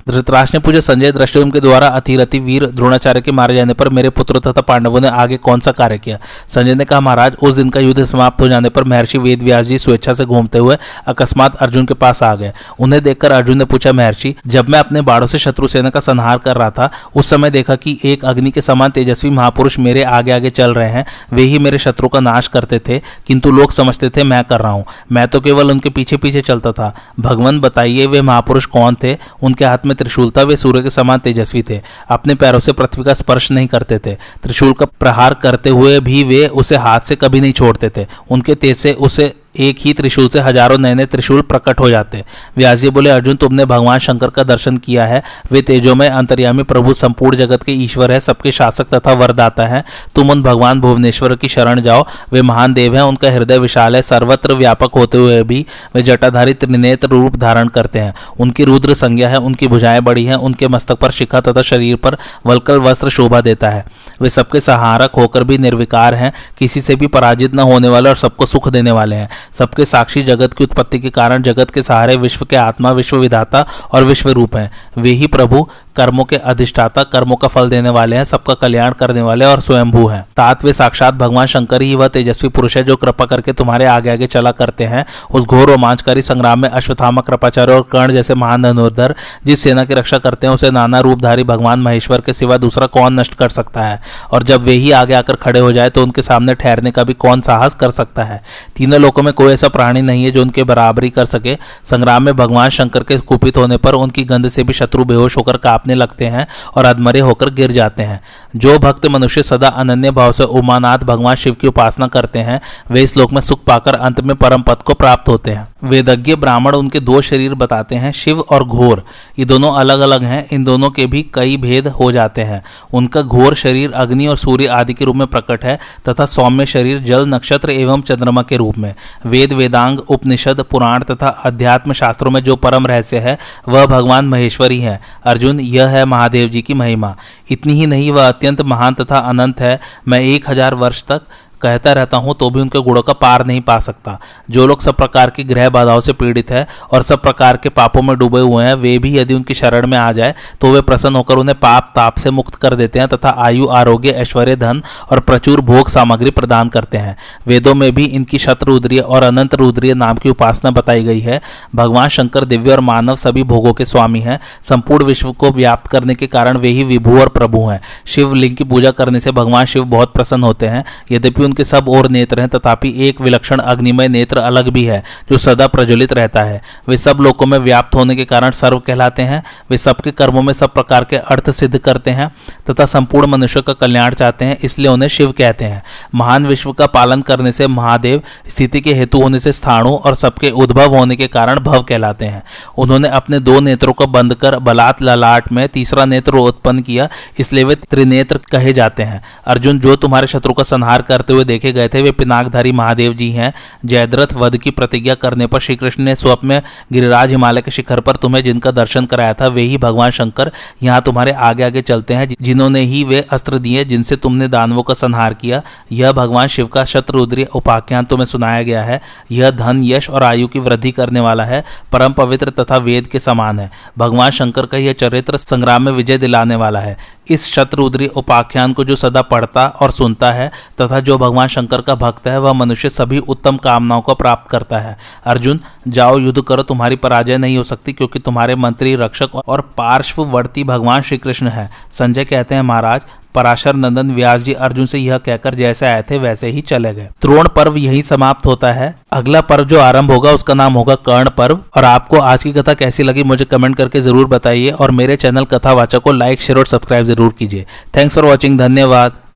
धृतराज 0.09 0.51
ने 0.55 0.61
पूछा 0.61 0.81
संजय 0.81 1.13
दृष्टि 1.13 1.51
के 1.51 1.61
द्वारा 1.61 1.87
अतिरति 1.87 2.39
वीर 2.39 2.67
द्रोणाचार्य 2.67 3.21
के 3.21 3.33
मारे 3.33 3.55
जाने 3.57 3.75
पर 3.75 3.89
मेरे 3.89 4.11
पुत्र 4.11 4.39
तथा 4.39 4.61
पांडवों 4.61 5.01
ने 5.01 5.09
आगे 5.09 5.37
कौन 5.37 5.61
सा 5.61 5.73
कार्य 5.73 5.99
किया? 5.99 6.19
संजय 6.49 6.75
ने 6.75 6.85
कहा, 6.85 7.01
महाराज, 7.01 7.37
उस 7.43 7.55
दिन 7.55 7.71
का 7.71 7.81
युद्ध 7.81 8.05
समाप्त 8.05 8.41
हो 8.41 8.49
जाने 8.49 8.69
पर 8.69 8.85
महर्षि 8.85 9.19
वेद 9.19 9.43
व्यास 9.43 9.67
जी 9.67 9.79
स्वेच्छा 9.79 10.13
से 10.13 10.25
घूमते 10.25 10.59
हुए 10.59 10.77
अकस्मात 11.07 11.57
अर्जुन 11.57 11.87
के 11.87 11.95
पास 11.95 12.23
आ 12.23 12.35
गए। 12.35 12.53
उन्हें 12.79 13.03
देखकर 13.03 13.31
अर्जुन 13.31 13.59
ने 13.59 13.65
पूछा, 13.65 13.93
महर्षि, 13.93 14.35
जब 14.47 14.69
मैं 14.69 14.79
अपने 14.79 15.01
बाड़ों 15.01 15.27
से 15.27 15.39
शत्रु 15.39 15.69
सेना 15.69 15.91
का 15.91 16.01
संहार 16.01 16.39
कर 16.39 16.57
रहा 16.57 16.71
था 16.71 16.91
उस 17.15 17.31
समय 17.31 17.51
देखा 17.51 17.77
कि 17.77 17.99
एक 18.05 18.25
अग्नि 18.25 18.51
के 18.51 18.61
समान 18.61 18.91
तेजस्वी 18.91 19.31
महापुरुष 19.31 19.79
मेरे 19.79 20.03
आगे 20.03 20.31
आगे 20.31 20.51
चल 20.51 20.75
रहे 20.75 20.91
हैं। 20.91 21.07
वे 21.33 21.43
ही 21.43 21.59
मेरे 21.59 21.79
शत्रु 21.79 22.09
का 22.09 22.21
नाश 22.21 22.49
करते 22.49 22.79
थे, 22.79 22.99
किंतु 22.99 23.51
लोग 23.51 23.73
समझते 23.73 24.09
थे, 24.09 24.25
मैं 24.25 24.45
कर 24.45 24.61
रहा 24.61 24.73
हूँ। 24.73 24.85
मैं 25.13 25.29
तो 25.29 25.41
केवल 25.41 25.71
उनके 25.71 25.91
पीछे 25.91 26.17
पीछे 26.17 26.41
चलता 26.41 26.73
था। 26.73 26.95
भगवान, 27.21 27.61
बताइए, 27.61 28.07
वे 28.07 28.23
महापुरुष 28.23 28.67
कौन 28.67 28.97
थे? 29.03 29.17
उनके 29.43 29.65
हाथ 29.65 29.79
में 29.87 29.97
त्रिशूल 29.97 30.31
था, 30.31 30.43
वे 30.43 30.57
सूर्य 30.57 30.83
के 30.83 30.91
समान 30.91 31.19
तेजस्वी 31.19 31.63
थे। 31.63 31.81
अपने 32.09 32.35
पैरों 32.35 32.61
से 32.61 32.73
पृथ्वी 32.73 33.05
का 33.05 33.15
स्पर्श 33.15 33.51
नहीं 33.51 33.67
करते 33.67 33.99
थे। 33.99 34.15
त्रिशूल 34.15 34.73
का 34.73 34.87
प्रहार 34.87 35.35
करते 35.35 35.71
हुए 35.71 36.01
भी 36.01 36.25
वे 36.25 36.47
उसे 36.47 36.77
हाथ 36.77 37.01
से 37.01 37.17
कभी 37.17 37.41
नहीं 37.41 37.53
छोड़ते 37.53 37.91
थे। 37.97 38.07
उनके 38.31 38.55
तेज 38.55 38.77
से 38.77 38.93
उसे 38.93 39.35
एक 39.59 39.77
ही 39.81 39.93
त्रिशूल 39.93 40.29
से 40.29 40.41
हज़ारों 40.41 40.79
नए 40.79 40.95
नए 40.95 41.07
त्रिशूल 41.07 41.41
प्रकट 41.41 41.81
हो 41.81 41.91
जाते 41.91 42.25
व्यास 42.57 42.79
जी 42.79 42.91
बोले, 42.91 43.11
अर्जुन, 43.11 43.37
तुमने 43.37 43.65
भगवान 43.65 43.99
शंकर 43.99 44.31
का 44.31 44.43
दर्शन 44.43 44.77
किया 44.77 45.07
है। 45.07 45.23
वे 45.53 45.63
तेजोमय 45.63 46.09
अंतर्यामी 46.09 46.63
प्रभु 46.63 46.95
संपूर्ण 46.95 47.37
जगत 47.37 47.63
के 47.63 47.73
ईश्वर 47.73 48.13
है, 48.13 48.21
सबके 48.21 48.53
शासक 48.53 48.89
तथा 48.95 49.13
वरदाता 49.13 49.67
है। 49.67 49.85
तुम 50.15 50.31
उन 50.31 50.43
भगवान 50.43 50.81
भुवनेश्वर 50.81 51.35
की 51.37 51.49
शरण 51.49 51.81
जाओ। 51.81 52.05
वे 52.33 52.43
महान 52.43 52.75
देव 52.75 52.97
हैं, 52.97 53.03
उनका 53.03 53.31
हृदय 53.31 53.59
विशाल 53.59 53.97
है, 53.97 54.03
सर्वत्र 54.03 54.55
व्यापक 54.55 54.95
होते 54.95 55.19
हुए 55.19 55.43
भी 55.43 55.65
वे 55.95 56.03
जटाधारी 56.03 56.55
त्रिनेत्र 56.55 57.09
रूप 57.09 57.37
धारण 57.37 57.69
करते 57.69 57.99
हैं। 57.99 58.15
उनकी 58.41 58.65
रुद्र 58.65 58.95
संज्ञा 58.95 59.29
है, 59.29 59.39
उनकी 59.39 59.69
भुजाएँ 59.69 60.01
बड़ी 60.01 60.25
हैं, 60.25 60.37
उनके 60.37 60.69
मस्तक 60.69 60.95
पर 60.95 61.11
शिखा 61.11 61.41
तथा 61.41 61.63
शरीर 61.63 61.97
पर 61.97 62.17
वलकल 62.47 62.79
वस्त्र 62.79 63.09
शोभा 63.09 63.41
देता 63.41 63.71
है। 63.71 63.85
वे 64.23 64.31
सबके 64.31 64.61
सहारक 64.61 65.15
होकर 65.17 65.45
भी 65.45 65.59
निर्विकार 65.59 66.15
हैं, 66.15 66.33
किसी 66.59 66.81
से 66.81 66.97
भी 66.97 67.07
पराजित 67.07 67.55
न 67.55 67.59
होने 67.59 67.89
वाले 67.89 68.09
और 68.09 68.17
सबको 68.17 68.47
सुख 68.47 68.69
देने 68.69 68.91
वाले 68.91 69.17
हैं। 69.17 69.29
सबके 69.53 69.85
साक्षी 69.85 70.23
जगत 70.23 70.55
की 70.55 70.65
उत्पत्ति 70.65 70.99
के 70.99 71.11
कारण 71.11 71.43
जगत 71.43 71.71
के 71.71 71.83
सहारे 71.83 72.17
विश्व 72.17 72.45
के 72.45 72.57
आत्मा, 72.57 72.91
विश्व 72.91 73.17
विधाता 73.17 73.67
और 73.93 74.05
विश्व 74.05 74.31
रूप 74.31 74.57
हैं। 74.57 74.71
वे 74.99 75.11
ही 75.11 75.27
प्रभु 75.27 75.67
कर्मों 75.97 76.25
के 76.25 76.37
अधिष्ठाता, 76.37 77.03
कर्मों 77.03 77.37
का 77.37 77.49
फल 77.49 77.69
देने 77.71 77.91
वाले 77.91 78.17
हैं, 78.17 78.25
सबका 78.25 78.55
कल्याण 78.55 78.93
करने 78.93 79.23
वाले 79.23 79.45
और 79.45 79.61
स्वयंभू 79.61 80.07
हैं। 80.09 80.23
तात 80.37 80.65
वे 80.65 80.73
साक्षात 80.73 81.15
भगवान 81.15 81.47
शंकर 81.47 81.83
ही 81.83 81.95
वह 81.95 82.09
तेजस्वी 82.09 82.49
पुरुष 82.49 82.77
है 82.77 82.83
जो 82.85 82.97
कृपा 82.97 83.25
करके 83.25 83.53
तुम्हारे 83.53 83.85
आगे 83.85 84.11
आगे 84.11 84.27
चला 84.27 84.51
करते 84.51 84.85
हैं। 84.85 85.05
उस 85.31 85.45
घोर 85.45 85.69
रोमांचकारी 85.69 86.23
संग्राम 86.23 86.61
में 86.63 86.69
अश्वथामा 86.69 87.21
कृपाचार्य 87.21 87.73
और 87.73 87.83
कर्ण 87.93 88.13
जैसे 88.13 88.35
महान 88.35 88.63
धनुर्धर 88.63 89.15
जिस 89.47 89.61
सेना 89.61 89.85
की 89.85 89.95
रक्षा 89.95 90.19
करते 90.19 90.47
हैं, 90.47 90.55
उसे 90.55 90.71
नाना 90.71 91.01
रूपधारी 91.01 91.45
भगवान 91.45 91.81
महेश्वर 91.81 92.21
के 92.21 92.33
सिवा 92.33 92.57
दूसरा 92.57 92.87
कौन 92.87 93.21
नष्ट 93.21 93.35
कर 93.35 93.49
सकता 93.49 93.83
है? 93.83 94.01
और 94.31 94.43
जब 94.43 94.63
वे 94.63 94.73
ही 94.73 94.91
आगे 94.91 95.15
आकर 95.15 95.35
खड़े 95.35 95.61
हो 95.61 95.73
जाए 95.73 95.91
तो 95.91 96.03
उनके 96.03 96.23
सामने 96.23 96.55
ठहरने 96.55 96.91
का 96.91 97.05
भी 97.05 97.15
कौन 97.15 97.41
साहस 97.41 97.75
कर 97.75 97.91
सकता 97.91 98.25
है? 98.25 98.43
तीनों 98.77 99.01
लोगों 99.01 99.23
में 99.23 99.33
कोई 99.37 99.53
ऐसा 99.53 99.69
प्राणी 99.69 100.03
नहीं 100.03 100.25
है 100.25 100.31
जो 100.31 100.43
उनके 100.43 100.65
बराबरी 100.65 101.11
कर 101.11 101.25
सके। 101.25 101.57
संग्राम 101.85 102.23
में 102.23 102.37
भगवान 102.37 102.71
शंकर 102.71 103.03
के 103.03 103.19
कुपित 103.19 103.57
होने 103.57 103.77
पर 103.77 103.95
उनकी 103.95 104.25
गंध 104.25 104.49
से 104.49 104.65
भी 104.65 104.73
शत्रु 104.73 105.05
बेहोश 105.05 105.37
होकर 105.37 105.57
कांपने 105.57 105.95
लगते 105.95 106.25
हैं 106.25 106.47
और 106.77 106.85
अधमरे 106.85 107.21
होकर 107.21 107.51
गिर 107.51 107.73
जाते 107.73 108.03
हैं। 108.03 108.21
जो 108.57 108.79
भक्त 108.79 109.07
मनुष्य 109.07 109.43
सदा 109.43 109.69
अनन्य 109.69 110.11
भाव 110.11 110.33
से 110.33 110.45
उमानाथ 110.45 110.99
भगवान 110.99 111.35
शिव 111.35 111.55
की 111.55 111.67
उपासना 111.67 112.07
करते 112.07 112.39
हैं, 112.39 112.61
वे 112.91 113.03
इस 113.03 113.17
लोक 113.17 113.33
में 113.33 113.41
सुख 113.41 113.65
पाकर 113.65 113.95
अंत 113.95 114.21
में 114.21 114.37
परम 114.37 114.63
पद 114.63 114.77
को 114.77 114.95
प्राप्त 114.95 115.29
होते 115.29 115.51
हैं। 115.51 115.69
वेदज्ञ 115.85 116.35
ब्राह्मण 116.35 116.75
उनके 116.75 117.01
दो 117.01 117.21
शरीर 117.21 117.55
बताते 117.55 117.95
हैं, 117.95 118.13
शिव 118.13 118.41
और 118.41 118.65
घोर। 118.65 119.05
ये 119.39 119.45
दोनों 119.45 119.73
अलग 119.73 120.01
अलग 120.01 120.23
हैं, 120.23 120.47
इन 120.53 120.65
दोनों 120.65 120.91
के 120.91 121.07
भी 121.07 121.27
कई 121.35 121.57
भेद 121.57 121.89
हो 121.89 122.13
जाते 122.13 122.43
हैं। 122.43 122.63
उनका 122.93 123.23
घोर 123.23 123.55
शरीर 123.55 123.93
अग्नि 123.93 124.27
और 124.27 124.37
सूर्य 124.37 124.67
आदि 124.67 124.95
के 124.95 125.05
रूप 125.05 125.17
में 125.17 125.27
प्रकट 125.27 125.65
है, 125.65 125.79
तथा 126.09 126.27
सौम्य 126.27 126.67
शरीर 126.67 126.99
जल 126.99 127.27
नक्षत्र 127.27 127.71
एवं 127.71 128.03
चंद्रमा 128.03 128.43
के 128.43 128.57
रूप 128.57 128.79
में। 128.79 128.95
वेद, 129.27 129.53
वेदांग, 129.53 129.99
उपनिषद, 129.99 130.61
पुराण 130.61 131.03
तथा 131.03 131.29
अध्यात्म 131.45 131.93
शास्त्रों 131.93 132.31
में 132.31 132.43
जो 132.43 132.57
परम 132.57 132.87
रहस्य 132.87 133.19
है, 133.19 133.39
वह 133.69 133.87
भगवान 133.87 134.25
महेश्वरी 134.25 134.81
है। 134.81 135.01
अर्जुन, 135.25 135.61
यह 135.61 135.89
है 135.89 136.05
महादेव 136.05 136.49
जी 136.49 136.63
की 136.63 136.75
महिमा। 136.75 137.17
इतनी 137.51 137.73
ही 137.73 137.87
नहीं, 137.87 138.11
वह 138.11 138.29
अत्यंत 138.29 138.61
महान 138.61 138.95
तथा 138.95 139.19
अनंत 139.19 139.61
है। 139.61 139.81
मैं 140.09 140.21
एक 140.21 140.51
हज़ार 140.51 140.75
वर्ष 140.75 141.05
तक 141.05 141.23
कहता 141.63 141.93
रहता 141.93 142.17
हूँ 142.17 142.35
तो 142.35 142.49
भी 142.51 142.61
उनके 142.61 142.81
गुणों 142.81 143.03
का 143.03 143.13
पार 143.15 143.45
नहीं 143.47 143.61
पा 143.61 143.79
सकता। 143.81 144.19
जो 144.51 144.67
लोग 144.67 144.81
सब 144.83 144.95
प्रकार 144.95 145.31
की 145.31 145.45
ग्रह 145.45 145.69
बाधाओं 145.71 146.01
से 146.01 146.13
पीड़ित 146.15 146.51
है 146.51 146.67
और 146.93 147.03
सब 147.03 147.23
प्रकार 147.23 147.57
के 147.57 147.69
पापों 147.71 148.03
में 148.03 148.17
डूबे 148.19 148.41
हुए 148.41 148.65
हैं, 148.65 148.75
वे 148.75 148.99
भी 148.99 149.17
यदि 149.19 149.35
उनकी 149.35 149.55
शरण 149.55 149.87
में 149.87 149.97
आ 149.99 150.11
जाए 150.13 150.35
तो 150.61 150.73
वे 150.73 150.81
प्रसन्न 150.83 151.17
होकर 151.17 151.37
उन्हें 151.37 151.59
पाप 151.61 151.93
ताप 151.97 152.17
से 152.17 152.31
मुक्त 152.31 152.55
कर 152.55 152.75
देते 152.75 152.99
हैं 152.99 153.09
तथा 153.09 153.35
आयु, 153.39 153.67
आरोग्य, 153.69 154.11
ऐश्वर्य, 154.11 154.57
धन 154.57 154.83
और 155.11 155.21
प्रचुर 155.21 155.61
भोग 155.63 155.89
सामग्री 155.89 156.31
प्रदान 156.33 156.69
करते 156.69 156.99
हैं। 156.99 157.17
वेदों 157.47 157.75
में 157.75 157.93
भी 157.95 158.05
इनकी 158.07 158.39
शत्रुद्रीय 158.39 159.01
और 159.01 159.23
अनंत 159.23 159.55
रुद्रीय 159.55 159.95
नाम 159.95 160.17
की 160.17 160.31
उपासना 160.31 160.71
बताई 160.71 161.05
गई 161.05 161.21
है। 161.21 161.41
भगवान 161.75 162.09
शंकर, 162.09 162.45
दिव्य 162.45 162.73
और 162.73 162.81
मानव 162.83 163.17
सभी 163.17 163.43
भोगों 163.45 163.73
के 163.73 163.85
स्वामी 163.87 164.21
हैं। 164.21 164.39
संपूर्ण 164.63 165.05
विश्व 165.05 165.33
को 165.33 165.51
व्याप्त 165.51 165.91
करने 165.91 166.15
के 166.15 166.27
कारण 166.29 166.57
वे 166.57 166.69
ही 166.69 166.85
विभू 166.85 167.21
और 167.21 167.29
प्रभु 167.31 167.67
हैं। 167.67 167.81
शिवलिंग 168.07 168.57
की 168.57 168.65
पूजा 168.67 168.91
करने 168.93 169.21
से 169.21 169.33
भगवान 169.33 169.65
शिव 169.67 169.85
बहुत 169.87 170.13
प्रसन्न 170.13 170.43
होते 170.43 170.67
हैं। 170.67 170.85
यद्यपि 171.11 171.45
उनके 171.47 171.65
सब 171.65 171.89
और 171.89 172.09
नेत्र 172.09 172.41
हैं, 172.41 172.49
तथापि 172.49 172.93
एक 172.99 173.21
विलक्षण 173.21 173.59
अग्निमय 173.59 174.09
नेत्र 174.09 174.39
अलग 174.39 174.69
भी 174.69 174.85
है, 174.85 175.03
जो 175.31 175.39
सदा 175.39 175.67
प्रज्वलित 175.67 176.13
रहता 176.13 176.43
है। 176.43 176.61
वे 176.89 176.97
सब 176.97 177.19
लोकों 177.21 177.47
में 177.47 177.59
व्याप्त 177.59 177.95
होने 177.95 178.17
के 178.17 178.25
कारण 178.25 178.51
सर्व 178.51 178.79
कहलाते 178.79 179.23
हैं। 179.23 179.43
वे 179.71 179.79
सबके 179.79 180.11
कर्मों 180.11 180.43
में 180.43 180.53
सब 180.53 180.73
प्रकार 180.73 181.05
के 181.05 181.17
अर्थ 181.17 181.51
सिद्ध 181.51 181.79
करते 181.79 182.11
हैं, 182.11 182.31
तथा 182.71 182.87
संपूर्ण 182.87 183.27
मनुष्य 183.27 183.61
का 183.61 183.73
कल्याण 183.73 184.15
चाहते 184.15 184.45
हैं, 184.45 184.57
इसलिए 184.59 184.89
उन्हें 184.89 185.09
शिव 185.09 185.33
कहते 185.33 185.65
हैं। 185.65 185.83
महान 186.15 186.47
विश्व 186.47 186.73
का 186.73 186.87
पालन 186.87 187.23
करने 187.23 187.53
से 187.53 187.67
महादेव 187.67 188.23
स्थिति 188.49 188.81
के 188.81 188.95
हेतु 188.95 189.21
होने 189.23 189.39
से 189.41 189.53
स्थाणु 189.53 189.95
और 189.95 190.15
सबके 190.15 190.51
उद्भव 190.51 190.95
होने 190.97 191.17
के 191.17 191.27
कारण 191.27 191.61
भव 191.61 191.83
कहलाते 191.83 192.25
हैं। 192.25 192.43
उन्होंने 192.79 193.09
अपने 193.09 193.39
दो 193.39 193.61
नेत्रों 193.61 193.93
को 193.93 194.07
बंद 194.07 194.35
कर 194.35 194.59
बलात् 194.59 195.03
ललाट 195.03 195.53
में 195.53 195.69
तीसरा 195.69 196.05
नेत्र 196.05 196.37
उत्पन्न 196.37 196.83
किया, 196.83 197.09
इसलिए 197.39 197.65
वे 197.65 197.75
त्रिनेत्र 197.75 198.41
कहे 198.51 198.73
जाते 198.73 199.03
हैं। 199.03 199.23
अर्जुन, 199.47 199.79
जो 199.79 199.97
तुम्हारे 199.97 200.27
शत्रु 200.27 200.53
का 200.53 200.63
संहार 200.63 201.03
करते 201.03 201.33
हुए 201.37 201.45
देखे 201.45 201.73
गए 201.73 201.89
थे। 201.89 202.03
वे 202.03 202.11
पिनाकधारी 202.13 202.73
महादेव 202.73 203.15
जी 203.15 203.31
हैं। 203.31 203.53
जयद्रथ 203.85 204.35
वध 204.35 204.57
की 204.57 204.71
प्रतिज्ञा 204.71 205.15
करने 205.15 205.47
पर 205.47 205.61
श्री 205.61 205.77
कृष्ण 205.77 206.05
ने 206.05 206.15
स्वप्न 206.17 206.49
में 206.49 206.63
गिरिराज 206.93 207.31
हिमालय 207.31 207.63
के 207.63 207.71
शिखर 207.71 208.01
पर 208.01 208.17
तुम्हें 208.17 208.43
जिनका 208.45 208.71
दर्शन 208.71 209.07
कराया 209.07 209.35
था, 209.35 209.47
वे 209.47 209.63
ही 209.63 209.79
भगवान 209.79 210.11
शंकर 210.11 210.51
यहाँ 210.83 211.01
तुम्हारे 211.03 211.33
आगे 211.33 211.63
आगे 211.63 211.83
चलते 211.83 212.15
हैं 212.15 212.29
जिन्होंने 212.43 212.81
ही 212.81 213.05
वे 213.05 213.25
अस्त्र 213.31 213.59
दिए, 213.59 213.85
जिनसे 213.85 214.17
तुमने 214.17 214.49
दानवों 214.49 214.83
का 214.83 214.95
संहार 214.95 215.35
किया। 215.35 215.63
यह 215.93 216.13
भगवान 216.13 216.49
शिव 216.49 216.67
का 216.67 216.85
शत्रुद्री 216.85 217.45
उपाख्यान 217.45 218.05
तुम्हें 218.05 218.27
सुनाया 218.27 218.63
गया 218.63 218.83
है। 218.83 219.01
यह 219.31 219.51
धन, 219.51 219.83
यश 219.85 220.11
और 220.11 220.23
आयु 220.23 220.49
की 220.49 220.59
वृद्धि 220.59 220.91
करने 220.91 221.21
वाला 221.21 221.45
है। 221.45 221.65
परम 221.93 222.13
पवित्र 222.13 222.51
तथा 222.51 222.77
वेद 222.77 223.07
के 223.07 223.21
समान 223.21 223.59
है। 223.61 223.71
भगवान 223.99 224.31
शंकर 224.31 224.67
का 224.67 224.79
यह 224.79 224.93
चरित्र 224.93 225.37
संग्राम 225.37 225.83
में 225.83 225.93
विजय 225.93 226.19
दिलाने 226.19 226.57
वाला 226.57 226.81
है। 226.81 227.16
इस 227.31 227.53
शत्रुद्री 227.53 228.07
उपाख्यान 228.07 228.73
को 228.73 228.85
जो 228.85 228.97
सदा 228.97 229.23
पढ़ता 229.23 229.67
और 229.67 229.91
सुनता 229.91 230.33
है, 230.33 230.53
तथा 230.81 231.01
जो 231.01 231.19
भगवान 231.19 231.49
शंकर 231.49 231.81
का 231.81 231.95
भक्त 231.95 232.27
है, 232.27 232.41
वह 232.41 232.53
मनुष्य 232.53 232.91
सभी 232.91 233.19
उत्तम 233.19 233.57
कामनाओं 233.57 234.03
को 234.03 234.15
प्राप्त 234.15 234.51
करता 234.51 234.79
है। 234.79 234.99
अर्जुन, 235.25 235.61
जाओ 235.89 236.19
युद्ध 236.19 236.43
करो, 236.43 236.63
तुम्हारी 236.63 236.97
पराजय 236.97 237.39
नहीं 237.39 237.57
हो 237.57 237.63
सकती, 237.63 237.93
क्योंकि 237.93 238.19
तुम्हारे 238.19 238.55
मंत्री, 238.55 238.97
रक्षक 238.97 239.35
और 239.35 239.61
पार्श्ववर्ती 239.61 240.65
भगवान 240.65 241.03
श्री 241.03 241.19
कृष्ण 241.19 241.49
है। 241.49 241.71
संजय 241.91 242.25
कहते 242.25 242.55
हैं, 242.55 242.63
महाराज 242.63 243.01
पराशर 243.37 243.75
नंदन 243.77 244.11
व्यास 244.11 244.43
जी 244.43 244.53
अर्जुन 244.55 244.87
से 244.87 244.99
यह 244.99 245.19
कहकर 245.21 245.55
जैसे 245.55 245.87
आए 245.87 246.03
थे 246.11 246.19
वैसे 246.19 246.49
ही 246.49 246.61
चले 246.63 246.93
गए। 246.95 247.09
द्रोण 247.23 247.49
पर्व 247.49 247.77
यही 247.77 248.03
समाप्त 248.03 248.47
होता 248.47 248.73
है। 248.73 248.95
अगला 249.13 249.41
पर्व 249.43 249.65
जो 249.65 249.81
आरंभ 249.81 250.11
होगा 250.11 250.31
उसका 250.33 250.55
नाम 250.55 250.75
होगा 250.75 250.95
कर्ण 251.07 251.31
पर्व। 251.37 251.59
और 251.77 251.85
आपको 251.85 252.19
आज 252.19 252.45
की 252.45 252.53
कथा 252.53 252.75
कैसी 252.75 253.03
लगी 253.03 253.23
मुझे 253.25 253.45
कमेंट 253.45 253.77
करके 253.77 254.01
ज़रूर 254.01 254.27
बताइए। 254.29 254.71
और 254.71 254.91
मेरे 254.93 255.17
चैनल 255.17 255.45
कथावाचक 255.47 256.01
को 256.01 256.13
लाइक, 256.13 256.41
शेयर 256.41 256.59
और 256.59 256.67
सब्सक्राइब 256.67 257.05
ज़रूर 257.07 257.33
कीजिए। 257.39 257.67
थैंक्स 257.97 258.15
फॉर 258.15 258.25
वॉचिंग, 258.25 258.59
धन्यवाद। 258.59 259.25